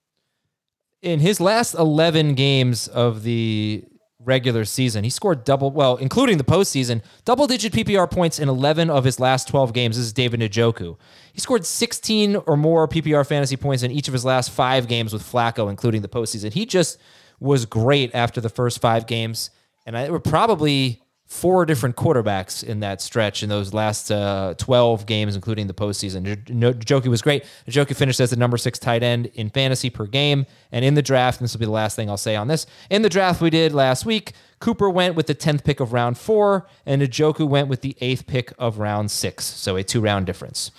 in 1.02 1.20
his 1.22 1.40
last 1.40 1.74
11 1.76 2.34
games 2.34 2.90
of 2.90 3.24
the 3.24 3.86
regular 4.28 4.66
season, 4.66 5.04
he 5.04 5.10
scored 5.10 5.44
double, 5.44 5.72
well, 5.72 5.96
including 5.96 6.38
the 6.38 6.44
postseason, 6.44 7.02
double 7.26 7.48
digit 7.48 7.74
PPR 7.74 8.12
points 8.12 8.38
in 8.38 8.50
11 8.50 8.90
of 8.90 9.06
his 9.06 9.20
last 9.20 9.48
12 9.48 9.74
games. 9.74 9.96
This 9.96 10.06
is 10.06 10.14
David 10.14 10.42
Njoku. 10.42 10.98
He 11.34 11.40
scored 11.40 11.66
16 11.66 12.36
or 12.36 12.58
more 12.58 12.88
PPR 12.88 13.26
fantasy 13.26 13.58
points 13.58 13.82
in 13.82 13.92
each 13.92 14.08
of 14.08 14.14
his 14.14 14.26
last 14.26 14.52
five 14.52 14.88
games 14.88 15.14
with 15.14 15.24
Flacco, 15.24 15.70
including 15.70 16.02
the 16.02 16.08
postseason. 16.08 16.54
He 16.54 16.66
just 16.66 17.00
was 17.40 17.66
great 17.66 18.14
after 18.14 18.42
the 18.42 18.50
first 18.50 18.82
five 18.82 19.08
games. 19.08 19.50
And 19.86 19.98
I, 19.98 20.04
there 20.04 20.12
were 20.12 20.20
probably 20.20 21.02
four 21.28 21.66
different 21.66 21.98
quarterbacks 21.98 22.64
in 22.64 22.80
that 22.80 23.02
stretch 23.02 23.44
in 23.44 23.50
those 23.50 23.74
last 23.74 24.10
uh, 24.10 24.54
12 24.58 25.06
games, 25.06 25.36
including 25.36 25.68
the 25.68 25.74
postseason. 25.74 26.24
Njoku 26.46 27.08
was 27.08 27.22
great. 27.22 27.46
Njoku 27.68 27.96
finished 27.96 28.22
as 28.22 28.30
the 28.30 28.38
number 28.38 28.58
six 28.58 28.80
tight 28.80 29.04
end 29.04 29.28
in 29.34 29.50
fantasy 29.50 29.90
per 29.90 30.06
game. 30.06 30.46
And 30.72 30.86
in 30.86 30.94
the 30.94 31.02
draft, 31.02 31.40
and 31.40 31.46
this 31.46 31.54
will 31.54 31.60
be 31.60 31.66
the 31.66 31.72
last 31.72 31.98
thing 31.98 32.10
I'll 32.10 32.18
say 32.18 32.38
on 32.38 32.48
this, 32.48 32.66
in 32.90 33.02
the 33.02 33.10
draft 33.10 33.42
we 33.42 33.50
did 33.50 33.74
last 33.74 34.06
week, 34.06 34.32
Cooper 34.60 34.90
went 34.90 35.16
with 35.16 35.28
the 35.28 35.36
10th 35.36 35.66
pick 35.66 35.82
of 35.82 35.92
round 35.92 36.18
four, 36.18 36.66
and 36.86 37.02
Njoku 37.02 37.48
went 37.48 37.68
with 37.68 37.82
the 37.82 37.96
eighth 38.00 38.26
pick 38.26 38.54
of 38.58 38.80
round 38.80 39.12
six. 39.12 39.44
So 39.44 39.76
a 39.76 39.84
two 39.84 40.00
round 40.00 40.26
difference. 40.26 40.72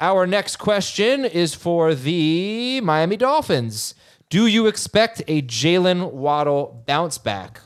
Our 0.00 0.26
next 0.26 0.56
question 0.56 1.24
is 1.24 1.54
for 1.54 1.94
the 1.94 2.80
Miami 2.80 3.16
Dolphins. 3.16 3.94
Do 4.30 4.46
you 4.46 4.68
expect 4.68 5.20
a 5.26 5.42
Jaylen 5.42 6.12
Waddle 6.12 6.84
bounce 6.86 7.18
back? 7.18 7.60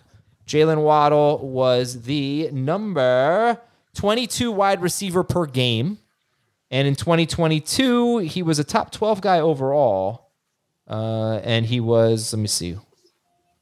Jaylen 0.47 0.83
Waddle 0.83 1.39
was 1.47 2.03
the 2.03 2.51
number 2.53 3.61
22 3.95 4.53
wide 4.53 4.83
receiver 4.83 5.25
per 5.25 5.47
game. 5.47 5.99
And 6.71 6.89
in 6.89 6.97
2022, 6.97 8.19
he 8.19 8.43
was 8.43 8.59
a 8.59 8.65
top 8.65 8.91
12 8.91 9.21
guy 9.21 9.41
overall. 9.41 10.33
Uh, 10.89 11.41
and 11.45 11.65
he 11.65 11.81
was, 11.81 12.33
let 12.33 12.41
me 12.41 12.47
see, 12.47 12.77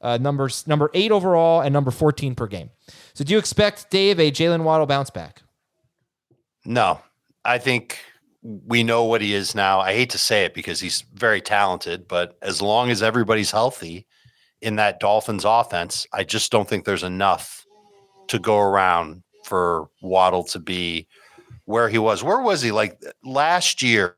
uh, 0.01 0.17
numbers, 0.19 0.67
number 0.67 0.89
eight 0.93 1.11
overall 1.11 1.61
and 1.61 1.71
number 1.71 1.91
14 1.91 2.35
per 2.35 2.47
game. 2.47 2.69
So 3.13 3.23
do 3.23 3.31
you 3.31 3.39
expect, 3.39 3.89
Dave, 3.89 4.19
a 4.19 4.31
Jaylen 4.31 4.63
Waddle 4.63 4.87
bounce 4.87 5.09
back? 5.09 5.41
No, 6.65 6.99
I 7.45 7.59
think 7.59 7.99
we 8.41 8.83
know 8.83 9.05
what 9.05 9.21
he 9.21 9.33
is 9.33 9.55
now. 9.55 9.79
I 9.79 9.93
hate 9.93 10.09
to 10.11 10.17
say 10.17 10.43
it 10.43 10.53
because 10.53 10.81
he's 10.81 11.01
very 11.13 11.39
talented, 11.39 12.07
but 12.07 12.37
as 12.41 12.61
long 12.61 12.89
as 12.89 13.01
everybody's 13.01 13.51
healthy 13.51 14.05
in 14.63 14.77
that 14.77 14.99
Dolphins 14.99 15.43
offense, 15.45 16.07
I 16.13 16.23
just 16.23 16.51
don't 16.51 16.67
think 16.67 16.85
there's 16.85 17.03
enough 17.03 17.65
to 18.27 18.39
go 18.39 18.57
around 18.57 19.21
for 19.43 19.89
Waddle 20.01 20.43
to 20.45 20.59
be 20.59 21.07
where 21.65 21.89
he 21.89 21.97
was. 21.97 22.23
Where 22.23 22.41
was 22.41 22.61
he? 22.61 22.71
Like 22.71 22.99
last 23.23 23.81
year, 23.81 24.15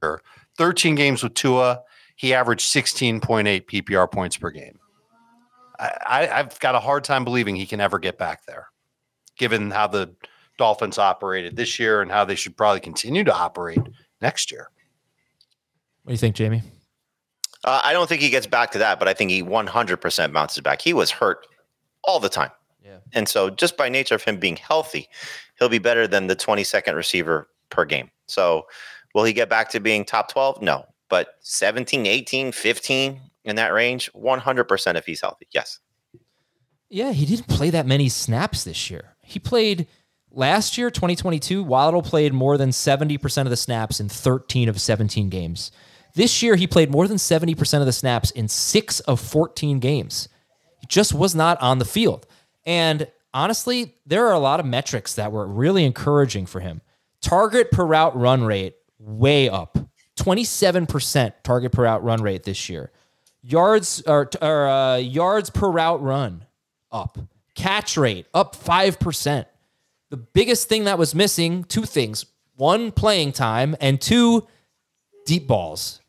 13 0.57 0.95
games 0.95 1.23
with 1.23 1.33
Tua, 1.33 1.81
he 2.15 2.33
averaged 2.33 2.71
16.8 2.71 3.65
PPR 3.65 4.09
points 4.09 4.37
per 4.37 4.51
game. 4.51 4.79
I, 5.79 6.29
I've 6.31 6.57
got 6.59 6.75
a 6.75 6.79
hard 6.79 7.03
time 7.03 7.25
believing 7.25 7.55
he 7.55 7.65
can 7.65 7.81
ever 7.81 7.99
get 7.99 8.17
back 8.17 8.45
there, 8.45 8.67
given 9.37 9.71
how 9.71 9.87
the 9.87 10.15
Dolphins 10.57 10.97
operated 10.97 11.55
this 11.57 11.79
year 11.79 12.01
and 12.01 12.09
how 12.09 12.23
they 12.23 12.35
should 12.35 12.55
probably 12.55 12.79
continue 12.79 13.23
to 13.25 13.35
operate 13.35 13.81
next 14.21 14.51
year. 14.51 14.69
What 16.03 16.11
do 16.11 16.13
you 16.13 16.19
think, 16.19 16.35
Jamie? 16.35 16.61
Uh, 17.65 17.81
I 17.83 17.93
don't 17.93 18.07
think 18.07 18.21
he 18.21 18.29
gets 18.29 18.45
back 18.45 18.71
to 18.71 18.77
that, 18.77 18.99
but 18.99 19.07
I 19.07 19.13
think 19.13 19.31
he 19.31 19.43
100% 19.43 20.33
bounces 20.33 20.61
back. 20.61 20.81
He 20.81 20.93
was 20.93 21.09
hurt 21.09 21.47
all 22.03 22.19
the 22.19 22.29
time. 22.29 22.51
Yeah. 22.83 22.97
And 23.13 23.27
so, 23.27 23.49
just 23.49 23.75
by 23.75 23.89
nature 23.89 24.13
of 24.15 24.23
him 24.23 24.39
being 24.39 24.55
healthy, 24.55 25.09
he'll 25.57 25.69
be 25.69 25.79
better 25.79 26.07
than 26.07 26.27
the 26.27 26.35
22nd 26.35 26.95
receiver 26.95 27.49
per 27.71 27.83
game. 27.83 28.11
So, 28.27 28.67
will 29.15 29.23
he 29.23 29.33
get 29.33 29.49
back 29.49 29.69
to 29.71 29.79
being 29.79 30.05
top 30.05 30.31
12? 30.31 30.61
No. 30.61 30.85
But 31.09 31.29
17, 31.39 32.05
18, 32.05 32.51
15 32.51 33.21
in 33.45 33.55
that 33.55 33.73
range, 33.73 34.11
100% 34.13 34.95
if 34.95 35.05
he's 35.05 35.21
healthy. 35.21 35.47
Yes. 35.51 35.79
Yeah, 36.89 37.13
he 37.13 37.25
didn't 37.25 37.47
play 37.47 37.71
that 37.71 37.87
many 37.87 38.09
snaps 38.09 38.63
this 38.63 38.91
year. 38.91 39.15
He 39.23 39.39
played 39.39 39.87
last 40.31 40.77
year, 40.77 40.91
2022, 40.91 41.63
Waddle 41.63 42.03
played 42.03 42.33
more 42.33 42.57
than 42.57 42.69
70% 42.69 43.41
of 43.41 43.49
the 43.49 43.57
snaps 43.57 43.99
in 43.99 44.07
13 44.07 44.69
of 44.69 44.79
17 44.79 45.29
games. 45.29 45.71
This 46.15 46.41
year, 46.41 46.55
he 46.55 46.65
played 46.65 46.89
more 46.89 47.07
than 47.07 47.17
70% 47.17 47.79
of 47.81 47.85
the 47.85 47.91
snaps 47.93 48.31
in 48.31 48.47
six 48.47 49.01
of 49.01 49.19
14 49.19 49.79
games. 49.79 50.29
He 50.79 50.87
just 50.87 51.13
was 51.13 51.35
not 51.35 51.61
on 51.61 51.77
the 51.77 51.85
field. 51.85 52.25
And 52.65 53.07
honestly, 53.33 53.95
there 54.05 54.25
are 54.25 54.33
a 54.33 54.39
lot 54.39 54.61
of 54.61 54.65
metrics 54.65 55.15
that 55.15 55.33
were 55.33 55.45
really 55.45 55.83
encouraging 55.83 56.45
for 56.45 56.61
him. 56.61 56.81
Target 57.21 57.69
per 57.69 57.85
route 57.85 58.15
run 58.15 58.43
rate, 58.43 58.75
way 58.97 59.49
up. 59.49 59.77
27% 60.17 61.33
target 61.43 61.73
per 61.73 61.83
route 61.83 62.03
run 62.03 62.21
rate 62.21 62.43
this 62.43 62.69
year. 62.69 62.91
Yards 63.41 64.01
or, 64.07 64.29
or 64.41 64.67
uh, 64.67 64.95
yards 64.95 65.49
per 65.49 65.69
route 65.69 66.01
run 66.01 66.45
up. 66.91 67.17
Catch 67.55 67.97
rate 67.97 68.25
up 68.33 68.55
5%. 68.55 69.45
The 70.09 70.17
biggest 70.17 70.69
thing 70.69 70.85
that 70.85 70.97
was 70.97 71.13
missing, 71.13 71.65
two 71.65 71.83
things. 71.83 72.25
One, 72.55 72.91
playing 72.91 73.33
time, 73.33 73.75
and 73.81 73.99
two, 73.99 74.47
deep 75.25 75.45
balls. 75.47 75.99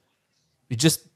You 0.68 0.76
just 0.76 1.06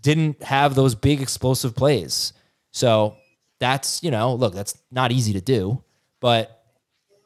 didn't 0.00 0.42
have 0.42 0.74
those 0.74 0.94
big 0.94 1.20
explosive 1.20 1.74
plays. 1.74 2.32
So 2.72 3.16
that's, 3.60 4.02
you 4.02 4.10
know, 4.10 4.34
look, 4.34 4.54
that's 4.54 4.76
not 4.90 5.12
easy 5.12 5.32
to 5.34 5.40
do, 5.40 5.82
but 6.20 6.62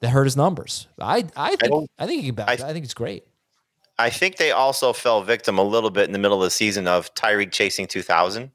that 0.01 0.09
hurt 0.09 0.25
his 0.25 0.37
numbers. 0.37 0.87
I 1.01 1.25
I 1.37 1.51
think 1.51 1.65
I, 1.65 1.67
don't- 1.69 1.91
think 2.07 2.21
he 2.23 2.27
can 2.29 2.35
back. 2.35 2.49
I, 2.49 2.69
I- 2.69 2.73
think 2.73 2.85
it's 2.85 2.95
great. 2.95 3.25
I 3.99 4.11
think 4.11 4.37
they 4.37 4.51
also 4.51 4.93
fell 4.93 5.23
victim 5.23 5.57
a 5.57 5.63
little 5.63 5.89
bit 5.89 6.05
in 6.05 6.13
the 6.13 6.19
middle 6.19 6.43
of 6.43 6.45
the 6.47 6.51
season 6.51 6.87
of 6.87 7.15
Tyreek 7.15 7.51
chasing 7.51 7.87
2000 7.87 8.51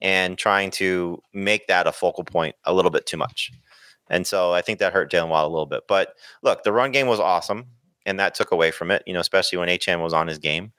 and 0.00 0.36
trying 0.36 0.72
to 0.72 1.22
make 1.32 1.68
that 1.68 1.86
a 1.86 1.92
focal 1.92 2.24
point 2.24 2.56
a 2.64 2.74
little 2.74 2.90
bit 2.90 3.06
too 3.06 3.16
much. 3.16 3.52
And 4.10 4.26
so 4.26 4.52
I 4.52 4.62
think 4.62 4.80
that 4.80 4.92
hurt 4.92 5.12
Jaylen 5.12 5.28
Waddle 5.28 5.48
a 5.50 5.52
little 5.52 5.66
bit. 5.66 5.84
But 5.86 6.14
look, 6.42 6.64
the 6.64 6.72
run 6.72 6.90
game 6.90 7.06
was 7.06 7.20
awesome, 7.20 7.66
and 8.04 8.18
that 8.18 8.34
took 8.34 8.50
away 8.50 8.72
from 8.72 8.90
it, 8.90 9.04
you 9.06 9.14
know, 9.14 9.20
especially 9.20 9.58
when 9.58 9.68
HM 9.68 10.00
was 10.02 10.12
on 10.12 10.26
his 10.26 10.38
game. 10.38 10.72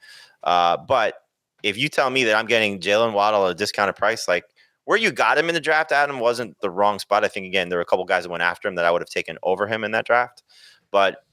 Uh, 0.44 0.76
but 0.76 1.16
if 1.65 1.75
you 1.78 1.89
tell 1.89 2.12
me 2.12 2.23
that 2.25 2.36
I'm 2.36 2.45
getting 2.45 2.80
Jaylen 2.80 3.12
Waddle 3.12 3.47
at 3.47 3.51
a 3.51 3.56
discounted 3.56 3.95
price, 3.95 4.28
like 4.28 4.45
where 4.84 4.99
you 4.99 5.12
got 5.12 5.36
him 5.36 5.49
in 5.49 5.56
the 5.56 5.60
draft, 5.60 5.91
Adam, 5.91 6.19
wasn't 6.19 6.56
the 6.62 6.69
wrong 6.69 6.99
spot. 6.99 7.25
I 7.25 7.28
think, 7.28 7.47
again, 7.47 7.69
there 7.69 7.80
were 7.80 7.82
a 7.82 7.88
couple 7.88 8.06
guys 8.06 8.23
that 8.23 8.30
went 8.30 8.43
after 8.43 8.67
him 8.67 8.75
that 8.75 8.86
I 8.86 8.91
would 8.91 9.01
have 9.01 9.10
taken 9.10 9.39
over 9.41 9.65
him 9.65 9.84
in 9.84 9.89
that 9.89 10.06
draft. 10.06 10.43
But 10.91 11.23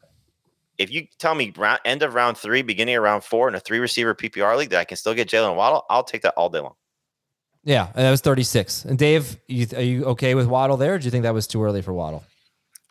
if 0.78 0.90
you 0.90 1.06
tell 1.18 1.34
me 1.34 1.52
round, 1.54 1.80
end 1.84 2.02
of 2.02 2.14
round 2.14 2.38
three, 2.38 2.62
beginning 2.62 2.96
of 2.96 3.02
round 3.02 3.24
four 3.24 3.46
in 3.46 3.54
a 3.54 3.60
three 3.60 3.78
receiver 3.78 4.14
PPR 4.14 4.56
league 4.56 4.70
that 4.70 4.80
I 4.80 4.84
can 4.84 4.96
still 4.96 5.12
get 5.12 5.28
Jaylen 5.28 5.54
Waddle, 5.54 5.84
I'll 5.90 6.02
take 6.02 6.22
that 6.22 6.32
all 6.34 6.48
day 6.48 6.60
long. 6.60 6.76
Yeah, 7.62 7.88
and 7.94 8.06
that 8.06 8.10
was 8.10 8.22
36. 8.22 8.86
And 8.86 8.98
Dave, 8.98 9.38
you, 9.48 9.66
are 9.76 9.82
you 9.82 10.04
okay 10.06 10.34
with 10.34 10.46
Waddle 10.46 10.78
there? 10.78 10.94
Or 10.94 10.98
do 10.98 11.04
you 11.04 11.10
think 11.10 11.24
that 11.24 11.34
was 11.34 11.46
too 11.46 11.62
early 11.62 11.82
for 11.82 11.92
Waddle? 11.92 12.24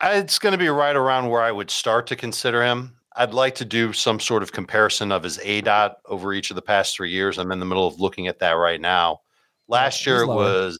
Uh, 0.00 0.12
it's 0.14 0.38
going 0.38 0.52
to 0.52 0.58
be 0.58 0.68
right 0.68 0.94
around 0.94 1.28
where 1.28 1.42
I 1.42 1.50
would 1.50 1.72
start 1.72 2.06
to 2.06 2.16
consider 2.16 2.62
him. 2.62 2.96
I'd 3.16 3.34
like 3.34 3.54
to 3.56 3.64
do 3.64 3.92
some 3.92 4.20
sort 4.20 4.42
of 4.42 4.52
comparison 4.52 5.12
of 5.12 5.22
his 5.22 5.38
aDOT 5.38 5.94
over 6.06 6.32
each 6.32 6.50
of 6.50 6.56
the 6.56 6.62
past 6.62 6.96
three 6.96 7.10
years. 7.10 7.38
I'm 7.38 7.52
in 7.52 7.60
the 7.60 7.66
middle 7.66 7.86
of 7.86 8.00
looking 8.00 8.26
at 8.26 8.38
that 8.38 8.52
right 8.52 8.80
now. 8.80 9.20
Last 9.68 10.06
year 10.06 10.22
it 10.22 10.26
was 10.26 10.78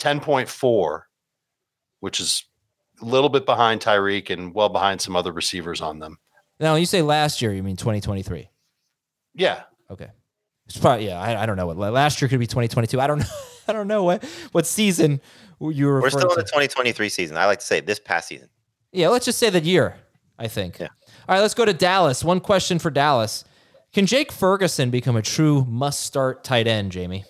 10.4, 0.00 1.02
which 2.00 2.20
is 2.20 2.44
a 3.00 3.04
little 3.04 3.28
bit 3.28 3.46
behind 3.46 3.80
Tyreek 3.80 4.30
and 4.30 4.54
well 4.54 4.68
behind 4.68 5.00
some 5.00 5.16
other 5.16 5.32
receivers 5.32 5.80
on 5.80 5.98
them. 5.98 6.18
Now, 6.60 6.72
when 6.72 6.80
you 6.80 6.86
say 6.86 7.02
last 7.02 7.42
year, 7.42 7.52
you 7.52 7.62
mean 7.62 7.76
2023. 7.76 8.48
Yeah. 9.34 9.62
Okay. 9.90 10.10
It's 10.66 10.78
probably 10.78 11.06
yeah. 11.06 11.20
I, 11.20 11.42
I 11.42 11.46
don't 11.46 11.56
know 11.56 11.66
what 11.66 11.76
last 11.76 12.22
year 12.22 12.28
could 12.28 12.38
be 12.38 12.46
2022. 12.46 13.00
I 13.00 13.06
don't 13.06 13.18
know. 13.20 13.24
I 13.66 13.72
don't 13.72 13.88
know 13.88 14.04
what 14.04 14.24
what 14.52 14.66
season 14.66 15.20
you 15.60 15.86
were. 15.86 16.00
We're 16.00 16.10
still 16.10 16.30
in 16.30 16.36
the 16.36 16.42
2023 16.42 17.08
season. 17.08 17.36
I 17.36 17.46
like 17.46 17.60
to 17.60 17.64
say 17.64 17.80
this 17.80 17.98
past 17.98 18.28
season. 18.28 18.48
Yeah, 18.92 19.08
let's 19.08 19.24
just 19.24 19.38
say 19.38 19.50
the 19.50 19.60
year. 19.60 19.96
I 20.38 20.48
think. 20.48 20.78
Yeah. 20.78 20.88
All 21.28 21.34
right, 21.34 21.40
let's 21.40 21.54
go 21.54 21.64
to 21.64 21.72
Dallas. 21.72 22.22
One 22.22 22.40
question 22.40 22.78
for 22.78 22.90
Dallas: 22.90 23.44
Can 23.92 24.06
Jake 24.06 24.32
Ferguson 24.32 24.90
become 24.90 25.16
a 25.16 25.22
true 25.22 25.64
must-start 25.64 26.44
tight 26.44 26.66
end, 26.66 26.92
Jamie? 26.92 27.24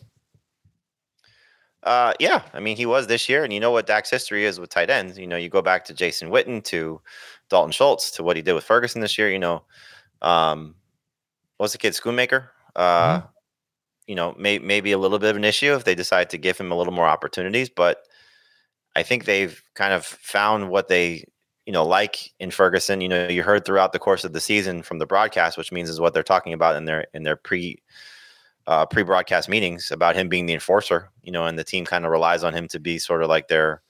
Uh, 1.83 2.15
yeah, 2.19 2.43
I 2.55 2.61
mean, 2.61 2.77
he 2.77 2.87
was 2.87 3.07
this 3.07 3.29
year, 3.29 3.45
and 3.45 3.53
you 3.53 3.61
know 3.61 3.71
what 3.71 3.87
Dak's 3.87 4.11
history 4.11 4.47
is 4.47 4.59
with 4.59 4.71
tight 4.71 4.91
ends. 4.91 5.19
You 5.19 5.27
know, 5.27 5.37
you 5.37 5.49
go 5.49 5.63
back 5.63 5.85
to 5.85 5.95
Jason 5.95 6.31
Witten, 6.31 6.65
to 6.65 7.01
Dalton 7.51 7.73
Schultz, 7.73 8.11
to 8.13 8.23
what 8.23 8.37
he 8.37 8.43
did 8.43 8.55
with 8.55 8.65
Ferguson 8.65 9.03
this 9.03 9.19
year. 9.19 9.31
You 9.31 9.39
know, 9.39 9.63
um, 10.23 10.75
what's 11.59 11.73
the 11.73 11.79
kid 11.79 11.93
Schoonmaker? 11.93 12.49
Uh, 12.75 13.21
You 14.07 14.15
know, 14.15 14.35
may, 14.39 14.59
maybe 14.59 14.93
a 14.93 14.99
little 14.99 15.19
bit 15.19 15.31
of 15.31 15.37
an 15.37 15.45
issue 15.45 15.75
if 15.75 15.85
they 15.85 15.95
decide 15.95 16.29
to 16.31 16.39
give 16.39 16.59
him 16.59 16.71
a 16.71 16.77
little 16.77 16.93
more 16.93 17.07
opportunities, 17.07 17.71
but 17.71 18.07
I 18.95 19.03
think 19.03 19.25
they've 19.25 19.63
kind 19.75 19.95
of 19.95 20.05
found 20.05 20.69
what 20.69 20.89
they 20.89 21.25
you 21.67 21.73
know, 21.73 21.85
like 21.85 22.33
in 22.41 22.51
Ferguson, 22.51 23.01
you 23.01 23.09
know, 23.09 23.29
you 23.29 23.43
heard 23.43 23.65
throughout 23.65 23.93
the 23.93 23.99
course 23.99 24.25
of 24.25 24.33
the 24.33 24.41
season 24.41 24.83
from 24.83 24.99
the 24.99 25.07
broadcast, 25.07 25.57
which 25.57 25.73
means 25.73 25.89
is 25.89 26.01
what 26.01 26.13
they're 26.13 26.23
talking 26.23 26.53
about 26.53 26.77
in 26.77 26.85
their 26.85 27.07
in 27.15 27.23
their 27.23 27.37
pre 27.37 27.83
uh, 28.67 28.87
pre 28.87 29.03
broadcast 29.03 29.49
meetings 29.49 29.91
about 29.91 30.17
him 30.17 30.29
being 30.29 30.47
the 30.47 30.55
enforcer. 30.55 31.11
You 31.23 31.33
know, 31.33 31.47
and 31.47 31.59
the 31.59 31.65
team 31.65 31.85
kind 31.85 32.05
of 32.05 32.11
relies 32.11 32.45
on 32.45 32.55
him 32.55 32.69
to 32.69 32.79
be 32.79 32.99
sort 32.99 33.23
of 33.23 33.29
like 33.29 33.49
their 33.49 33.83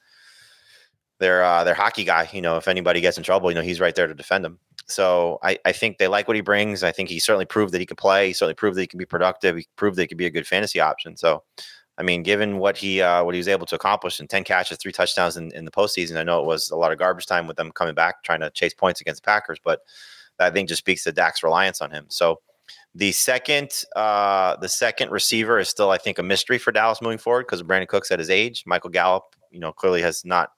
their 1.18 1.42
uh, 1.42 1.64
their 1.64 1.74
hockey 1.74 2.04
guy. 2.04 2.28
You 2.32 2.42
know, 2.42 2.56
if 2.56 2.68
anybody 2.68 3.00
gets 3.00 3.16
in 3.16 3.24
trouble, 3.24 3.50
you 3.50 3.56
know, 3.56 3.62
he's 3.62 3.80
right 3.80 3.94
there 3.94 4.06
to 4.06 4.14
defend 4.14 4.44
them. 4.44 4.58
So 4.86 5.38
I, 5.42 5.58
I 5.64 5.72
think 5.72 5.98
they 5.98 6.08
like 6.08 6.28
what 6.28 6.36
he 6.36 6.42
brings. 6.42 6.84
I 6.84 6.92
think 6.92 7.08
he 7.08 7.18
certainly 7.18 7.46
proved 7.46 7.72
that 7.72 7.80
he 7.80 7.86
can 7.86 7.96
play. 7.96 8.28
He 8.28 8.32
certainly 8.34 8.54
proved 8.54 8.76
that 8.76 8.82
he 8.82 8.86
can 8.86 8.98
be 8.98 9.06
productive. 9.06 9.56
He 9.56 9.66
proved 9.76 9.96
that 9.96 10.02
he 10.02 10.08
could 10.08 10.18
be 10.18 10.26
a 10.26 10.30
good 10.30 10.46
fantasy 10.46 10.78
option. 10.78 11.16
So 11.16 11.42
I 11.96 12.02
mean, 12.02 12.22
given 12.22 12.58
what 12.58 12.76
he 12.76 13.00
uh, 13.00 13.22
what 13.24 13.34
he 13.34 13.38
was 13.38 13.48
able 13.48 13.66
to 13.66 13.76
accomplish 13.76 14.20
in 14.20 14.26
ten 14.26 14.44
catches, 14.44 14.78
three 14.78 14.92
touchdowns 14.92 15.36
in, 15.36 15.52
in 15.52 15.64
the 15.64 15.70
postseason, 15.70 16.16
I 16.16 16.22
know 16.24 16.40
it 16.40 16.46
was 16.46 16.70
a 16.70 16.76
lot 16.76 16.92
of 16.92 16.98
garbage 16.98 17.26
time 17.26 17.46
with 17.46 17.56
them 17.56 17.70
coming 17.70 17.94
back 17.94 18.22
trying 18.22 18.40
to 18.40 18.50
chase 18.50 18.74
points 18.74 19.00
against 19.00 19.22
the 19.22 19.26
Packers, 19.26 19.58
but 19.62 19.80
I 20.40 20.50
think 20.50 20.68
just 20.68 20.80
speaks 20.80 21.04
to 21.04 21.12
Dak's 21.12 21.42
reliance 21.42 21.80
on 21.80 21.90
him. 21.90 22.06
So 22.08 22.40
the 22.94 23.12
second 23.12 23.70
uh, 23.96 24.56
the 24.56 24.68
second 24.68 25.10
receiver 25.10 25.58
is 25.58 25.68
still, 25.68 25.90
I 25.90 25.98
think, 25.98 26.18
a 26.18 26.22
mystery 26.22 26.58
for 26.58 26.72
Dallas 26.72 27.02
moving 27.02 27.18
forward 27.18 27.46
because 27.46 27.62
Brandin 27.62 27.88
Cooks 27.88 28.10
at 28.10 28.18
his 28.18 28.30
age. 28.30 28.64
Michael 28.66 28.90
Gallup, 28.90 29.24
you 29.50 29.60
know, 29.60 29.72
clearly 29.72 30.02
has 30.02 30.24
not 30.24 30.50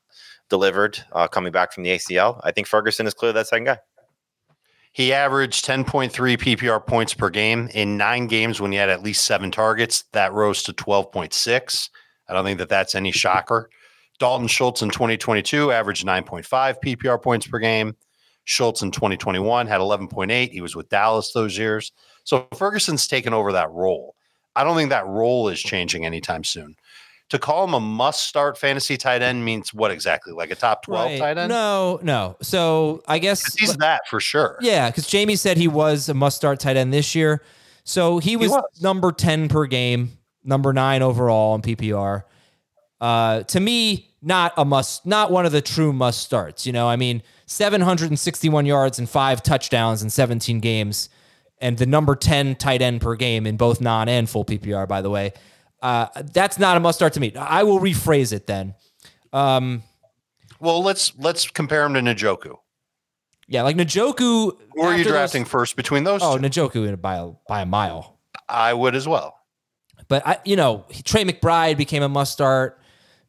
delivered 0.48 0.98
uh, 1.12 1.28
coming 1.28 1.52
back 1.52 1.72
from 1.72 1.82
the 1.82 1.90
ACL. 1.90 2.40
I 2.44 2.52
think 2.52 2.66
Ferguson 2.66 3.06
is 3.06 3.14
clearly 3.14 3.34
that 3.34 3.48
second 3.48 3.64
guy. 3.64 3.78
He 4.96 5.12
averaged 5.12 5.66
10.3 5.66 6.10
PPR 6.10 6.86
points 6.86 7.12
per 7.12 7.28
game 7.28 7.68
in 7.74 7.98
nine 7.98 8.28
games 8.28 8.62
when 8.62 8.72
he 8.72 8.78
had 8.78 8.88
at 8.88 9.02
least 9.02 9.26
seven 9.26 9.50
targets. 9.50 10.04
That 10.12 10.32
rose 10.32 10.62
to 10.62 10.72
12.6. 10.72 11.90
I 12.26 12.32
don't 12.32 12.46
think 12.46 12.56
that 12.56 12.70
that's 12.70 12.94
any 12.94 13.12
shocker. 13.12 13.68
Dalton 14.18 14.48
Schultz 14.48 14.80
in 14.80 14.88
2022 14.88 15.70
averaged 15.70 16.06
9.5 16.06 16.76
PPR 16.82 17.22
points 17.22 17.46
per 17.46 17.58
game. 17.58 17.94
Schultz 18.44 18.80
in 18.80 18.90
2021 18.90 19.66
had 19.66 19.82
11.8. 19.82 20.48
He 20.48 20.62
was 20.62 20.74
with 20.74 20.88
Dallas 20.88 21.30
those 21.32 21.58
years. 21.58 21.92
So 22.24 22.48
Ferguson's 22.56 23.06
taken 23.06 23.34
over 23.34 23.52
that 23.52 23.70
role. 23.72 24.14
I 24.54 24.64
don't 24.64 24.76
think 24.76 24.88
that 24.88 25.06
role 25.06 25.50
is 25.50 25.60
changing 25.60 26.06
anytime 26.06 26.42
soon 26.42 26.74
to 27.28 27.38
call 27.38 27.64
him 27.64 27.74
a 27.74 27.80
must 27.80 28.26
start 28.26 28.56
fantasy 28.56 28.96
tight 28.96 29.20
end 29.20 29.44
means 29.44 29.74
what 29.74 29.90
exactly? 29.90 30.32
Like 30.32 30.50
a 30.50 30.54
top 30.54 30.84
12 30.84 31.04
right. 31.04 31.18
tight 31.18 31.38
end? 31.38 31.48
No, 31.48 31.98
no. 32.02 32.36
So 32.40 33.02
I 33.08 33.18
guess 33.18 33.54
he's 33.54 33.76
that 33.78 34.02
for 34.08 34.20
sure. 34.20 34.58
Yeah, 34.60 34.88
because 34.90 35.06
Jamie 35.06 35.36
said 35.36 35.56
he 35.56 35.68
was 35.68 36.08
a 36.08 36.14
must 36.14 36.36
start 36.36 36.60
tight 36.60 36.76
end 36.76 36.92
this 36.92 37.14
year. 37.14 37.42
So 37.84 38.18
he 38.18 38.36
was, 38.36 38.50
he 38.50 38.56
was, 38.56 38.64
number 38.80 39.12
10 39.12 39.48
per 39.48 39.66
game, 39.66 40.18
number 40.44 40.72
nine 40.72 41.02
overall 41.02 41.54
in 41.54 41.62
PPR. 41.62 42.24
Uh, 43.00 43.42
to 43.44 43.60
me, 43.60 44.14
not 44.22 44.52
a 44.56 44.64
must, 44.64 45.04
not 45.04 45.30
one 45.30 45.46
of 45.46 45.52
the 45.52 45.60
true 45.60 45.92
must 45.92 46.20
starts. 46.20 46.66
You 46.66 46.72
know, 46.72 46.88
I 46.88 46.96
mean, 46.96 47.22
761 47.46 48.66
yards 48.66 48.98
and 48.98 49.08
five 49.08 49.42
touchdowns 49.42 50.02
in 50.02 50.10
17 50.10 50.60
games, 50.60 51.08
and 51.58 51.78
the 51.78 51.86
number 51.86 52.16
10 52.16 52.56
tight 52.56 52.82
end 52.82 53.00
per 53.00 53.14
game 53.14 53.46
in 53.46 53.56
both 53.56 53.80
non 53.80 54.08
and 54.08 54.28
full 54.28 54.44
PPR, 54.44 54.88
by 54.88 55.00
the 55.00 55.10
way. 55.10 55.32
Uh, 55.82 56.08
that's 56.32 56.58
not 56.58 56.76
a 56.76 56.80
must 56.80 56.98
start 56.98 57.12
to 57.14 57.20
me. 57.20 57.34
I 57.36 57.62
will 57.62 57.80
rephrase 57.80 58.32
it 58.32 58.46
then. 58.46 58.74
Um, 59.32 59.82
well, 60.60 60.82
let's 60.82 61.12
let's 61.18 61.50
compare 61.50 61.84
him 61.84 61.94
to 61.94 62.00
Njoku. 62.00 62.56
Yeah, 63.48 63.62
like 63.62 63.76
Njoku. 63.76 64.56
Who 64.74 64.82
are 64.82 64.96
you 64.96 65.04
drafting 65.04 65.42
those, 65.42 65.50
first 65.50 65.76
between 65.76 66.04
those? 66.04 66.22
Oh, 66.22 66.38
two? 66.38 66.48
Njoku 66.48 67.00
by 67.00 67.16
a 67.16 67.30
by 67.48 67.62
a 67.62 67.66
mile. 67.66 68.18
I 68.48 68.72
would 68.74 68.94
as 68.94 69.06
well. 69.06 69.38
But 70.08 70.26
I, 70.26 70.38
you 70.44 70.56
know, 70.56 70.86
Trey 71.04 71.24
McBride 71.24 71.76
became 71.76 72.02
a 72.02 72.08
must 72.08 72.32
start. 72.32 72.80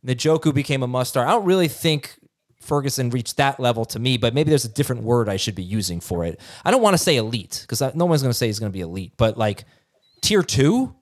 Njoku 0.05 0.53
became 0.53 0.83
a 0.83 0.87
must 0.87 1.11
start. 1.11 1.27
I 1.27 1.31
don't 1.31 1.45
really 1.45 1.67
think 1.67 2.17
Ferguson 2.61 3.09
reached 3.09 3.37
that 3.37 3.59
level 3.59 3.85
to 3.85 3.99
me, 3.99 4.17
but 4.17 4.33
maybe 4.33 4.49
there's 4.49 4.65
a 4.65 4.69
different 4.69 5.03
word 5.03 5.27
I 5.29 5.37
should 5.37 5.55
be 5.55 5.63
using 5.63 5.99
for 5.99 6.23
it. 6.23 6.39
I 6.63 6.71
don't 6.71 6.81
want 6.81 6.93
to 6.93 6.97
say 6.97 7.17
elite 7.17 7.65
because 7.67 7.81
no 7.95 8.05
one's 8.05 8.21
going 8.21 8.31
to 8.31 8.37
say 8.37 8.47
he's 8.47 8.59
going 8.59 8.71
to 8.71 8.77
be 8.77 8.81
elite, 8.81 9.13
but 9.17 9.37
like 9.37 9.65
tier 10.21 10.43
two, 10.43 10.95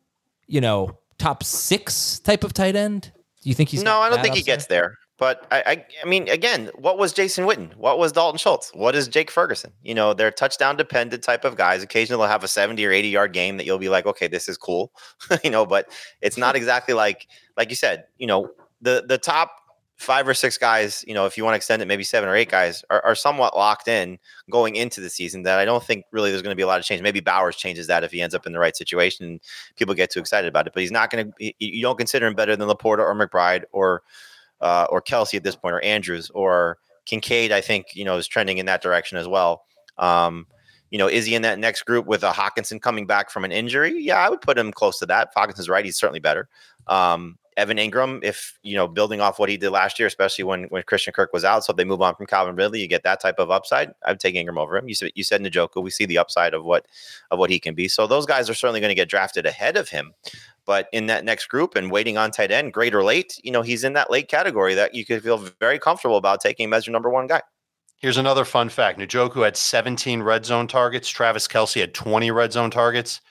you 0.47 0.61
know, 0.61 0.97
top 1.17 1.43
six 1.43 2.19
type 2.19 2.43
of 2.43 2.53
tight 2.53 2.75
end? 2.75 3.11
Do 3.41 3.49
you 3.49 3.55
think 3.55 3.69
he's 3.69 3.83
no? 3.83 3.99
I 3.99 4.09
don't 4.09 4.21
think 4.21 4.35
he 4.35 4.41
gets 4.41 4.67
there. 4.67 4.97
But 5.17 5.47
I, 5.49 5.63
I, 5.65 5.85
I, 6.03 6.05
mean, 6.05 6.27
again, 6.27 6.69
what 6.75 6.97
was 6.97 7.13
Jason 7.13 7.45
Witten? 7.45 7.73
What 7.77 7.97
was 7.97 8.11
Dalton 8.11 8.37
Schultz? 8.37 8.69
What 8.73 8.95
is 8.95 9.07
Jake 9.07 9.31
Ferguson? 9.31 9.71
You 9.81 9.95
know, 9.95 10.13
they're 10.13 10.31
touchdown 10.31 10.75
dependent 10.75 11.23
type 11.23 11.45
of 11.45 11.55
guys. 11.55 11.81
Occasionally, 11.81 12.19
they'll 12.19 12.29
have 12.29 12.43
a 12.43 12.49
seventy 12.49 12.83
or 12.85 12.91
eighty 12.91 13.07
yard 13.07 13.31
game 13.31 13.55
that 13.57 13.65
you'll 13.65 13.77
be 13.77 13.87
like, 13.87 14.05
okay, 14.05 14.27
this 14.27 14.49
is 14.49 14.57
cool, 14.57 14.91
you 15.43 15.49
know. 15.49 15.65
But 15.65 15.89
it's 16.21 16.37
not 16.37 16.55
exactly 16.57 16.93
like, 16.93 17.27
like 17.55 17.69
you 17.69 17.77
said, 17.77 18.05
you 18.17 18.27
know, 18.27 18.51
the 18.81 19.05
the 19.07 19.17
top 19.17 19.51
five 19.97 20.27
or 20.27 20.33
six 20.33 20.57
guys, 20.57 21.05
you 21.07 21.13
know, 21.13 21.25
if 21.25 21.37
you 21.37 21.43
want 21.43 21.53
to 21.53 21.57
extend 21.57 21.81
it, 21.81 21.87
maybe 21.87 22.03
seven 22.03 22.27
or 22.27 22.35
eight 22.35 22.49
guys 22.49 22.83
are, 22.89 23.03
are 23.05 23.15
somewhat 23.15 23.55
locked 23.55 23.87
in 23.87 24.19
going 24.51 24.75
into 24.75 24.99
the 24.99 25.09
season 25.09 25.43
that 25.43 25.57
I 25.57 25.65
don't 25.65 25.83
think 25.83 26.05
really 26.11 26.31
there's 26.31 26.41
going 26.41 26.51
to 26.51 26.57
be 26.57 26.63
a 26.63 26.67
lot 26.67 26.79
of 26.79 26.85
change. 26.85 27.01
Maybe 27.01 27.21
Bowers 27.21 27.55
changes 27.55 27.87
that 27.87 28.03
if 28.03 28.11
he 28.11 28.21
ends 28.21 28.35
up 28.35 28.45
in 28.45 28.51
the 28.51 28.59
right 28.59 28.75
situation 28.75 29.39
people 29.77 29.95
get 29.95 30.11
too 30.11 30.19
excited 30.19 30.47
about 30.47 30.67
it, 30.67 30.73
but 30.73 30.81
he's 30.81 30.91
not 30.91 31.09
going 31.09 31.31
to, 31.31 31.53
you 31.59 31.81
don't 31.81 31.97
consider 31.97 32.27
him 32.27 32.35
better 32.35 32.55
than 32.55 32.67
LaPorta 32.67 32.99
or 32.99 33.15
McBride 33.15 33.63
or, 33.71 34.03
uh, 34.59 34.85
or 34.89 35.01
Kelce 35.01 35.35
at 35.35 35.43
this 35.43 35.55
point 35.55 35.73
or 35.73 35.81
Andrews 35.81 36.29
or 36.33 36.77
Kincaid, 37.05 37.51
I 37.51 37.61
think, 37.61 37.95
you 37.95 38.03
know, 38.03 38.17
is 38.17 38.27
trending 38.27 38.57
in 38.57 38.65
that 38.65 38.81
direction 38.81 39.17
as 39.17 39.27
well. 39.27 39.63
Um, 39.97 40.47
you 40.91 40.97
know, 40.97 41.07
is 41.07 41.25
he 41.25 41.35
in 41.35 41.41
that 41.41 41.59
next 41.59 41.83
group 41.83 42.05
with 42.05 42.23
a 42.23 42.31
Hockenson 42.31 42.81
coming 42.81 43.05
back 43.05 43.29
from 43.29 43.43
an 43.43 43.51
injury? 43.51 44.01
Yeah, 44.01 44.17
I 44.17 44.29
would 44.29 44.41
put 44.41 44.57
him 44.57 44.71
close 44.71 44.99
to 44.99 45.05
that. 45.07 45.33
Hockenson's 45.35 45.67
right; 45.67 45.83
he's 45.83 45.97
certainly 45.97 46.19
better. 46.19 46.47
Um, 46.87 47.37
Evan 47.57 47.77
Engram, 47.77 48.21
if 48.23 48.59
you 48.63 48.75
know, 48.75 48.87
building 48.87 49.21
off 49.21 49.39
what 49.39 49.49
he 49.49 49.57
did 49.57 49.69
last 49.69 49.97
year, 49.97 50.07
especially 50.07 50.43
when 50.43 50.63
when 50.65 50.83
Christian 50.83 51.13
Kirk 51.13 51.31
was 51.31 51.45
out. 51.45 51.63
So 51.63 51.71
if 51.71 51.77
they 51.77 51.85
move 51.85 52.01
on 52.01 52.15
from 52.15 52.25
Calvin 52.25 52.55
Ridley, 52.55 52.81
you 52.81 52.87
get 52.87 53.03
that 53.03 53.21
type 53.21 53.39
of 53.39 53.51
upside. 53.51 53.91
I'd 54.05 54.19
take 54.19 54.35
Engram 54.35 54.57
over 54.57 54.75
him. 54.77 54.89
You 54.89 54.95
said 54.95 55.11
you 55.15 55.23
said 55.23 55.41
Njoku, 55.41 55.81
we 55.81 55.89
see 55.89 56.05
the 56.05 56.17
upside 56.17 56.53
of 56.53 56.63
what 56.63 56.85
of 57.31 57.39
what 57.39 57.49
he 57.49 57.59
can 57.59 57.73
be. 57.73 57.87
So 57.87 58.07
those 58.07 58.25
guys 58.25 58.49
are 58.49 58.53
certainly 58.53 58.81
going 58.81 58.89
to 58.89 58.95
get 58.95 59.09
drafted 59.09 59.45
ahead 59.45 59.77
of 59.77 59.89
him. 59.89 60.13
But 60.65 60.89
in 60.91 61.05
that 61.07 61.23
next 61.23 61.45
group 61.47 61.75
and 61.75 61.91
waiting 61.91 62.17
on 62.17 62.31
tight 62.31 62.51
end, 62.51 62.73
great 62.73 62.95
or 62.95 63.03
late, 63.03 63.39
you 63.43 63.51
know, 63.51 63.61
he's 63.61 63.83
in 63.83 63.93
that 63.93 64.09
late 64.09 64.27
category 64.27 64.73
that 64.73 64.95
you 64.95 65.05
could 65.05 65.23
feel 65.23 65.37
very 65.59 65.79
comfortable 65.79 66.17
about 66.17 66.41
taking 66.41 66.65
him 66.65 66.73
as 66.73 66.87
your 66.87 66.91
number 66.91 67.09
one 67.09 67.27
guy. 67.27 67.41
Here's 67.97 68.17
another 68.17 68.45
fun 68.45 68.69
fact. 68.69 68.99
Njoku 68.99 69.43
had 69.43 69.55
17 69.55 70.21
red 70.21 70.45
zone 70.45 70.67
targets. 70.67 71.07
Travis 71.07 71.47
Kelce 71.47 71.79
had 71.79 71.93
20 71.93 72.29
red 72.31 72.51
zone 72.51 72.69
targets. 72.69 73.21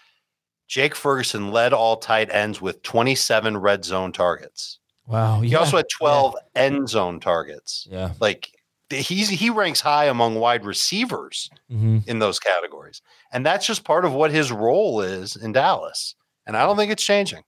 Jake 0.68 0.94
Ferguson 0.94 1.50
led 1.50 1.72
all 1.72 1.96
tight 1.96 2.30
ends 2.30 2.60
with 2.60 2.82
27 2.82 3.56
red 3.58 3.84
zone 3.84 4.12
targets. 4.12 4.78
Wow. 5.06 5.40
He 5.40 5.54
also 5.54 5.76
had 5.76 5.86
12 5.98 6.34
yeah. 6.34 6.62
end 6.62 6.88
zone 6.88 7.20
targets. 7.20 7.86
Yeah. 7.90 8.12
Like 8.20 8.50
he's 8.90 9.28
he 9.28 9.50
ranks 9.50 9.80
high 9.80 10.06
among 10.06 10.36
wide 10.36 10.64
receivers 10.64 11.50
mm-hmm. 11.70 11.98
in 12.06 12.18
those 12.18 12.38
categories. 12.38 13.02
And 13.32 13.44
that's 13.44 13.66
just 13.66 13.84
part 13.84 14.04
of 14.04 14.12
what 14.12 14.30
his 14.30 14.50
role 14.50 15.00
is 15.00 15.36
in 15.36 15.52
Dallas. 15.52 16.14
And 16.46 16.56
I 16.56 16.64
don't 16.64 16.76
think 16.76 16.90
it's 16.90 17.04
changing. 17.04 17.42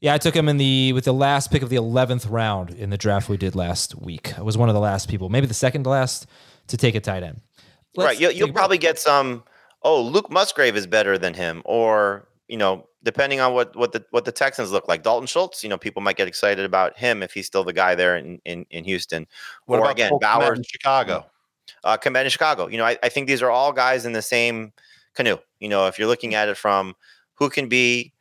Yeah, 0.00 0.12
I 0.12 0.18
took 0.18 0.36
him 0.36 0.48
in 0.48 0.58
the 0.58 0.92
with 0.92 1.04
the 1.04 1.14
last 1.14 1.50
pick 1.50 1.62
of 1.62 1.70
the 1.70 1.76
11th 1.76 2.30
round 2.30 2.70
in 2.70 2.90
the 2.90 2.98
draft 2.98 3.28
we 3.28 3.36
did 3.36 3.54
last 3.54 4.00
week. 4.00 4.38
I 4.38 4.42
was 4.42 4.58
one 4.58 4.68
of 4.68 4.74
the 4.74 4.80
last 4.80 5.08
people, 5.08 5.30
maybe 5.30 5.46
the 5.46 5.54
second 5.54 5.84
to 5.84 5.90
last 5.90 6.26
to 6.68 6.76
take 6.76 6.94
a 6.94 7.00
tight 7.00 7.22
end. 7.22 7.40
Let's 7.96 8.06
right. 8.06 8.20
You'll, 8.20 8.32
you'll 8.32 8.52
probably 8.52 8.78
get 8.78 8.98
some 8.98 9.42
oh, 9.82 10.02
Luke 10.02 10.30
Musgrave 10.30 10.76
is 10.76 10.86
better 10.86 11.16
than 11.16 11.32
him 11.32 11.62
or 11.64 12.28
you 12.48 12.56
know, 12.56 12.88
depending 13.02 13.40
on 13.40 13.54
what 13.54 13.74
what 13.76 13.92
the 13.92 14.04
what 14.10 14.24
the 14.24 14.32
Texans 14.32 14.70
look 14.70 14.88
like. 14.88 15.02
Dalton 15.02 15.26
Schultz, 15.26 15.62
you 15.62 15.68
know, 15.68 15.78
people 15.78 16.02
might 16.02 16.16
get 16.16 16.28
excited 16.28 16.64
about 16.64 16.96
him 16.96 17.22
if 17.22 17.32
he's 17.32 17.46
still 17.46 17.64
the 17.64 17.72
guy 17.72 17.94
there 17.94 18.16
in 18.16 18.40
in, 18.44 18.66
in 18.70 18.84
Houston. 18.84 19.26
What 19.66 19.80
or 19.80 19.90
again, 19.90 20.12
Bowers 20.20 20.58
in 20.58 20.64
Chicago. 20.64 21.26
Uh, 21.82 21.96
Kmet 21.96 22.24
in 22.24 22.30
Chicago. 22.30 22.68
You 22.68 22.78
know, 22.78 22.84
I, 22.84 22.96
I 23.02 23.08
think 23.08 23.26
these 23.26 23.42
are 23.42 23.50
all 23.50 23.72
guys 23.72 24.06
in 24.06 24.12
the 24.12 24.22
same 24.22 24.72
canoe. 25.14 25.38
You 25.60 25.68
know, 25.68 25.86
if 25.86 25.98
you're 25.98 26.08
looking 26.08 26.34
at 26.34 26.48
it 26.48 26.56
from 26.56 26.94
who 27.34 27.48
can 27.50 27.68
be 27.68 28.12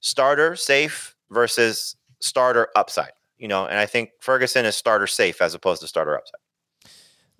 starter 0.00 0.54
safe 0.54 1.16
versus 1.30 1.96
starter 2.20 2.68
upside. 2.76 3.12
You 3.38 3.48
know, 3.48 3.66
and 3.66 3.78
I 3.78 3.86
think 3.86 4.10
Ferguson 4.20 4.64
is 4.64 4.76
starter 4.76 5.08
safe 5.08 5.42
as 5.42 5.54
opposed 5.54 5.82
to 5.82 5.88
starter 5.88 6.16
upside. 6.16 6.40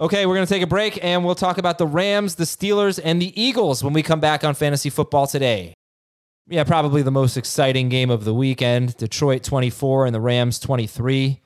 Okay, 0.01 0.26
we're 0.26 0.35
going 0.35 0.47
to 0.47 0.53
take 0.53 0.62
a 0.62 0.66
break 0.66 1.03
and 1.05 1.24
we'll 1.24 1.37
talk 1.37 1.57
about 1.57 1.78
the 1.78 1.87
Rams, 1.87 2.35
the 2.35 2.45
Steelers, 2.45 2.99
and 3.03 3.22
the 3.22 3.41
Eagles 3.41 3.85
when 3.85 3.93
we 3.93 4.03
come 4.03 4.18
back 4.18 4.43
on 4.43 4.55
Fantasy 4.55 4.91
Football 4.91 5.28
today 5.28 5.74
yeah, 6.49 6.64
probably 6.64 7.03
the 7.03 7.11
most 7.11 7.36
exciting 7.36 7.88
game 7.88 8.11
of 8.11 8.24
the 8.24 8.34
weekend. 8.34 8.97
Detroit 8.97 9.42
24 9.42 10.07
and 10.07 10.14
the 10.14 10.20
Rams 10.20 10.59
23. 10.59 11.40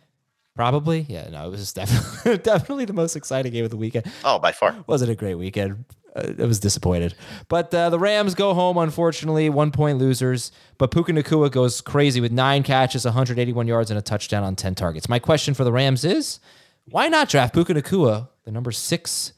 Probably. 0.54 1.06
Yeah, 1.08 1.28
no, 1.30 1.46
it 1.46 1.50
was 1.50 1.72
definitely, 1.74 2.38
definitely 2.38 2.84
the 2.84 2.92
most 2.92 3.14
exciting 3.14 3.52
game 3.52 3.64
of 3.64 3.70
the 3.70 3.76
weekend. 3.76 4.10
Oh, 4.24 4.38
by 4.38 4.52
far. 4.52 4.76
Wasn't 4.88 5.10
a 5.10 5.14
great 5.14 5.36
weekend. 5.36 5.84
Uh, 6.16 6.32
I 6.40 6.46
was 6.46 6.58
disappointed. 6.58 7.14
But 7.48 7.72
uh, 7.72 7.90
the 7.90 7.98
Rams 7.98 8.34
go 8.34 8.54
home, 8.54 8.76
unfortunately, 8.76 9.50
one 9.50 9.70
point 9.70 9.98
losers. 9.98 10.50
But 10.76 10.90
Puka 10.90 11.12
Nacua 11.12 11.50
goes 11.50 11.80
crazy 11.80 12.20
with 12.20 12.32
nine 12.32 12.64
catches, 12.64 13.04
181 13.04 13.68
yards, 13.68 13.90
and 13.90 13.98
a 13.98 14.02
touchdown 14.02 14.42
on 14.42 14.56
10 14.56 14.74
targets. 14.74 15.08
My 15.08 15.20
question 15.20 15.54
for 15.54 15.62
the 15.62 15.72
Rams 15.72 16.04
is 16.04 16.40
why 16.86 17.06
not 17.08 17.28
draft 17.28 17.54
Puka 17.54 17.74
Nacua, 17.74 18.28
the 18.44 18.50
number 18.50 18.72
six 18.72 19.34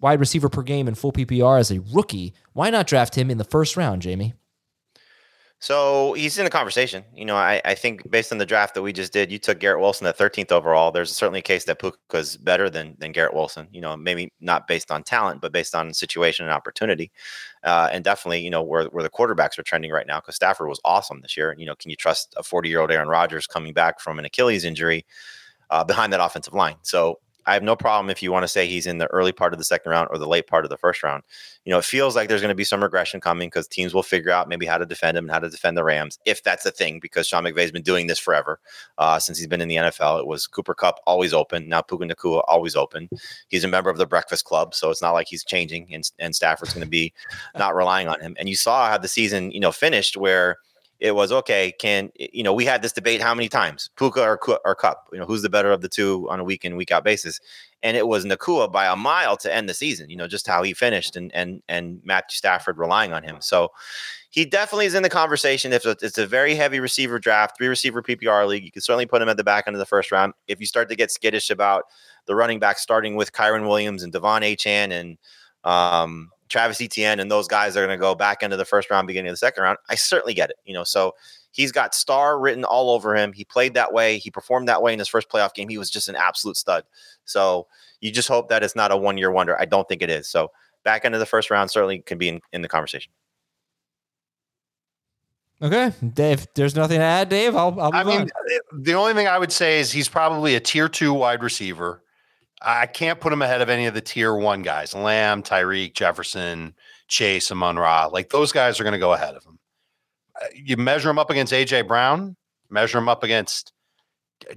wide 0.00 0.20
receiver 0.20 0.48
per 0.48 0.62
game 0.62 0.86
in 0.86 0.94
full 0.94 1.12
PPR 1.12 1.58
as 1.58 1.70
a 1.70 1.80
rookie? 1.92 2.34
Why 2.52 2.68
not 2.70 2.86
draft 2.86 3.16
him 3.16 3.30
in 3.30 3.38
the 3.38 3.44
first 3.44 3.76
round, 3.76 4.02
Jamie? 4.02 4.34
So 5.60 6.12
he's 6.12 6.38
in 6.38 6.44
the 6.44 6.50
conversation. 6.50 7.04
You 7.12 7.24
know, 7.24 7.34
I, 7.34 7.60
I 7.64 7.74
think 7.74 8.08
based 8.08 8.30
on 8.30 8.38
the 8.38 8.46
draft 8.46 8.74
that 8.74 8.82
we 8.82 8.92
just 8.92 9.12
did, 9.12 9.32
you 9.32 9.38
took 9.40 9.58
Garrett 9.58 9.80
Wilson 9.80 10.06
at 10.06 10.16
13th 10.16 10.52
overall. 10.52 10.92
There's 10.92 11.10
certainly 11.10 11.40
a 11.40 11.42
case 11.42 11.64
that 11.64 11.80
Puka's 11.80 12.36
better 12.36 12.70
than 12.70 12.94
than 12.98 13.10
Garrett 13.10 13.34
Wilson. 13.34 13.66
You 13.72 13.80
know, 13.80 13.96
maybe 13.96 14.32
not 14.40 14.68
based 14.68 14.92
on 14.92 15.02
talent, 15.02 15.40
but 15.40 15.50
based 15.52 15.74
on 15.74 15.92
situation 15.92 16.44
and 16.46 16.52
opportunity. 16.52 17.10
Uh, 17.64 17.88
and 17.92 18.04
definitely, 18.04 18.40
you 18.40 18.50
know, 18.50 18.62
where 18.62 18.84
where 18.86 19.02
the 19.02 19.10
quarterbacks 19.10 19.58
are 19.58 19.64
trending 19.64 19.90
right 19.90 20.06
now 20.06 20.20
because 20.20 20.36
Stafford 20.36 20.68
was 20.68 20.80
awesome 20.84 21.20
this 21.22 21.36
year. 21.36 21.56
You 21.58 21.66
know, 21.66 21.74
can 21.74 21.90
you 21.90 21.96
trust 21.96 22.34
a 22.36 22.44
40 22.44 22.68
year 22.68 22.80
old 22.80 22.92
Aaron 22.92 23.08
Rodgers 23.08 23.48
coming 23.48 23.72
back 23.72 23.98
from 23.98 24.20
an 24.20 24.24
Achilles 24.24 24.64
injury 24.64 25.04
uh, 25.70 25.82
behind 25.82 26.12
that 26.12 26.20
offensive 26.24 26.54
line? 26.54 26.76
So 26.82 27.18
I 27.48 27.54
have 27.54 27.62
no 27.62 27.76
problem 27.76 28.10
if 28.10 28.22
you 28.22 28.30
want 28.30 28.44
to 28.44 28.48
say 28.48 28.66
he's 28.66 28.86
in 28.86 28.98
the 28.98 29.06
early 29.06 29.32
part 29.32 29.54
of 29.54 29.58
the 29.58 29.64
second 29.64 29.90
round 29.90 30.08
or 30.10 30.18
the 30.18 30.28
late 30.28 30.46
part 30.46 30.66
of 30.66 30.70
the 30.70 30.76
first 30.76 31.02
round. 31.02 31.22
You 31.64 31.72
know, 31.72 31.78
it 31.78 31.84
feels 31.84 32.14
like 32.14 32.28
there's 32.28 32.42
going 32.42 32.50
to 32.50 32.54
be 32.54 32.62
some 32.62 32.82
regression 32.82 33.20
coming 33.22 33.48
because 33.48 33.66
teams 33.66 33.94
will 33.94 34.02
figure 34.02 34.30
out 34.30 34.50
maybe 34.50 34.66
how 34.66 34.76
to 34.76 34.84
defend 34.84 35.16
him 35.16 35.24
and 35.24 35.30
how 35.30 35.38
to 35.38 35.48
defend 35.48 35.76
the 35.76 35.82
Rams, 35.82 36.18
if 36.26 36.44
that's 36.44 36.66
a 36.66 36.70
thing, 36.70 37.00
because 37.00 37.26
Sean 37.26 37.44
McVay's 37.44 37.72
been 37.72 37.82
doing 37.82 38.06
this 38.06 38.18
forever 38.18 38.60
uh, 38.98 39.18
since 39.18 39.38
he's 39.38 39.46
been 39.46 39.62
in 39.62 39.68
the 39.68 39.76
NFL. 39.76 40.20
It 40.20 40.26
was 40.26 40.46
Cooper 40.46 40.74
Kupp 40.74 41.00
always 41.06 41.32
open, 41.32 41.68
now 41.68 41.80
Puka 41.80 42.04
Nacua 42.04 42.42
always 42.46 42.76
open. 42.76 43.08
He's 43.48 43.64
a 43.64 43.68
member 43.68 43.88
of 43.88 43.96
the 43.96 44.06
Breakfast 44.06 44.44
Club, 44.44 44.74
so 44.74 44.90
it's 44.90 45.02
not 45.02 45.12
like 45.12 45.26
he's 45.28 45.44
changing, 45.44 45.88
and, 45.92 46.08
and 46.18 46.36
Stafford's 46.36 46.74
going 46.74 46.84
to 46.84 46.90
be 46.90 47.14
not 47.56 47.74
relying 47.74 48.08
on 48.08 48.20
him. 48.20 48.36
And 48.38 48.48
you 48.48 48.56
saw 48.56 48.90
how 48.90 48.98
the 48.98 49.08
season, 49.08 49.50
you 49.52 49.60
know, 49.60 49.72
finished 49.72 50.18
where 50.18 50.58
it 51.00 51.14
was 51.14 51.30
okay. 51.30 51.72
Can 51.78 52.10
you 52.18 52.42
know 52.42 52.52
we 52.52 52.64
had 52.64 52.82
this 52.82 52.92
debate 52.92 53.20
how 53.20 53.34
many 53.34 53.48
times 53.48 53.90
Puka 53.96 54.20
or 54.20 54.38
or 54.64 54.74
Kupp? 54.74 55.08
You 55.12 55.18
know 55.18 55.26
who's 55.26 55.42
the 55.42 55.48
better 55.48 55.70
of 55.70 55.80
the 55.80 55.88
two 55.88 56.28
on 56.30 56.40
a 56.40 56.44
week 56.44 56.64
in 56.64 56.76
week 56.76 56.90
out 56.90 57.04
basis, 57.04 57.40
and 57.82 57.96
it 57.96 58.08
was 58.08 58.24
Nacua 58.24 58.70
by 58.70 58.86
a 58.86 58.96
mile 58.96 59.36
to 59.38 59.54
end 59.54 59.68
the 59.68 59.74
season. 59.74 60.10
You 60.10 60.16
know 60.16 60.26
just 60.26 60.46
how 60.46 60.62
he 60.62 60.74
finished 60.74 61.16
and 61.16 61.32
and 61.34 61.62
and 61.68 62.00
Matthew 62.04 62.36
Stafford 62.36 62.78
relying 62.78 63.12
on 63.12 63.22
him. 63.22 63.36
So 63.40 63.70
he 64.30 64.44
definitely 64.44 64.86
is 64.86 64.94
in 64.94 65.02
the 65.02 65.08
conversation. 65.08 65.72
If 65.72 65.86
it's 65.86 66.18
a 66.18 66.26
very 66.26 66.54
heavy 66.54 66.80
receiver 66.80 67.18
draft, 67.18 67.56
three 67.56 67.68
receiver 67.68 68.02
PPR 68.02 68.46
league, 68.46 68.64
you 68.64 68.72
can 68.72 68.82
certainly 68.82 69.06
put 69.06 69.22
him 69.22 69.28
at 69.28 69.36
the 69.36 69.44
back 69.44 69.64
end 69.66 69.76
of 69.76 69.80
the 69.80 69.86
first 69.86 70.12
round. 70.12 70.34
If 70.48 70.60
you 70.60 70.66
start 70.66 70.88
to 70.90 70.96
get 70.96 71.10
skittish 71.10 71.48
about 71.48 71.84
the 72.26 72.34
running 72.34 72.58
back 72.58 72.78
starting 72.78 73.16
with 73.16 73.32
Kyren 73.32 73.66
Williams 73.66 74.02
and 74.02 74.12
De'Von 74.12 74.42
Achane 74.42 74.92
and 74.92 75.18
um, 75.64 76.30
Travis 76.48 76.80
Etienne 76.80 77.20
and 77.20 77.30
those 77.30 77.48
guys 77.48 77.76
are 77.76 77.84
going 77.84 77.96
to 77.96 78.00
go 78.00 78.14
back 78.14 78.42
into 78.42 78.56
the 78.56 78.64
first 78.64 78.90
round, 78.90 79.06
beginning 79.06 79.28
of 79.28 79.34
the 79.34 79.38
second 79.38 79.62
round. 79.62 79.78
I 79.88 79.94
certainly 79.94 80.34
get 80.34 80.50
it. 80.50 80.56
You 80.64 80.74
know, 80.74 80.84
so 80.84 81.14
he's 81.52 81.72
got 81.72 81.94
star 81.94 82.38
written 82.38 82.64
all 82.64 82.90
over 82.90 83.14
him. 83.14 83.32
He 83.32 83.44
played 83.44 83.74
that 83.74 83.92
way. 83.92 84.18
He 84.18 84.30
performed 84.30 84.68
that 84.68 84.82
way 84.82 84.92
in 84.92 84.98
his 84.98 85.08
first 85.08 85.28
playoff 85.28 85.54
game. 85.54 85.68
He 85.68 85.78
was 85.78 85.90
just 85.90 86.08
an 86.08 86.16
absolute 86.16 86.56
stud. 86.56 86.84
So 87.24 87.66
you 88.00 88.10
just 88.10 88.28
hope 88.28 88.48
that 88.48 88.62
it's 88.62 88.76
not 88.76 88.92
a 88.92 88.96
one 88.96 89.18
year 89.18 89.30
wonder. 89.30 89.58
I 89.60 89.64
don't 89.64 89.88
think 89.88 90.02
it 90.02 90.10
is. 90.10 90.28
So 90.28 90.50
back 90.84 91.04
into 91.04 91.18
the 91.18 91.26
first 91.26 91.50
round 91.50 91.70
certainly 91.70 92.00
can 92.00 92.18
be 92.18 92.28
in, 92.28 92.40
in 92.52 92.62
the 92.62 92.68
conversation. 92.68 93.12
Okay, 95.60 95.92
Dave. 96.14 96.46
There's 96.54 96.76
nothing 96.76 96.98
to 96.98 97.04
add, 97.04 97.28
Dave. 97.28 97.56
I'll. 97.56 97.78
I'll 97.80 97.92
I 97.92 98.04
mean, 98.04 98.20
on. 98.20 98.82
the 98.82 98.94
only 98.94 99.12
thing 99.14 99.26
I 99.26 99.38
would 99.38 99.50
say 99.50 99.80
is 99.80 99.90
he's 99.90 100.08
probably 100.08 100.54
a 100.54 100.60
tier 100.60 100.88
two 100.88 101.12
wide 101.12 101.42
receiver. 101.42 102.04
I 102.60 102.86
can't 102.86 103.20
put 103.20 103.32
him 103.32 103.42
ahead 103.42 103.60
of 103.60 103.68
any 103.68 103.86
of 103.86 103.94
the 103.94 104.00
tier 104.00 104.34
one 104.34 104.62
guys 104.62 104.94
Lamb, 104.94 105.42
Tyreek, 105.42 105.94
Jefferson, 105.94 106.74
Chase, 107.06 107.50
and 107.50 107.60
Monra. 107.60 108.12
Like 108.12 108.30
those 108.30 108.52
guys 108.52 108.80
are 108.80 108.84
going 108.84 108.92
to 108.92 108.98
go 108.98 109.12
ahead 109.12 109.34
of 109.34 109.44
him. 109.44 109.58
Uh, 110.40 110.46
you 110.54 110.76
measure 110.76 111.10
him 111.10 111.18
up 111.18 111.30
against 111.30 111.52
AJ 111.52 111.86
Brown, 111.86 112.36
measure 112.70 112.98
him 112.98 113.08
up 113.08 113.22
against 113.22 113.72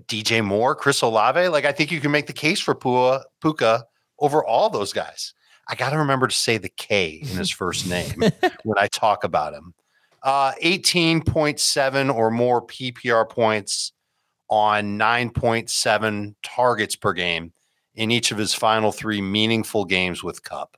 DJ 0.08 0.44
Moore, 0.44 0.76
Chris 0.76 1.02
Olave. 1.02 1.48
Like 1.50 1.66
I 1.66 1.72
think 1.72 1.92
you 1.92 2.02
can 2.02 2.12
make 2.12 2.28
the 2.28 2.34
case 2.34 2.60
for 2.60 2.76
Pua, 2.76 3.24
Puka 3.42 3.86
over 4.20 4.44
all 4.44 4.70
those 4.70 4.94
guys. 4.94 5.34
I 5.68 5.76
got 5.76 5.92
to 5.92 5.98
remember 5.98 6.28
to 6.28 6.36
say 6.36 6.58
the 6.58 6.70
K 6.70 7.22
in 7.22 7.38
his 7.38 7.52
first 7.52 7.88
name 7.88 8.20
when 8.64 8.78
I 8.78 8.88
talk 8.88 9.24
about 9.24 9.54
him. 9.54 9.74
Uh, 10.24 10.54
18.7 10.64 12.14
or 12.14 12.30
more 12.30 12.66
PPR 12.66 13.28
points 13.28 13.94
on 14.50 15.00
9.7 15.00 16.36
targets 16.44 16.96
per 16.96 17.14
game 17.14 17.54
in 17.96 18.12
each 18.12 18.32
of 18.32 18.38
his 18.38 18.54
final 18.54 18.92
three 18.92 19.22
meaningful 19.22 19.86
games 19.86 20.24
with 20.24 20.44
Kupp. 20.44 20.78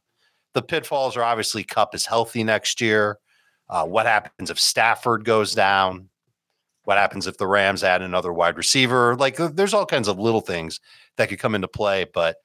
The 0.54 0.62
pitfalls 0.62 1.18
are 1.18 1.24
obviously 1.24 1.64
Kupp 1.64 1.96
is 1.96 2.06
healthy 2.06 2.44
next 2.44 2.82
year. 2.82 3.20
Uh, 3.70 3.86
what 3.86 4.06
happens 4.06 4.50
if 4.50 4.60
Stafford 4.60 5.26
goes 5.26 5.54
down? 5.54 6.10
What 6.86 6.98
happens 6.98 7.28
if 7.28 7.38
the 7.38 7.48
Rams 7.48 7.84
add 7.84 8.02
another 8.02 8.34
wide 8.34 8.58
receiver? 8.58 9.16
Like, 9.16 9.38
there's 9.38 9.74
all 9.74 9.86
kinds 9.86 10.08
of 10.08 10.20
little 10.20 10.42
things 10.42 10.80
that 11.18 11.30
could 11.30 11.40
come 11.40 11.56
into 11.56 11.68
play, 11.68 12.06
but 12.14 12.38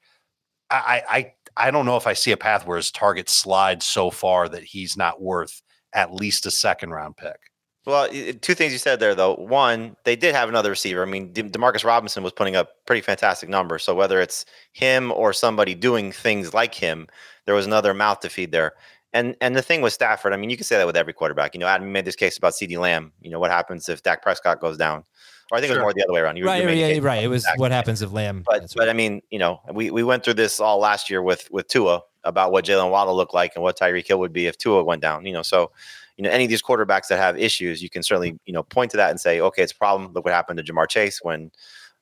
I, 0.71 1.03
I, 1.09 1.33
I 1.57 1.71
don't 1.71 1.85
know 1.85 1.97
if 1.97 2.07
I 2.07 2.13
see 2.13 2.31
a 2.31 2.37
path 2.37 2.65
where 2.65 2.77
his 2.77 2.91
target 2.91 3.29
slides 3.29 3.85
so 3.85 4.09
far 4.09 4.47
that 4.49 4.63
he's 4.63 4.95
not 4.95 5.21
worth 5.21 5.61
at 5.93 6.13
least 6.13 6.45
a 6.45 6.51
second 6.51 6.91
round 6.91 7.17
pick. 7.17 7.48
Well, 7.89 8.07
two 8.41 8.53
things 8.53 8.71
you 8.71 8.77
said 8.77 8.99
there, 8.99 9.15
though. 9.15 9.35
One, 9.35 9.95
they 10.03 10.15
did 10.15 10.35
have 10.35 10.47
another 10.47 10.69
receiver. 10.69 11.01
I 11.01 11.05
mean, 11.05 11.33
De- 11.33 11.43
Demarcus 11.43 11.83
Robinson 11.83 12.23
was 12.23 12.31
putting 12.31 12.55
up 12.55 12.85
pretty 12.85 13.01
fantastic 13.01 13.49
numbers. 13.49 13.83
So 13.83 13.95
whether 13.95 14.21
it's 14.21 14.45
him 14.73 15.11
or 15.11 15.33
somebody 15.33 15.73
doing 15.73 16.11
things 16.11 16.53
like 16.53 16.75
him, 16.75 17.07
there 17.45 17.55
was 17.55 17.65
another 17.65 17.93
mouth 17.93 18.19
to 18.19 18.29
feed 18.29 18.51
there. 18.51 18.73
And 19.11 19.35
and 19.41 19.55
the 19.55 19.63
thing 19.63 19.81
with 19.81 19.91
Stafford, 19.91 20.33
I 20.33 20.37
mean, 20.37 20.51
you 20.51 20.57
can 20.57 20.65
say 20.65 20.77
that 20.77 20.85
with 20.85 20.95
every 20.95 21.13
quarterback. 21.13 21.55
You 21.55 21.59
know, 21.59 21.65
Adam 21.65 21.91
made 21.91 22.05
this 22.05 22.15
case 22.15 22.37
about 22.37 22.53
CeeDee 22.53 22.77
Lamb. 22.77 23.11
You 23.21 23.31
know, 23.31 23.39
what 23.39 23.49
happens 23.49 23.89
if 23.89 24.03
Dak 24.03 24.21
Prescott 24.21 24.61
goes 24.61 24.77
down? 24.77 25.03
Or 25.51 25.57
I 25.57 25.61
think 25.61 25.71
sure. 25.71 25.81
it 25.81 25.83
was 25.83 25.83
more 25.83 25.93
the 25.93 26.03
other 26.03 26.13
way 26.13 26.21
around. 26.21 26.37
You, 26.37 26.45
right, 26.45 26.77
yeah, 26.77 26.99
right. 27.01 27.23
It 27.23 27.27
was 27.27 27.47
what 27.55 27.71
happens 27.71 28.03
if 28.03 28.11
Lamb. 28.11 28.43
But 28.45 28.71
but 28.75 28.87
I 28.87 28.93
mean, 28.93 29.21
you 29.31 29.39
know, 29.39 29.61
we, 29.71 29.89
we 29.89 30.03
went 30.03 30.23
through 30.23 30.35
this 30.35 30.59
all 30.59 30.77
last 30.77 31.09
year 31.09 31.23
with 31.23 31.49
with 31.49 31.67
Tua 31.67 32.03
about 32.23 32.51
what 32.51 32.65
Jaylen 32.65 32.91
Waddle 32.91 33.15
looked 33.15 33.33
like 33.33 33.53
and 33.55 33.63
what 33.63 33.79
Tyreek 33.79 34.07
Hill 34.07 34.19
would 34.19 34.33
be 34.33 34.45
if 34.45 34.59
Tua 34.59 34.83
went 34.83 35.01
down. 35.01 35.25
You 35.25 35.33
know, 35.33 35.41
so 35.41 35.71
you 36.19 36.23
know, 36.23 36.31
any 36.31 36.43
of 36.43 36.49
these 36.49 36.61
quarterbacks 36.61 37.07
that 37.07 37.17
have 37.17 37.37
issues, 37.39 37.81
you 37.81 37.89
can 37.89 38.03
certainly, 38.03 38.37
you 38.45 38.51
know, 38.51 38.61
point 38.61 38.91
to 38.91 38.97
that 38.97 39.09
and 39.09 39.17
say, 39.17 39.39
okay, 39.39 39.63
it's 39.63 39.71
a 39.71 39.75
problem. 39.75 40.11
Look 40.11 40.25
what 40.25 40.33
happened 40.33 40.57
to 40.57 40.73
Ja'Marr 40.73 40.89
Chase 40.89 41.19
when 41.21 41.49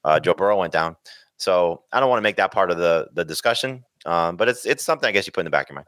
uh, 0.04 0.20
Joe 0.20 0.34
Burrow 0.34 0.58
went 0.58 0.74
down. 0.74 0.96
So 1.38 1.84
I 1.94 2.00
don't 2.00 2.10
want 2.10 2.18
to 2.18 2.24
make 2.24 2.36
that 2.38 2.52
part 2.52 2.72
of 2.72 2.80
the 2.80 3.10
the 3.14 3.24
discussion, 3.24 3.84
um, 4.08 4.36
but 4.36 4.50
it's 4.50 4.66
it's 4.66 4.84
something 4.84 5.08
I 5.08 5.12
guess 5.12 5.28
you 5.28 5.32
put 5.32 5.42
in 5.42 5.46
the 5.46 5.52
back 5.52 5.68
of 5.68 5.70
your 5.70 5.76
mind. 5.76 5.88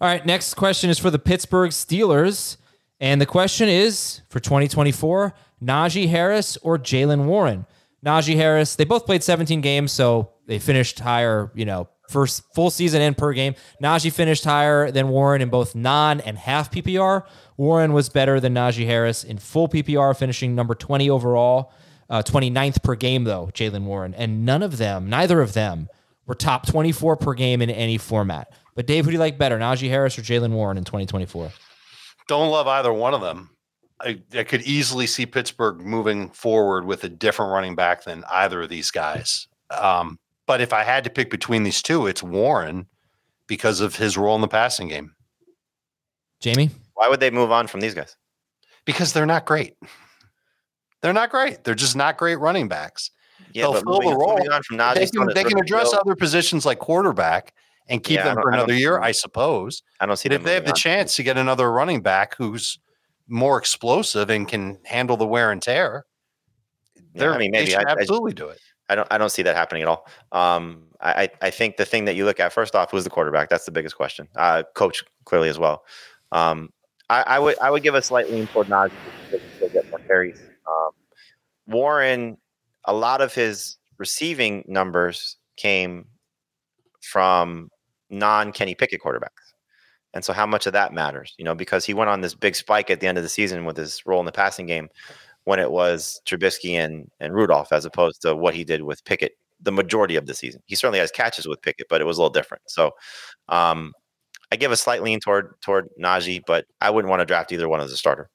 All 0.00 0.08
right, 0.08 0.24
next 0.24 0.54
question 0.54 0.88
is 0.88 0.98
for 0.98 1.10
the 1.10 1.18
Pittsburgh 1.18 1.70
Steelers, 1.70 2.56
and 2.98 3.20
the 3.20 3.26
question 3.26 3.68
is 3.68 4.22
for 4.30 4.40
2024: 4.40 5.34
Najee 5.62 6.08
Harris 6.08 6.56
or 6.62 6.78
Jaylen 6.78 7.26
Warren? 7.26 7.66
Najee 8.02 8.36
Harris. 8.36 8.76
They 8.76 8.84
both 8.86 9.04
played 9.04 9.22
17 9.22 9.60
games, 9.60 9.92
so 9.92 10.30
they 10.46 10.58
finished 10.58 10.98
higher, 10.98 11.52
you 11.54 11.66
know, 11.66 11.90
first 12.10 12.42
full 12.54 12.70
season 12.70 13.00
and 13.00 13.16
per 13.16 13.32
game. 13.32 13.54
Najee 13.82 14.12
finished 14.12 14.44
higher 14.44 14.90
than 14.90 15.08
Warren 15.08 15.40
in 15.40 15.48
both 15.48 15.74
non 15.74 16.20
and 16.20 16.36
half 16.36 16.70
PPR. 16.70 17.24
Warren 17.60 17.92
was 17.92 18.08
better 18.08 18.40
than 18.40 18.54
Najee 18.54 18.86
Harris 18.86 19.22
in 19.22 19.36
full 19.36 19.68
PPR, 19.68 20.16
finishing 20.16 20.54
number 20.54 20.74
20 20.74 21.10
overall, 21.10 21.74
uh, 22.08 22.22
29th 22.22 22.82
per 22.82 22.94
game, 22.94 23.24
though, 23.24 23.50
Jaylen 23.52 23.82
Warren. 23.82 24.14
And 24.14 24.46
none 24.46 24.62
of 24.62 24.78
them, 24.78 25.10
neither 25.10 25.42
of 25.42 25.52
them, 25.52 25.90
were 26.24 26.34
top 26.34 26.66
24 26.66 27.18
per 27.18 27.34
game 27.34 27.60
in 27.60 27.68
any 27.68 27.98
format. 27.98 28.50
But 28.74 28.86
Dave, 28.86 29.04
who 29.04 29.10
do 29.10 29.16
you 29.16 29.20
like 29.20 29.36
better, 29.36 29.58
Najee 29.58 29.90
Harris 29.90 30.18
or 30.18 30.22
Jaylen 30.22 30.52
Warren 30.52 30.78
in 30.78 30.84
2024? 30.84 31.52
Don't 32.28 32.50
love 32.50 32.66
either 32.66 32.94
one 32.94 33.12
of 33.12 33.20
them. 33.20 33.50
I, 34.00 34.22
I, 34.34 34.44
could 34.44 34.62
easily 34.62 35.06
see 35.06 35.26
Pittsburgh 35.26 35.80
moving 35.80 36.30
forward 36.30 36.86
with 36.86 37.04
a 37.04 37.10
different 37.10 37.52
running 37.52 37.74
back 37.74 38.04
than 38.04 38.24
either 38.30 38.62
of 38.62 38.70
these 38.70 38.90
guys. 38.90 39.48
Um, 39.70 40.18
but 40.46 40.62
if 40.62 40.72
I 40.72 40.82
had 40.82 41.04
to 41.04 41.10
pick 41.10 41.28
between 41.28 41.64
these 41.64 41.82
two, 41.82 42.06
it's 42.06 42.22
Warren 42.22 42.86
because 43.46 43.82
of 43.82 43.96
his 43.96 44.16
role 44.16 44.34
in 44.34 44.40
the 44.40 44.48
passing 44.48 44.88
game. 44.88 45.14
Jamie? 46.40 46.70
Why 47.00 47.08
would 47.08 47.20
they 47.20 47.30
move 47.30 47.50
on 47.50 47.66
from 47.66 47.80
these 47.80 47.94
guys? 47.94 48.14
Because 48.84 49.14
they're 49.14 49.24
not 49.24 49.46
great. 49.46 49.72
They're 51.00 51.14
not 51.14 51.30
great. 51.30 51.64
They're 51.64 51.74
just 51.74 51.96
not 51.96 52.18
great 52.18 52.36
running 52.36 52.68
backs. 52.68 53.10
Yeah, 53.54 53.62
They'll 53.62 53.72
fill 53.80 54.00
the 54.00 54.14
role. 54.14 54.36
they 54.36 55.06
can, 55.06 55.26
they 55.34 55.44
can 55.44 55.58
address 55.58 55.94
other 55.94 56.14
positions 56.14 56.66
like 56.66 56.78
quarterback 56.78 57.54
and 57.88 58.02
keep 58.02 58.18
yeah, 58.18 58.24
them 58.24 58.42
for 58.42 58.50
another 58.50 58.74
year, 58.74 59.00
I 59.00 59.12
suppose. 59.12 59.82
I 59.98 60.04
don't 60.04 60.18
see. 60.18 60.28
But 60.28 60.34
if 60.34 60.42
they 60.44 60.52
have 60.52 60.66
the 60.66 60.72
on. 60.72 60.76
chance 60.76 61.16
to 61.16 61.22
get 61.22 61.38
another 61.38 61.72
running 61.72 62.02
back 62.02 62.36
who's 62.36 62.78
more 63.28 63.56
explosive 63.56 64.28
and 64.28 64.46
can 64.46 64.78
handle 64.84 65.16
the 65.16 65.26
wear 65.26 65.52
and 65.52 65.62
tear, 65.62 66.04
yeah, 67.14 67.30
I 67.30 67.38
mean, 67.38 67.50
maybe 67.50 67.74
I, 67.74 67.82
absolutely 67.88 68.32
I, 68.32 68.34
do 68.34 68.48
it. 68.48 68.58
I 68.90 68.94
don't. 68.94 69.08
I 69.10 69.16
don't 69.16 69.32
see 69.32 69.42
that 69.42 69.56
happening 69.56 69.80
at 69.80 69.88
all. 69.88 70.06
Um, 70.32 70.82
I, 71.00 71.30
I 71.40 71.48
think 71.48 71.78
the 71.78 71.86
thing 71.86 72.04
that 72.04 72.14
you 72.14 72.26
look 72.26 72.40
at 72.40 72.52
first 72.52 72.74
off 72.74 72.92
was 72.92 73.04
the 73.04 73.10
quarterback. 73.10 73.48
That's 73.48 73.64
the 73.64 73.72
biggest 73.72 73.96
question. 73.96 74.28
Uh, 74.36 74.64
coach 74.74 75.02
clearly 75.24 75.48
as 75.48 75.58
well. 75.58 75.84
Um, 76.30 76.68
I, 77.10 77.24
I, 77.26 77.38
would 77.40 77.58
I 77.58 77.70
would 77.70 77.82
give 77.82 77.94
a 77.96 78.02
slight 78.02 78.30
lean 78.30 78.46
toward 78.46 78.68
Najee 78.68 78.92
to 79.30 79.68
get 79.68 79.90
more 79.90 79.98
carries. 79.98 80.40
Um, 80.66 80.90
Warren, 81.66 82.38
a 82.84 82.94
lot 82.94 83.20
of 83.20 83.34
his 83.34 83.76
receiving 83.98 84.64
numbers 84.68 85.36
came 85.56 86.06
from 87.02 87.68
non 88.10 88.52
Kenny 88.52 88.76
Pickett 88.76 89.02
quarterbacks. 89.02 89.54
And 90.14 90.24
so, 90.24 90.32
how 90.32 90.46
much 90.46 90.66
of 90.66 90.72
that 90.72 90.92
matters? 90.92 91.34
You 91.36 91.44
know, 91.44 91.54
because 91.54 91.84
he 91.84 91.94
went 91.94 92.10
on 92.10 92.20
this 92.20 92.34
big 92.34 92.54
spike 92.54 92.90
at 92.90 93.00
the 93.00 93.08
end 93.08 93.18
of 93.18 93.24
the 93.24 93.28
season 93.28 93.64
with 93.64 93.76
his 93.76 94.06
role 94.06 94.20
in 94.20 94.26
the 94.26 94.32
passing 94.32 94.66
game 94.66 94.88
when 95.44 95.58
it 95.58 95.70
was 95.70 96.20
Trubisky 96.26 96.74
and, 96.74 97.10
and 97.18 97.34
Rudolph, 97.34 97.72
as 97.72 97.84
opposed 97.84 98.22
to 98.22 98.36
what 98.36 98.54
he 98.54 98.62
did 98.62 98.82
with 98.82 99.04
Pickett 99.04 99.36
the 99.62 99.72
majority 99.72 100.16
of 100.16 100.26
the 100.26 100.34
season. 100.34 100.62
He 100.66 100.74
certainly 100.74 101.00
has 101.00 101.10
catches 101.10 101.46
with 101.46 101.60
Pickett, 101.60 101.88
but 101.88 102.00
it 102.00 102.04
was 102.04 102.18
a 102.18 102.20
little 102.20 102.32
different. 102.32 102.62
So, 102.66 102.92
um, 103.48 103.92
I 104.52 104.56
give 104.56 104.72
a 104.72 104.76
slight 104.76 105.02
lean 105.02 105.20
toward 105.20 105.60
toward 105.60 105.88
Najee, 106.00 106.42
but 106.46 106.66
I 106.80 106.90
wouldn't 106.90 107.10
want 107.10 107.20
to 107.20 107.26
draft 107.26 107.52
either 107.52 107.68
one 107.68 107.80
as 107.80 107.92
a 107.92 107.96
starter. 107.96 108.28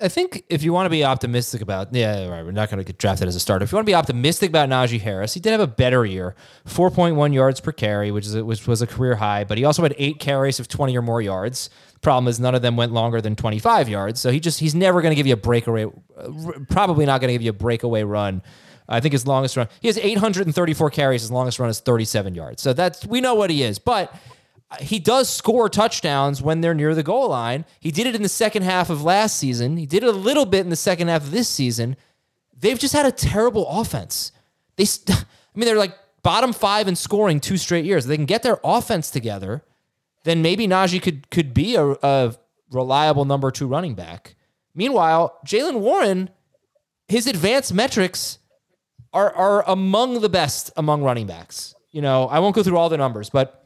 I 0.00 0.08
think 0.08 0.44
if 0.50 0.62
you 0.62 0.74
want 0.74 0.84
to 0.86 0.90
be 0.90 1.04
optimistic 1.04 1.62
about, 1.62 1.94
yeah, 1.94 2.28
right, 2.28 2.44
we're 2.44 2.50
not 2.50 2.68
going 2.68 2.78
to 2.78 2.84
get 2.84 2.98
drafted 2.98 3.28
as 3.28 3.36
a 3.36 3.40
starter. 3.40 3.64
If 3.64 3.72
you 3.72 3.76
want 3.76 3.86
to 3.86 3.90
be 3.90 3.94
optimistic 3.94 4.50
about 4.50 4.68
Najee 4.68 5.00
Harris, 5.00 5.32
he 5.32 5.40
did 5.40 5.52
have 5.52 5.60
a 5.60 5.66
better 5.66 6.04
year, 6.04 6.34
4.1 6.66 7.32
yards 7.32 7.60
per 7.60 7.72
carry, 7.72 8.10
which 8.10 8.26
is 8.26 8.34
a, 8.34 8.44
which 8.44 8.66
was 8.66 8.82
a 8.82 8.86
career 8.86 9.14
high. 9.14 9.44
But 9.44 9.56
he 9.56 9.64
also 9.64 9.82
had 9.82 9.94
eight 9.96 10.20
carries 10.20 10.60
of 10.60 10.68
20 10.68 10.94
or 10.98 11.00
more 11.00 11.22
yards. 11.22 11.70
Problem 12.02 12.28
is, 12.28 12.38
none 12.38 12.54
of 12.54 12.60
them 12.60 12.76
went 12.76 12.92
longer 12.92 13.22
than 13.22 13.36
25 13.36 13.88
yards. 13.88 14.20
So 14.20 14.30
he 14.30 14.38
just 14.38 14.60
he's 14.60 14.74
never 14.74 15.00
going 15.00 15.12
to 15.12 15.16
give 15.16 15.26
you 15.26 15.32
a 15.32 15.38
breakaway, 15.38 15.86
probably 16.68 17.06
not 17.06 17.22
going 17.22 17.28
to 17.28 17.34
give 17.34 17.42
you 17.42 17.50
a 17.50 17.54
breakaway 17.54 18.02
run. 18.02 18.42
I 18.88 19.00
think 19.00 19.12
his 19.12 19.26
longest 19.26 19.56
run, 19.56 19.68
he 19.80 19.88
has 19.88 19.96
834 19.96 20.90
carries. 20.90 21.22
His 21.22 21.30
longest 21.30 21.58
run 21.58 21.70
is 21.70 21.80
37 21.80 22.34
yards. 22.34 22.62
So 22.62 22.74
that's 22.74 23.06
we 23.06 23.22
know 23.22 23.34
what 23.34 23.48
he 23.48 23.62
is, 23.62 23.78
but 23.78 24.14
he 24.80 24.98
does 24.98 25.30
score 25.30 25.68
touchdowns 25.68 26.42
when 26.42 26.60
they're 26.60 26.74
near 26.74 26.94
the 26.94 27.02
goal 27.02 27.28
line. 27.28 27.64
He 27.78 27.90
did 27.90 28.06
it 28.06 28.14
in 28.14 28.22
the 28.22 28.28
second 28.28 28.62
half 28.62 28.90
of 28.90 29.02
last 29.04 29.36
season. 29.36 29.76
He 29.76 29.86
did 29.86 30.02
it 30.02 30.08
a 30.08 30.12
little 30.12 30.44
bit 30.44 30.60
in 30.60 30.70
the 30.70 30.76
second 30.76 31.08
half 31.08 31.22
of 31.22 31.30
this 31.30 31.48
season. 31.48 31.96
They've 32.58 32.78
just 32.78 32.94
had 32.94 33.06
a 33.06 33.12
terrible 33.12 33.68
offense. 33.68 34.32
They, 34.76 34.84
I 35.08 35.24
mean, 35.54 35.66
they're 35.66 35.76
like 35.76 35.96
bottom 36.22 36.52
five 36.52 36.88
in 36.88 36.96
scoring 36.96 37.38
two 37.38 37.56
straight 37.56 37.84
years. 37.84 38.04
If 38.04 38.08
they 38.08 38.16
can 38.16 38.26
get 38.26 38.42
their 38.42 38.58
offense 38.64 39.10
together, 39.10 39.62
then 40.24 40.42
maybe 40.42 40.66
Najee 40.66 41.00
could 41.00 41.30
could 41.30 41.54
be 41.54 41.76
a, 41.76 41.92
a 42.02 42.34
reliable 42.70 43.24
number 43.24 43.52
two 43.52 43.68
running 43.68 43.94
back. 43.94 44.34
Meanwhile, 44.74 45.38
Jaylen 45.46 45.78
Warren, 45.78 46.30
his 47.06 47.28
advanced 47.28 47.72
metrics 47.72 48.38
are 49.12 49.32
are 49.32 49.64
among 49.68 50.20
the 50.20 50.28
best 50.28 50.72
among 50.76 51.02
running 51.02 51.28
backs. 51.28 51.76
You 51.92 52.02
know, 52.02 52.26
I 52.26 52.40
won't 52.40 52.56
go 52.56 52.64
through 52.64 52.76
all 52.76 52.88
the 52.88 52.98
numbers, 52.98 53.30
but 53.30 53.65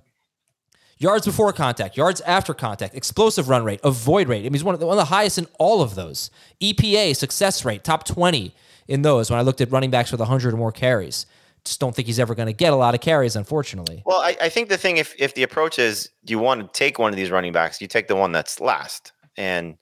yards 1.00 1.26
before 1.26 1.52
contact, 1.52 1.96
yards 1.96 2.20
after 2.20 2.54
contact, 2.54 2.94
explosive 2.94 3.48
run 3.48 3.64
rate, 3.64 3.80
avoid 3.82 4.28
rate. 4.28 4.40
I 4.40 4.42
mean, 4.44 4.52
he's 4.52 4.62
one 4.62 4.74
of 4.74 4.80
the, 4.80 4.86
one 4.86 4.96
of 4.96 5.02
the 5.02 5.06
highest 5.06 5.38
in 5.38 5.48
all 5.58 5.82
of 5.82 5.96
those. 5.96 6.30
EPA, 6.60 7.16
success 7.16 7.64
rate, 7.64 7.82
top 7.82 8.04
20 8.04 8.54
in 8.86 9.02
those 9.02 9.30
when 9.30 9.38
I 9.38 9.42
looked 9.42 9.60
at 9.60 9.70
running 9.72 9.90
backs 9.90 10.12
with 10.12 10.20
100 10.20 10.54
or 10.54 10.56
more 10.56 10.70
carries. 10.70 11.26
Just 11.64 11.80
don't 11.80 11.94
think 11.94 12.06
he's 12.06 12.20
ever 12.20 12.34
going 12.34 12.46
to 12.46 12.52
get 12.52 12.72
a 12.72 12.76
lot 12.76 12.94
of 12.94 13.00
carries, 13.00 13.34
unfortunately. 13.36 14.02
Well, 14.06 14.20
I, 14.20 14.36
I 14.40 14.48
think 14.48 14.68
the 14.68 14.78
thing, 14.78 14.98
if, 14.98 15.14
if 15.18 15.34
the 15.34 15.42
approach 15.42 15.78
is, 15.78 16.10
you 16.24 16.38
want 16.38 16.60
to 16.72 16.78
take 16.78 16.98
one 16.98 17.12
of 17.12 17.16
these 17.16 17.30
running 17.30 17.52
backs, 17.52 17.80
you 17.80 17.86
take 17.86 18.08
the 18.08 18.16
one 18.16 18.32
that's 18.32 18.60
last. 18.60 19.12
And 19.36 19.76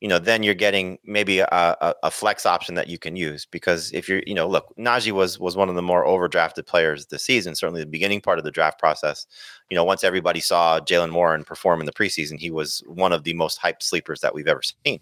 you 0.00 0.08
know, 0.08 0.18
then 0.18 0.42
you're 0.42 0.54
getting 0.54 0.98
maybe 1.04 1.38
a, 1.38 1.48
a, 1.50 1.94
a, 2.02 2.10
flex 2.10 2.44
option 2.44 2.74
that 2.74 2.88
you 2.88 2.98
can 2.98 3.16
use 3.16 3.46
because 3.46 3.92
if 3.92 4.08
you're, 4.08 4.22
you 4.26 4.34
know, 4.34 4.46
look, 4.46 4.74
Najee 4.76 5.12
was 5.12 5.38
was 5.38 5.56
one 5.56 5.68
of 5.68 5.76
the 5.76 5.82
more 5.82 6.04
overdrafted 6.04 6.66
players 6.66 7.06
this 7.06 7.24
season. 7.24 7.54
Certainly, 7.54 7.80
the 7.80 7.86
beginning 7.86 8.20
part 8.20 8.38
of 8.38 8.44
the 8.44 8.50
draft 8.50 8.78
process. 8.78 9.26
You 9.70 9.76
know, 9.76 9.84
once 9.84 10.04
everybody 10.04 10.40
saw 10.40 10.78
Jaylen 10.80 11.12
Warren 11.12 11.44
perform 11.44 11.80
in 11.80 11.86
the 11.86 11.92
preseason, 11.92 12.38
he 12.38 12.50
was 12.50 12.82
one 12.86 13.12
of 13.12 13.24
the 13.24 13.34
most 13.34 13.60
hyped 13.60 13.82
sleepers 13.82 14.20
that 14.20 14.34
we've 14.34 14.48
ever 14.48 14.60
seen. 14.62 15.00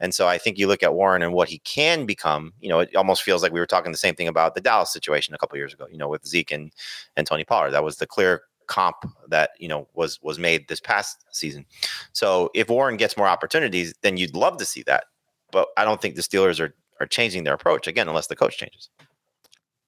And 0.00 0.12
so, 0.12 0.28
I 0.28 0.38
think 0.38 0.58
you 0.58 0.66
look 0.66 0.82
at 0.82 0.94
Warren 0.94 1.22
and 1.22 1.32
what 1.32 1.48
he 1.48 1.58
can 1.60 2.04
become. 2.04 2.52
You 2.60 2.68
know, 2.68 2.80
it 2.80 2.94
almost 2.96 3.22
feels 3.22 3.42
like 3.42 3.52
we 3.52 3.60
were 3.60 3.66
talking 3.66 3.92
the 3.92 3.98
same 3.98 4.14
thing 4.14 4.28
about 4.28 4.54
the 4.54 4.60
Dallas 4.60 4.92
situation 4.92 5.34
a 5.34 5.38
couple 5.38 5.56
years 5.56 5.72
ago. 5.72 5.86
You 5.90 5.98
know, 5.98 6.08
with 6.08 6.26
Zeke 6.26 6.52
and 6.52 6.72
and 7.16 7.26
Tony 7.26 7.44
Pollard, 7.44 7.70
that 7.70 7.84
was 7.84 7.96
the 7.96 8.06
clear 8.06 8.42
comp 8.66 9.04
that 9.28 9.50
you 9.58 9.68
know 9.68 9.88
was 9.94 10.20
was 10.22 10.38
made 10.38 10.68
this 10.68 10.80
past 10.80 11.24
season. 11.32 11.64
So 12.12 12.50
if 12.54 12.68
Warren 12.68 12.96
gets 12.96 13.16
more 13.16 13.28
opportunities, 13.28 13.94
then 14.02 14.16
you'd 14.16 14.34
love 14.34 14.56
to 14.58 14.64
see 14.64 14.82
that. 14.84 15.04
But 15.50 15.68
I 15.76 15.84
don't 15.84 16.00
think 16.00 16.14
the 16.14 16.22
Steelers 16.22 16.60
are 16.60 16.74
are 17.00 17.06
changing 17.06 17.44
their 17.44 17.54
approach 17.54 17.86
again 17.86 18.08
unless 18.08 18.28
the 18.28 18.36
coach 18.36 18.56
changes. 18.56 18.88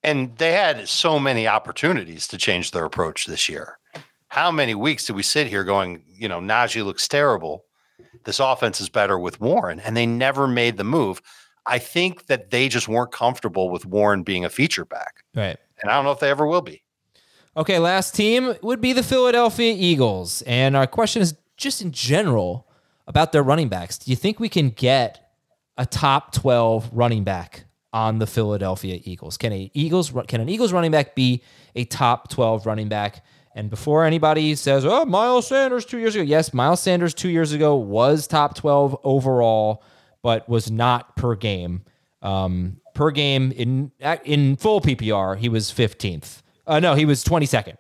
And 0.03 0.37
they 0.37 0.53
had 0.53 0.87
so 0.89 1.18
many 1.18 1.49
opportunities 1.49 2.29
to 2.29 2.37
change 2.37 2.72
their 2.72 2.85
approach 2.85 3.27
this 3.27 3.49
year. 3.49 3.79
How 4.29 4.51
many 4.51 4.75
weeks 4.75 5.07
did 5.07 5.16
we 5.16 5.22
sit 5.22 5.47
here 5.47 5.64
going, 5.64 6.03
you 6.07 6.29
know, 6.29 6.41
Najee 6.41 6.85
looks 6.85 7.09
terrible. 7.09 7.64
This 8.25 8.41
offense 8.41 8.81
is 8.81 8.89
better 8.89 9.18
with 9.18 9.41
Warren, 9.41 9.81
and 9.81 9.97
they 9.97 10.07
never 10.07 10.47
made 10.47 10.77
the 10.77 10.85
move. 10.85 11.22
I 11.66 11.79
think 11.79 12.27
that 12.27 12.51
they 12.51 12.68
just 12.68 12.89
weren't 12.89 13.12
comfortable 13.12 13.70
with 13.70 13.87
Warren 13.87 14.22
being 14.22 14.45
a 14.45 14.51
feature 14.51 14.85
back. 14.85 15.25
Right. 15.35 15.57
And 15.81 15.91
I 15.91 15.95
don't 15.95 16.05
know 16.05 16.12
if 16.12 16.20
they 16.20 16.31
ever 16.31 16.47
will 16.47 16.62
be. 16.62 16.84
Okay, 17.57 17.79
last 17.79 18.17
team 18.17 18.55
would 18.63 18.81
be 18.81 18.93
the 18.93 19.03
Philadelphia 19.05 19.73
Eagles. 19.77 20.43
And 20.43 20.77
our 20.77 20.89
question 20.89 21.23
is 21.23 21.37
just 21.57 21.81
in 21.81 21.93
general 21.93 22.67
about 23.07 23.31
their 23.31 23.45
running 23.45 23.69
backs. 23.69 23.97
Do 23.97 24.11
you 24.11 24.17
think 24.17 24.41
we 24.41 24.49
can 24.49 24.71
get 24.71 25.33
a 25.79 25.87
top 25.87 26.33
12 26.33 26.91
running 26.93 27.23
back 27.23 27.67
on 27.93 28.19
the 28.19 28.27
Philadelphia 28.27 28.99
Eagles? 29.05 29.37
Can 29.37 29.53
a 29.53 29.71
Eagles 29.73 30.13
can 30.27 30.41
an 30.41 30.49
Eagles 30.49 30.73
running 30.73 30.91
back 30.91 31.15
be 31.15 31.43
a 31.77 31.85
top 31.85 32.29
12 32.29 32.67
running 32.67 32.89
back? 32.89 33.25
And 33.55 33.71
before 33.71 34.05
anybody 34.05 34.57
says, 34.57 34.85
"Oh, 34.85 35.05
Miles 35.05 35.47
Sanders 35.47 35.85
2 35.85 35.99
years 35.99 36.17
ago." 36.17 36.25
Yes, 36.25 36.53
Miles 36.53 36.81
Sanders 36.81 37.15
2 37.15 37.29
years 37.29 37.53
ago 37.53 37.77
was 37.77 38.27
top 38.27 38.57
12 38.57 38.97
overall, 39.05 39.85
but 40.23 40.49
was 40.49 40.73
not 40.73 41.15
per 41.15 41.37
game. 41.37 41.85
Um, 42.21 42.81
per 42.95 43.13
game 43.13 43.53
in 43.53 43.93
in 44.25 44.57
full 44.57 44.81
PPR, 44.81 45.37
he 45.37 45.49
was 45.49 45.71
15th. 45.71 46.43
Uh, 46.67 46.81
no, 46.81 46.95
he 46.95 47.05
was 47.05 47.25
22nd. 47.25 47.77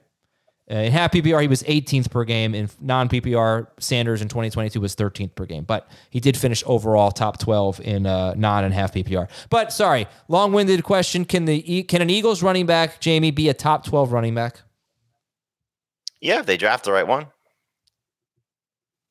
Uh, 0.70 0.76
in 0.76 0.92
half 0.92 1.12
PPR, 1.12 1.42
he 1.42 1.48
was 1.48 1.62
18th 1.64 2.10
per 2.10 2.24
game. 2.24 2.54
In 2.54 2.70
non 2.80 3.08
PPR, 3.08 3.66
Sanders 3.78 4.22
in 4.22 4.28
2022 4.28 4.80
was 4.80 4.96
13th 4.96 5.34
per 5.34 5.44
game. 5.44 5.64
But 5.64 5.88
he 6.08 6.20
did 6.20 6.38
finish 6.38 6.62
overall 6.66 7.10
top 7.10 7.38
12 7.38 7.80
in 7.80 8.06
uh, 8.06 8.32
non 8.34 8.64
and 8.64 8.72
half 8.72 8.94
PPR. 8.94 9.28
But 9.50 9.74
sorry, 9.74 10.06
long 10.28 10.52
winded 10.52 10.82
question. 10.82 11.26
Can 11.26 11.44
the 11.44 11.82
can 11.84 12.00
an 12.00 12.08
Eagles 12.08 12.42
running 12.42 12.64
back, 12.64 13.00
Jamie, 13.00 13.30
be 13.30 13.50
a 13.50 13.54
top 13.54 13.84
12 13.84 14.12
running 14.12 14.34
back? 14.34 14.62
Yeah, 16.20 16.40
if 16.40 16.46
they 16.46 16.56
draft 16.56 16.84
the 16.84 16.92
right 16.92 17.06
one. 17.06 17.26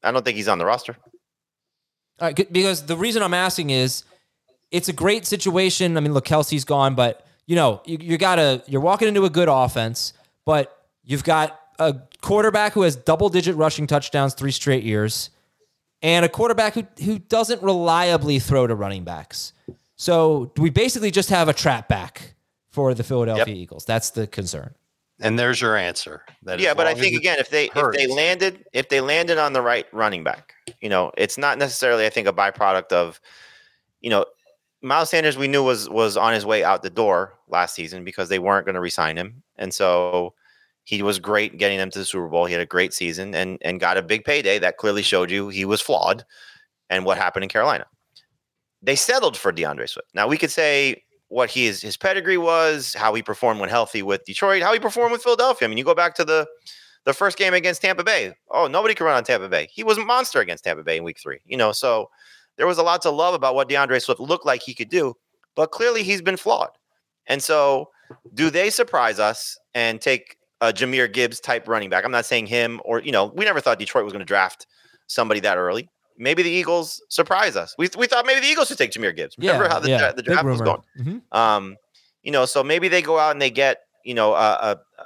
I 0.02 0.12
don't 0.12 0.26
think 0.26 0.38
he's 0.38 0.48
on 0.48 0.58
the 0.58 0.66
roster. 0.66 0.98
All 2.20 2.28
right, 2.28 2.52
because 2.52 2.88
the 2.88 2.98
reason 2.98 3.22
I'm 3.22 3.34
asking 3.34 3.70
is 3.70 4.04
it's 4.72 4.90
a 4.90 4.94
great 4.94 5.28
situation. 5.28 5.98
I 5.98 6.00
mean, 6.00 6.14
look, 6.14 6.26
Kelce's 6.26 6.66
gone, 6.66 6.96
but 6.96 7.23
you 7.46 7.56
know, 7.56 7.82
you, 7.86 7.98
you 8.00 8.18
gotta 8.18 8.64
you're 8.68 8.82
walking 8.82 9.08
into 9.08 9.26
a 9.26 9.30
good 9.30 9.50
offense, 9.50 10.14
but 10.46 10.86
you've 11.04 11.24
got 11.24 11.60
a 11.80 11.96
quarterback 12.22 12.74
who 12.74 12.82
has 12.84 12.96
double 12.96 13.30
digit 13.30 13.56
rushing 13.56 13.88
touchdowns 13.88 14.34
three 14.34 14.52
straight 14.52 14.84
years, 14.84 15.30
and 16.02 16.26
a 16.26 16.30
quarterback 16.30 16.74
who 16.74 16.86
who 17.04 17.20
doesn't 17.20 17.62
reliably 17.62 18.40
throw 18.40 18.68
to 18.68 18.76
running 18.76 19.04
backs. 19.04 19.54
So 19.96 20.52
we 20.58 20.70
basically 20.70 21.12
just 21.12 21.30
have 21.30 21.48
a 21.48 21.54
trap 21.54 21.88
back 21.88 22.34
for 22.70 22.94
the 22.94 23.04
Philadelphia 23.04 23.46
yep. 23.54 23.56
Eagles. 23.56 23.86
That's 23.86 24.10
the 24.10 24.28
concern. 24.28 24.74
And 25.20 25.38
there's 25.38 25.62
your 25.62 25.78
answer. 25.78 26.24
That 26.42 26.60
yeah, 26.60 26.74
but 26.74 26.88
I 26.88 26.96
think 26.96 27.16
again, 27.16 27.38
if 27.40 27.50
they 27.50 27.68
hurts. 27.68 27.98
if 27.98 28.08
they 28.08 28.14
landed 28.14 28.66
if 28.74 28.90
they 28.90 29.00
landed 29.00 29.38
on 29.38 29.54
the 29.54 29.62
right 29.62 29.86
running 29.94 30.24
back, 30.24 30.54
you 30.82 30.90
know, 30.90 31.12
it's 31.18 31.38
not 31.38 31.58
necessarily 31.58 32.06
I 32.06 32.10
think 32.10 32.28
a 32.28 32.34
byproduct 32.34 32.92
of, 32.92 33.22
you 34.02 34.10
know, 34.10 34.26
Miles 34.84 35.10
Sanders 35.10 35.38
we 35.38 35.48
knew 35.48 35.64
was 35.64 35.90
was 35.90 36.18
on 36.18 36.34
his 36.34 36.46
way 36.46 36.64
out 36.64 36.84
the 36.84 36.90
door 36.90 37.34
last 37.48 37.74
season 37.74 38.04
because 38.04 38.30
they 38.30 38.40
weren't 38.40 38.66
going 38.66 38.76
to 38.76 38.82
resign 38.82 39.18
him, 39.18 39.42
and 39.58 39.74
so 39.74 40.34
he 40.84 41.02
was 41.02 41.20
great 41.20 41.58
getting 41.58 41.78
them 41.78 41.90
to 41.90 42.00
the 42.00 42.06
Super 42.06 42.28
Bowl. 42.28 42.46
He 42.46 42.54
had 42.54 42.62
a 42.62 42.66
great 42.66 42.94
season 42.94 43.34
and 43.34 43.58
and 43.62 43.80
got 43.80 43.98
a 43.98 44.02
big 44.02 44.26
payday 44.26 44.60
that 44.60 44.78
clearly 44.78 45.02
showed 45.02 45.32
you 45.32 45.48
he 45.48 45.64
was 45.66 45.82
flawed, 45.82 46.26
and 46.90 47.06
what 47.06 47.18
happened 47.18 47.44
in 47.44 47.50
Carolina. 47.50 47.86
They 48.82 48.98
settled 48.98 49.38
for 49.38 49.54
D'Andre 49.54 49.88
Swift. 49.88 50.10
Now 50.14 50.28
we 50.28 50.38
could 50.38 50.52
say 50.52 51.04
what 51.30 51.50
his 51.50 51.82
his 51.82 51.96
pedigree 51.96 52.38
was, 52.38 52.94
how 52.94 53.14
he 53.14 53.24
performed 53.24 53.62
when 53.62 53.70
healthy 53.70 54.04
with 54.04 54.26
Detroit, 54.26 54.62
how 54.62 54.74
he 54.74 54.80
performed 54.80 55.14
with 55.14 55.24
Philadelphia. 55.24 55.66
I 55.66 55.70
mean, 55.70 55.78
you 55.78 55.86
go 55.86 55.96
back 55.96 56.14
to 56.16 56.26
the 56.26 56.46
the 57.06 57.14
first 57.14 57.38
game 57.38 57.54
against 57.54 57.82
Tampa 57.82 58.04
Bay. 58.04 58.34
Oh, 58.52 58.68
nobody 58.68 58.94
could 58.94 59.06
run 59.06 59.16
on 59.16 59.24
Tampa 59.24 59.48
Bay. 59.48 59.70
He 59.72 59.84
was 59.84 59.98
a 59.98 60.06
monster 60.06 60.42
against 60.42 60.66
Tampa 60.66 60.84
Bay 60.84 60.98
in 60.98 61.04
Week 61.06 61.20
Three. 61.22 61.40
You 61.46 61.56
know, 61.56 61.72
so 61.72 62.10
there 62.58 62.68
was 62.68 62.78
a 62.78 62.84
lot 62.84 63.02
to 63.04 63.10
love 63.10 63.34
about 63.34 63.56
what 63.56 63.70
D'Andre 63.70 64.00
Swift 64.00 64.20
looked 64.20 64.46
like 64.46 64.62
he 64.62 64.74
could 64.74 64.90
do, 64.90 65.16
but 65.56 65.72
clearly 65.72 66.04
he's 66.04 66.22
been 66.22 66.38
flawed. 66.38 66.70
And 67.28 67.42
so, 67.42 67.90
do 68.34 68.50
they 68.50 68.70
surprise 68.70 69.20
us 69.20 69.58
and 69.74 70.00
take 70.02 70.38
a 70.62 70.74
Jahmyr 70.74 71.12
Gibbs 71.12 71.40
type 71.40 71.68
running 71.68 71.90
back? 71.90 72.06
I'm 72.06 72.12
not 72.12 72.26
saying 72.26 72.48
him 72.48 72.82
or, 72.86 73.02
you 73.02 73.12
know, 73.12 73.32
we 73.36 73.46
never 73.46 73.62
thought 73.62 73.80
Detroit 73.80 74.04
was 74.04 74.14
going 74.14 74.20
to 74.20 74.26
draft 74.26 74.68
somebody 75.08 75.40
that 75.42 75.58
early. 75.58 75.90
Maybe 76.18 76.44
the 76.44 76.50
Eagles 76.50 77.02
surprise 77.10 77.56
us. 77.56 77.74
We, 77.78 77.90
we 77.98 78.08
thought 78.08 78.26
maybe 78.26 78.42
the 78.42 78.48
Eagles 78.48 78.70
would 78.70 78.78
take 78.78 78.92
Jahmyr 78.92 79.16
Gibbs. 79.16 79.36
Remember 79.38 79.64
yeah, 79.64 79.70
how 79.70 79.80
the, 79.80 79.90
yeah. 79.90 80.12
the 80.12 80.22
draft 80.22 80.46
was 80.46 80.62
going? 80.62 80.82
Mm-hmm. 81.00 81.38
Um, 81.38 81.78
you 82.22 82.32
know, 82.32 82.46
so 82.46 82.64
maybe 82.64 82.88
they 82.88 83.02
go 83.02 83.18
out 83.18 83.32
and 83.32 83.42
they 83.42 83.50
get, 83.50 83.80
you 84.06 84.14
know, 84.14 84.34
uh, 84.34 84.76
uh, 85.00 85.04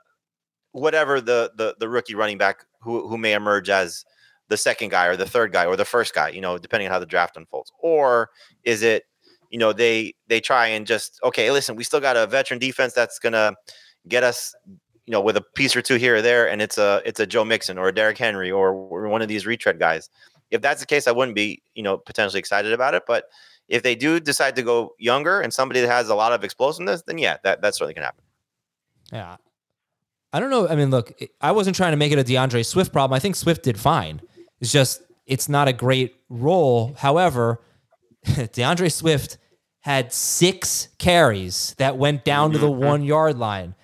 whatever 0.71 1.19
the, 1.21 1.51
the 1.55 1.75
the 1.79 1.89
rookie 1.89 2.15
running 2.15 2.37
back 2.37 2.65
who 2.81 3.07
who 3.07 3.17
may 3.17 3.33
emerge 3.33 3.69
as 3.69 4.05
the 4.49 4.57
second 4.57 4.89
guy 4.89 5.05
or 5.07 5.15
the 5.15 5.25
third 5.25 5.51
guy 5.51 5.65
or 5.65 5.75
the 5.75 5.85
first 5.85 6.13
guy, 6.13 6.29
you 6.29 6.41
know, 6.41 6.57
depending 6.57 6.87
on 6.87 6.93
how 6.93 6.99
the 6.99 7.05
draft 7.05 7.37
unfolds? 7.37 7.71
Or 7.79 8.29
is 8.63 8.83
it, 8.83 9.03
you 9.49 9.59
know, 9.59 9.73
they 9.73 10.13
they 10.27 10.39
try 10.39 10.67
and 10.67 10.85
just 10.85 11.19
okay, 11.23 11.51
listen, 11.51 11.75
we 11.75 11.83
still 11.83 11.99
got 11.99 12.17
a 12.17 12.27
veteran 12.27 12.59
defense 12.59 12.93
that's 12.93 13.19
gonna 13.19 13.53
get 14.07 14.23
us, 14.23 14.53
you 15.05 15.11
know, 15.11 15.21
with 15.21 15.37
a 15.37 15.41
piece 15.55 15.75
or 15.75 15.81
two 15.81 15.95
here 15.95 16.17
or 16.17 16.21
there, 16.21 16.49
and 16.49 16.61
it's 16.61 16.77
a 16.77 17.01
it's 17.05 17.19
a 17.19 17.25
Joe 17.25 17.45
Mixon 17.45 17.77
or 17.77 17.87
a 17.87 17.93
Derrick 17.93 18.17
Henry 18.17 18.51
or, 18.51 19.07
one 19.07 19.21
of 19.21 19.27
these 19.27 19.45
retread 19.45 19.79
guys. 19.79 20.09
If 20.51 20.61
that's 20.61 20.79
the 20.79 20.87
case, 20.87 21.07
I 21.07 21.11
wouldn't 21.11 21.35
be, 21.35 21.61
you 21.75 21.83
know, 21.83 21.97
potentially 21.97 22.39
excited 22.39 22.71
about 22.71 22.93
it. 22.93 23.03
But 23.05 23.25
if 23.67 23.83
they 23.83 23.95
do 23.95 24.19
decide 24.19 24.55
to 24.55 24.63
go 24.63 24.95
younger 24.97 25.41
and 25.41 25.53
somebody 25.53 25.81
that 25.81 25.89
has 25.89 26.09
a 26.09 26.15
lot 26.15 26.31
of 26.31 26.43
explosiveness, 26.43 27.03
then 27.03 27.17
yeah, 27.17 27.37
that 27.43 27.61
that 27.61 27.75
certainly 27.75 27.93
can 27.93 28.03
happen. 28.03 28.23
Yeah. 29.11 29.37
I 30.33 30.39
don't 30.39 30.49
know. 30.49 30.67
I 30.67 30.75
mean, 30.75 30.91
look, 30.91 31.13
I 31.41 31.51
wasn't 31.51 31.75
trying 31.75 31.91
to 31.91 31.97
make 31.97 32.11
it 32.11 32.19
a 32.19 32.23
D'Andre 32.23 32.63
Swift 32.63 32.91
problem. 32.91 33.15
I 33.15 33.19
think 33.19 33.35
Swift 33.35 33.63
did 33.63 33.79
fine. 33.79 34.21
It's 34.60 34.72
just 34.72 35.01
it's 35.26 35.49
not 35.49 35.68
a 35.68 35.74
great 35.74 36.16
role. 36.30 36.95
However, 36.97 37.62
D'Andre 38.53 38.89
Swift 38.89 39.38
had 39.82 40.12
six 40.12 40.89
carries 40.97 41.76
that 41.78 41.97
went 41.97 42.26
down 42.26 42.51
to 42.51 42.58
the 42.58 42.70
mm-hmm. 42.70 42.86
one 42.86 43.03
yard 43.03 43.38
line. 43.38 43.76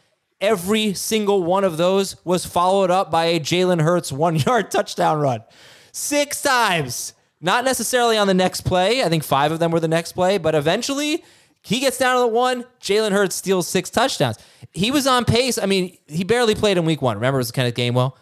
Every 0.42 0.94
single 0.94 1.44
one 1.44 1.64
of 1.64 1.78
those 1.78 2.18
was 2.26 2.46
followed 2.46 2.92
up 2.92 3.10
by 3.10 3.26
a 3.26 3.40
Jalen 3.40 3.82
Hurts 3.82 4.12
one 4.12 4.36
yard 4.48 4.72
touchdown 4.72 5.20
run. 5.20 5.44
Six 5.92 6.42
times. 6.42 7.14
Not 7.40 7.66
necessarily 7.66 8.18
on 8.18 8.28
the 8.28 8.34
next 8.34 8.62
play. 8.62 9.04
I 9.04 9.10
think 9.10 9.24
five 9.24 9.52
of 9.52 9.60
them 9.60 9.72
were 9.72 9.82
the 9.82 9.88
next 9.88 10.14
play, 10.14 10.38
but 10.38 10.56
eventually 10.56 11.24
he 11.62 11.80
gets 11.82 11.98
down 11.98 12.16
to 12.16 12.22
the 12.22 12.28
one. 12.28 12.66
Jalen 12.82 13.12
Hurts 13.12 13.36
steals 13.36 13.68
six 13.68 13.90
touchdowns. 13.90 14.38
He 14.72 14.92
was 14.92 15.08
on 15.08 15.26
pace. 15.26 15.58
I 15.58 15.66
mean, 15.66 15.98
he 16.08 16.24
barely 16.24 16.56
played 16.56 16.78
in 16.78 16.86
week 16.86 17.02
one. 17.02 17.18
Remember, 17.18 17.40
it 17.40 17.42
was 17.42 17.52
kind 17.52 17.68
of 17.68 17.74
game 17.74 17.94
well. 17.96 18.18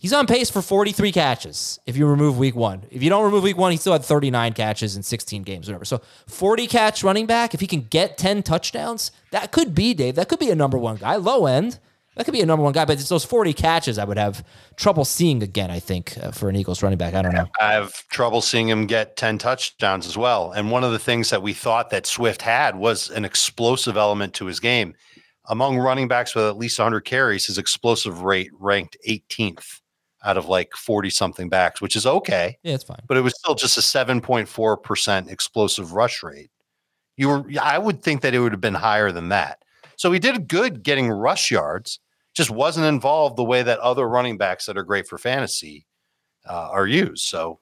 He's 0.00 0.14
on 0.14 0.26
pace 0.26 0.48
for 0.48 0.62
43 0.62 1.12
catches 1.12 1.78
if 1.84 1.94
you 1.94 2.06
remove 2.06 2.38
week 2.38 2.56
one. 2.56 2.84
If 2.90 3.02
you 3.02 3.10
don't 3.10 3.22
remove 3.22 3.42
week 3.42 3.58
one, 3.58 3.70
he 3.70 3.76
still 3.76 3.92
had 3.92 4.02
39 4.02 4.54
catches 4.54 4.96
in 4.96 5.02
16 5.02 5.42
games, 5.42 5.68
whatever. 5.68 5.84
So 5.84 6.00
40 6.26 6.66
catch 6.68 7.04
running 7.04 7.26
back, 7.26 7.52
if 7.52 7.60
he 7.60 7.66
can 7.66 7.82
get 7.82 8.16
10 8.16 8.42
touchdowns, 8.42 9.12
that 9.30 9.52
could 9.52 9.74
be, 9.74 9.92
Dave, 9.92 10.14
that 10.14 10.30
could 10.30 10.38
be 10.38 10.48
a 10.48 10.54
number 10.54 10.78
one 10.78 10.96
guy. 10.96 11.16
Low 11.16 11.44
end, 11.44 11.78
that 12.16 12.24
could 12.24 12.32
be 12.32 12.40
a 12.40 12.46
number 12.46 12.62
one 12.62 12.72
guy, 12.72 12.86
but 12.86 12.98
it's 12.98 13.10
those 13.10 13.26
40 13.26 13.52
catches 13.52 13.98
I 13.98 14.04
would 14.04 14.16
have 14.16 14.42
trouble 14.76 15.04
seeing 15.04 15.42
again, 15.42 15.70
I 15.70 15.80
think, 15.80 16.16
uh, 16.22 16.30
for 16.30 16.48
an 16.48 16.56
Eagles 16.56 16.82
running 16.82 16.96
back. 16.96 17.12
I 17.12 17.20
don't 17.20 17.34
know. 17.34 17.48
I 17.60 17.72
have 17.72 17.92
trouble 18.08 18.40
seeing 18.40 18.70
him 18.70 18.86
get 18.86 19.18
10 19.18 19.36
touchdowns 19.36 20.06
as 20.06 20.16
well. 20.16 20.52
And 20.52 20.70
one 20.70 20.82
of 20.82 20.92
the 20.92 20.98
things 20.98 21.28
that 21.28 21.42
we 21.42 21.52
thought 21.52 21.90
that 21.90 22.06
Swift 22.06 22.40
had 22.40 22.74
was 22.74 23.10
an 23.10 23.26
explosive 23.26 23.98
element 23.98 24.32
to 24.34 24.46
his 24.46 24.60
game. 24.60 24.94
Among 25.50 25.76
running 25.76 26.08
backs 26.08 26.34
with 26.34 26.46
at 26.46 26.56
least 26.56 26.78
100 26.78 27.00
carries, 27.00 27.44
his 27.44 27.58
explosive 27.58 28.22
rate 28.22 28.50
ranked 28.58 28.96
18th 29.06 29.79
out 30.24 30.36
of 30.36 30.46
like 30.48 30.72
40 30.76 31.10
something 31.10 31.48
backs, 31.48 31.80
which 31.80 31.96
is 31.96 32.06
okay, 32.06 32.58
Yeah, 32.62 32.74
it's 32.74 32.84
fine. 32.84 33.00
but 33.06 33.16
it 33.16 33.22
was 33.22 33.34
still 33.38 33.54
just 33.54 33.78
a 33.78 33.80
7.4% 33.80 35.30
explosive 35.30 35.92
rush 35.92 36.22
rate. 36.22 36.50
You 37.16 37.28
were 37.28 37.44
I 37.60 37.78
would 37.78 38.02
think 38.02 38.20
that 38.22 38.34
it 38.34 38.38
would 38.40 38.52
have 38.52 38.60
been 38.60 38.74
higher 38.74 39.12
than 39.12 39.28
that. 39.30 39.62
So 39.96 40.10
he 40.12 40.18
did 40.18 40.48
good 40.48 40.82
getting 40.82 41.10
rush 41.10 41.50
yards, 41.50 42.00
just 42.34 42.50
wasn't 42.50 42.86
involved 42.86 43.36
the 43.36 43.44
way 43.44 43.62
that 43.62 43.78
other 43.80 44.08
running 44.08 44.38
backs 44.38 44.66
that 44.66 44.78
are 44.78 44.82
great 44.84 45.06
for 45.06 45.18
fantasy 45.18 45.86
uh, 46.48 46.68
are 46.70 46.86
used. 46.86 47.24
So 47.26 47.60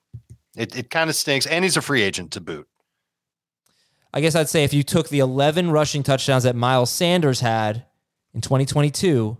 it, 0.57 0.77
it 0.77 0.91
kind 0.91 1.11
of 1.11 1.17
stinks. 1.17 1.47
And 1.47 1.65
he's 1.65 1.77
a 1.77 1.83
free 1.83 2.03
agent 2.03 2.31
to 2.33 2.41
boot. 2.41 2.69
I 4.15 4.21
guess 4.21 4.35
I'd 4.35 4.49
say 4.49 4.65
if 4.65 4.73
you 4.73 4.83
took 4.83 5.09
the 5.09 5.19
11 5.19 5.71
rushing 5.71 6.03
touchdowns 6.03 6.45
that 6.45 6.57
Miles 6.57 6.91
Sanders 6.91 7.41
had 7.41 7.85
in 8.35 8.41
2022 8.41 9.37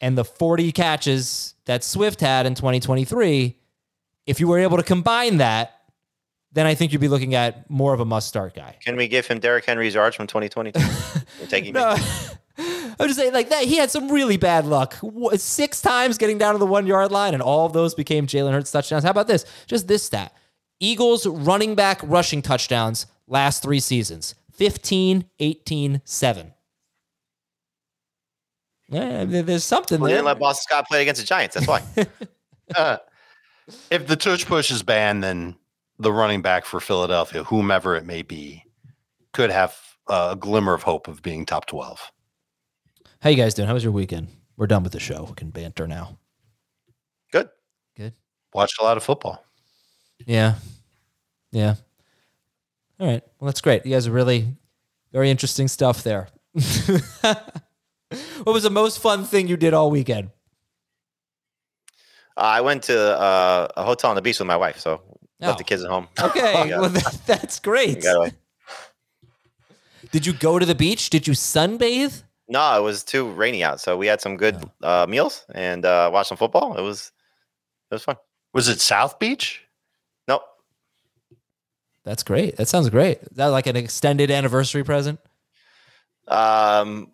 and 0.00 0.18
the 0.18 0.24
40 0.24 0.72
catches 0.72 1.53
that 1.66 1.84
Swift 1.84 2.20
had 2.20 2.46
in 2.46 2.54
2023, 2.54 3.56
if 4.26 4.40
you 4.40 4.48
were 4.48 4.58
able 4.58 4.76
to 4.76 4.82
combine 4.82 5.38
that, 5.38 5.80
then 6.52 6.66
I 6.66 6.74
think 6.74 6.92
you'd 6.92 7.00
be 7.00 7.08
looking 7.08 7.34
at 7.34 7.68
more 7.68 7.92
of 7.92 8.00
a 8.00 8.04
must 8.04 8.28
start 8.28 8.54
guy. 8.54 8.76
Can 8.80 8.96
we 8.96 9.08
give 9.08 9.26
him 9.26 9.40
Derrick 9.40 9.64
Henry's 9.64 9.94
yards 9.94 10.14
from 10.14 10.26
2022? 10.26 10.80
Taking 11.48 11.74
No, 11.74 11.96
I'm 12.58 13.08
just 13.08 13.18
saying, 13.18 13.32
like 13.32 13.48
that, 13.48 13.64
he 13.64 13.76
had 13.76 13.90
some 13.90 14.10
really 14.10 14.36
bad 14.36 14.64
luck. 14.64 14.96
Six 15.36 15.80
times 15.80 16.16
getting 16.16 16.38
down 16.38 16.54
to 16.54 16.58
the 16.58 16.66
one 16.66 16.86
yard 16.86 17.10
line, 17.10 17.34
and 17.34 17.42
all 17.42 17.66
of 17.66 17.72
those 17.72 17.94
became 17.94 18.26
Jalen 18.26 18.52
Hurts 18.52 18.70
touchdowns. 18.70 19.04
How 19.04 19.10
about 19.10 19.26
this? 19.26 19.44
Just 19.66 19.88
this 19.88 20.04
stat 20.04 20.32
Eagles 20.80 21.26
running 21.26 21.74
back 21.74 22.00
rushing 22.04 22.42
touchdowns 22.42 23.06
last 23.26 23.62
three 23.62 23.80
seasons 23.80 24.34
15, 24.52 25.24
18, 25.40 26.02
7. 26.04 26.53
Yeah, 28.88 29.24
there's 29.24 29.64
something 29.64 30.00
We 30.00 30.08
there. 30.10 30.18
didn't 30.18 30.26
let 30.26 30.38
Boston 30.38 30.62
Scott 30.62 30.86
play 30.88 31.02
against 31.02 31.20
the 31.20 31.26
Giants. 31.26 31.54
That's 31.54 31.66
why. 31.68 31.82
Uh, 32.74 32.96
if 33.90 34.06
the 34.06 34.16
tush 34.16 34.46
push 34.46 34.70
is 34.70 34.82
banned, 34.82 35.22
then 35.22 35.54
the 35.98 36.10
running 36.10 36.40
back 36.40 36.64
for 36.64 36.80
Philadelphia, 36.80 37.44
whomever 37.44 37.94
it 37.94 38.06
may 38.06 38.22
be, 38.22 38.64
could 39.34 39.50
have 39.50 39.76
uh, 40.08 40.30
a 40.32 40.36
glimmer 40.36 40.72
of 40.72 40.82
hope 40.82 41.06
of 41.06 41.20
being 41.20 41.44
top 41.44 41.66
12. 41.66 42.10
How 43.20 43.28
you 43.28 43.36
guys 43.36 43.52
doing? 43.52 43.68
How 43.68 43.74
was 43.74 43.84
your 43.84 43.92
weekend? 43.92 44.28
We're 44.56 44.66
done 44.66 44.82
with 44.82 44.92
the 44.92 44.98
show. 44.98 45.24
We 45.24 45.34
can 45.34 45.50
banter 45.50 45.86
now. 45.86 46.18
Good. 47.32 47.50
Good. 47.98 48.14
Watched 48.54 48.80
a 48.80 48.84
lot 48.84 48.96
of 48.96 49.02
football. 49.04 49.44
Yeah. 50.24 50.54
Yeah. 51.52 51.74
All 52.98 53.06
right. 53.06 53.22
Well, 53.38 53.46
that's 53.46 53.60
great. 53.60 53.84
You 53.84 53.92
guys 53.92 54.06
are 54.06 54.12
really 54.12 54.56
very 55.12 55.28
interesting 55.30 55.68
stuff 55.68 56.02
there. 56.02 56.28
what 58.44 58.52
was 58.52 58.62
the 58.62 58.70
most 58.70 58.98
fun 59.00 59.24
thing 59.24 59.48
you 59.48 59.56
did 59.56 59.74
all 59.74 59.90
weekend? 59.90 60.30
Uh, 62.36 62.40
I 62.40 62.60
went 62.62 62.82
to 62.84 62.98
uh, 63.18 63.68
a 63.76 63.84
hotel 63.84 64.10
on 64.10 64.16
the 64.16 64.22
beach 64.22 64.38
with 64.38 64.48
my 64.48 64.56
wife, 64.56 64.78
so 64.78 65.00
Oh. 65.42 65.46
left 65.48 65.58
the 65.58 65.64
kids 65.64 65.82
at 65.84 65.90
home. 65.90 66.08
Okay. 66.20 66.70
Well, 66.78 66.88
that, 66.88 67.20
that's 67.26 67.58
great. 67.60 68.04
Did 70.12 70.26
you 70.26 70.32
go 70.32 70.58
to 70.58 70.64
the 70.66 70.74
beach? 70.74 71.10
Did 71.10 71.26
you 71.26 71.34
sunbathe? 71.34 72.22
No, 72.48 72.78
it 72.78 72.82
was 72.82 73.02
too 73.04 73.30
rainy 73.32 73.64
out, 73.64 73.80
so 73.80 73.96
we 73.96 74.06
had 74.06 74.20
some 74.20 74.36
good 74.36 74.56
uh, 74.82 75.06
meals 75.08 75.44
and 75.54 75.84
uh, 75.84 76.10
watched 76.12 76.28
some 76.28 76.38
football. 76.38 76.76
It 76.76 76.82
was 76.82 77.10
it 77.90 77.94
was 77.94 78.04
fun. 78.04 78.16
Was 78.52 78.68
it 78.68 78.80
South 78.80 79.18
Beach? 79.18 79.62
Nope. 80.28 80.42
That's 82.04 82.22
great. 82.22 82.56
That 82.56 82.68
sounds 82.68 82.90
great. 82.90 83.18
Is 83.22 83.36
that 83.36 83.46
like 83.46 83.66
an 83.66 83.76
extended 83.76 84.30
anniversary 84.30 84.84
present? 84.84 85.18
Um, 86.28 87.12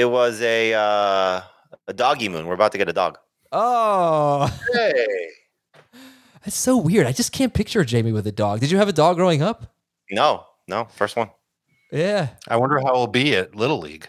it 0.00 0.10
was 0.10 0.40
a 0.40 0.72
uh, 0.72 1.42
a 1.86 1.92
doggy 1.92 2.28
moon. 2.28 2.46
We're 2.46 2.54
about 2.54 2.72
to 2.72 2.78
get 2.78 2.88
a 2.88 2.92
dog. 2.92 3.18
Oh, 3.52 4.48
Hey. 4.72 5.28
that's 6.44 6.56
so 6.56 6.76
weird. 6.78 7.06
I 7.06 7.12
just 7.12 7.32
can't 7.32 7.52
picture 7.52 7.84
Jamie 7.84 8.12
with 8.12 8.26
a 8.26 8.32
dog. 8.32 8.60
Did 8.60 8.70
you 8.70 8.78
have 8.78 8.88
a 8.88 8.92
dog 8.92 9.16
growing 9.16 9.42
up? 9.42 9.74
No, 10.10 10.46
no, 10.68 10.86
first 10.86 11.16
one. 11.16 11.30
Yeah. 11.92 12.28
I 12.48 12.56
wonder 12.56 12.78
how 12.78 12.88
it'll 12.88 13.06
be 13.08 13.36
at 13.36 13.54
Little 13.54 13.78
League. 13.78 14.08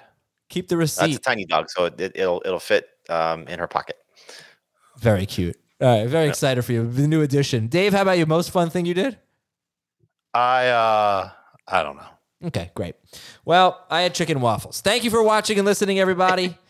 Keep 0.50 0.70
the 0.70 0.78
receipt. 0.78 1.02
That's 1.02 1.18
a 1.18 1.20
tiny 1.20 1.46
dog, 1.46 1.70
so 1.70 1.86
it, 1.86 2.00
it, 2.00 2.12
it'll 2.16 2.42
it'll 2.46 2.60
fit 2.60 2.88
um, 3.10 3.48
in 3.48 3.60
her 3.60 3.68
pocket. 3.68 3.98
Very 5.00 5.26
cute. 5.26 5.58
All 5.82 5.88
right. 5.88 6.08
Very 6.08 6.30
excited 6.30 6.62
for 6.64 6.72
you. 6.74 6.90
The 6.90 7.08
new 7.08 7.22
addition. 7.22 7.68
Dave, 7.68 7.94
how 7.94 8.04
about 8.04 8.18
you? 8.18 8.26
Most 8.26 8.52
fun 8.52 8.70
thing 8.70 8.86
you 8.86 8.94
did? 8.94 9.18
I 10.34 10.68
uh 10.68 11.30
I 11.68 11.84
don't 11.84 11.98
know. 11.98 12.06
Okay, 12.46 12.72
great. 12.76 12.96
Well, 13.46 13.86
I 13.90 14.02
had 14.02 14.16
chicken 14.16 14.42
waffles. 14.42 14.82
Thank 14.82 15.04
you 15.04 15.10
for 15.12 15.22
watching 15.22 15.58
and 15.60 15.66
listening, 15.66 16.00
everybody. 16.00 16.58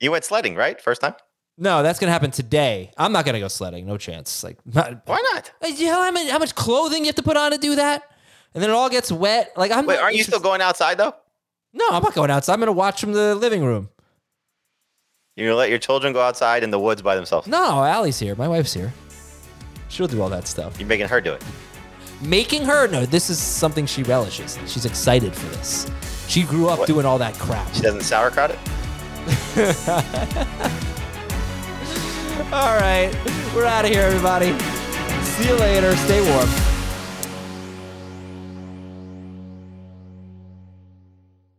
You 0.00 0.10
went 0.10 0.24
sledding, 0.24 0.54
right? 0.54 0.78
First 0.82 1.00
time? 1.00 1.14
no, 1.56 1.82
that's 1.82 1.98
gonna 2.00 2.12
happen 2.12 2.30
today. 2.32 2.90
I'm 2.98 3.12
not 3.12 3.24
gonna 3.24 3.38
go 3.38 3.48
sledding. 3.48 3.86
No 3.86 3.96
chance. 3.96 4.42
Like, 4.42 4.58
not, 4.66 5.06
Why 5.06 5.22
not? 5.32 5.50
Do 5.62 5.72
you 5.72 5.86
know 5.86 6.02
how 6.02 6.10
much, 6.10 6.28
how 6.28 6.38
much 6.38 6.54
clothing 6.54 7.04
you 7.04 7.06
have 7.06 7.14
to 7.14 7.22
put 7.22 7.36
on 7.38 7.52
to 7.52 7.58
do 7.58 7.76
that? 7.76 8.02
And 8.52 8.62
then 8.62 8.70
it 8.70 8.72
all 8.74 8.90
gets 8.90 9.10
wet. 9.10 9.52
Like, 9.56 9.70
I'm. 9.70 9.86
Wait, 9.86 9.98
aren't 9.98 10.16
you 10.16 10.24
still 10.24 10.40
going 10.40 10.60
outside 10.60 10.98
though? 10.98 11.14
No, 11.72 11.86
I'm 11.90 12.02
not 12.02 12.12
going 12.12 12.30
outside. 12.30 12.54
I'm 12.54 12.58
gonna 12.58 12.72
watch 12.72 13.00
from 13.00 13.12
the 13.12 13.34
living 13.36 13.64
room. 13.64 13.88
You're 15.36 15.48
gonna 15.48 15.58
let 15.58 15.70
your 15.70 15.78
children 15.78 16.12
go 16.12 16.20
outside 16.20 16.64
in 16.64 16.70
the 16.70 16.78
woods 16.78 17.00
by 17.00 17.16
themselves. 17.16 17.46
No, 17.46 17.82
Allie's 17.84 18.18
here. 18.18 18.34
My 18.34 18.48
wife's 18.48 18.74
here. 18.74 18.92
She'll 19.88 20.08
do 20.08 20.20
all 20.20 20.28
that 20.30 20.46
stuff. 20.46 20.78
You're 20.78 20.88
making 20.88 21.06
her 21.08 21.20
do 21.20 21.32
it. 21.32 21.42
Making 22.24 22.64
her 22.64 22.86
no, 22.88 23.04
this 23.04 23.28
is 23.30 23.38
something 23.38 23.86
she 23.86 24.02
relishes. 24.02 24.58
She's 24.66 24.84
excited 24.86 25.34
for 25.34 25.46
this. 25.56 25.90
She 26.26 26.42
grew 26.42 26.68
up 26.68 26.78
What? 26.80 26.88
doing 26.88 27.04
all 27.04 27.18
that 27.18 27.34
crap. 27.38 27.72
She 27.74 27.82
doesn't 27.82 28.02
sauerkraut 28.02 28.50
it. 28.50 28.58
All 32.52 32.76
right, 32.76 33.10
we're 33.54 33.64
out 33.64 33.84
of 33.84 33.90
here, 33.90 34.02
everybody. 34.02 34.56
See 35.22 35.48
you 35.48 35.54
later. 35.56 35.94
Stay 35.96 36.20
warm. 36.30 36.48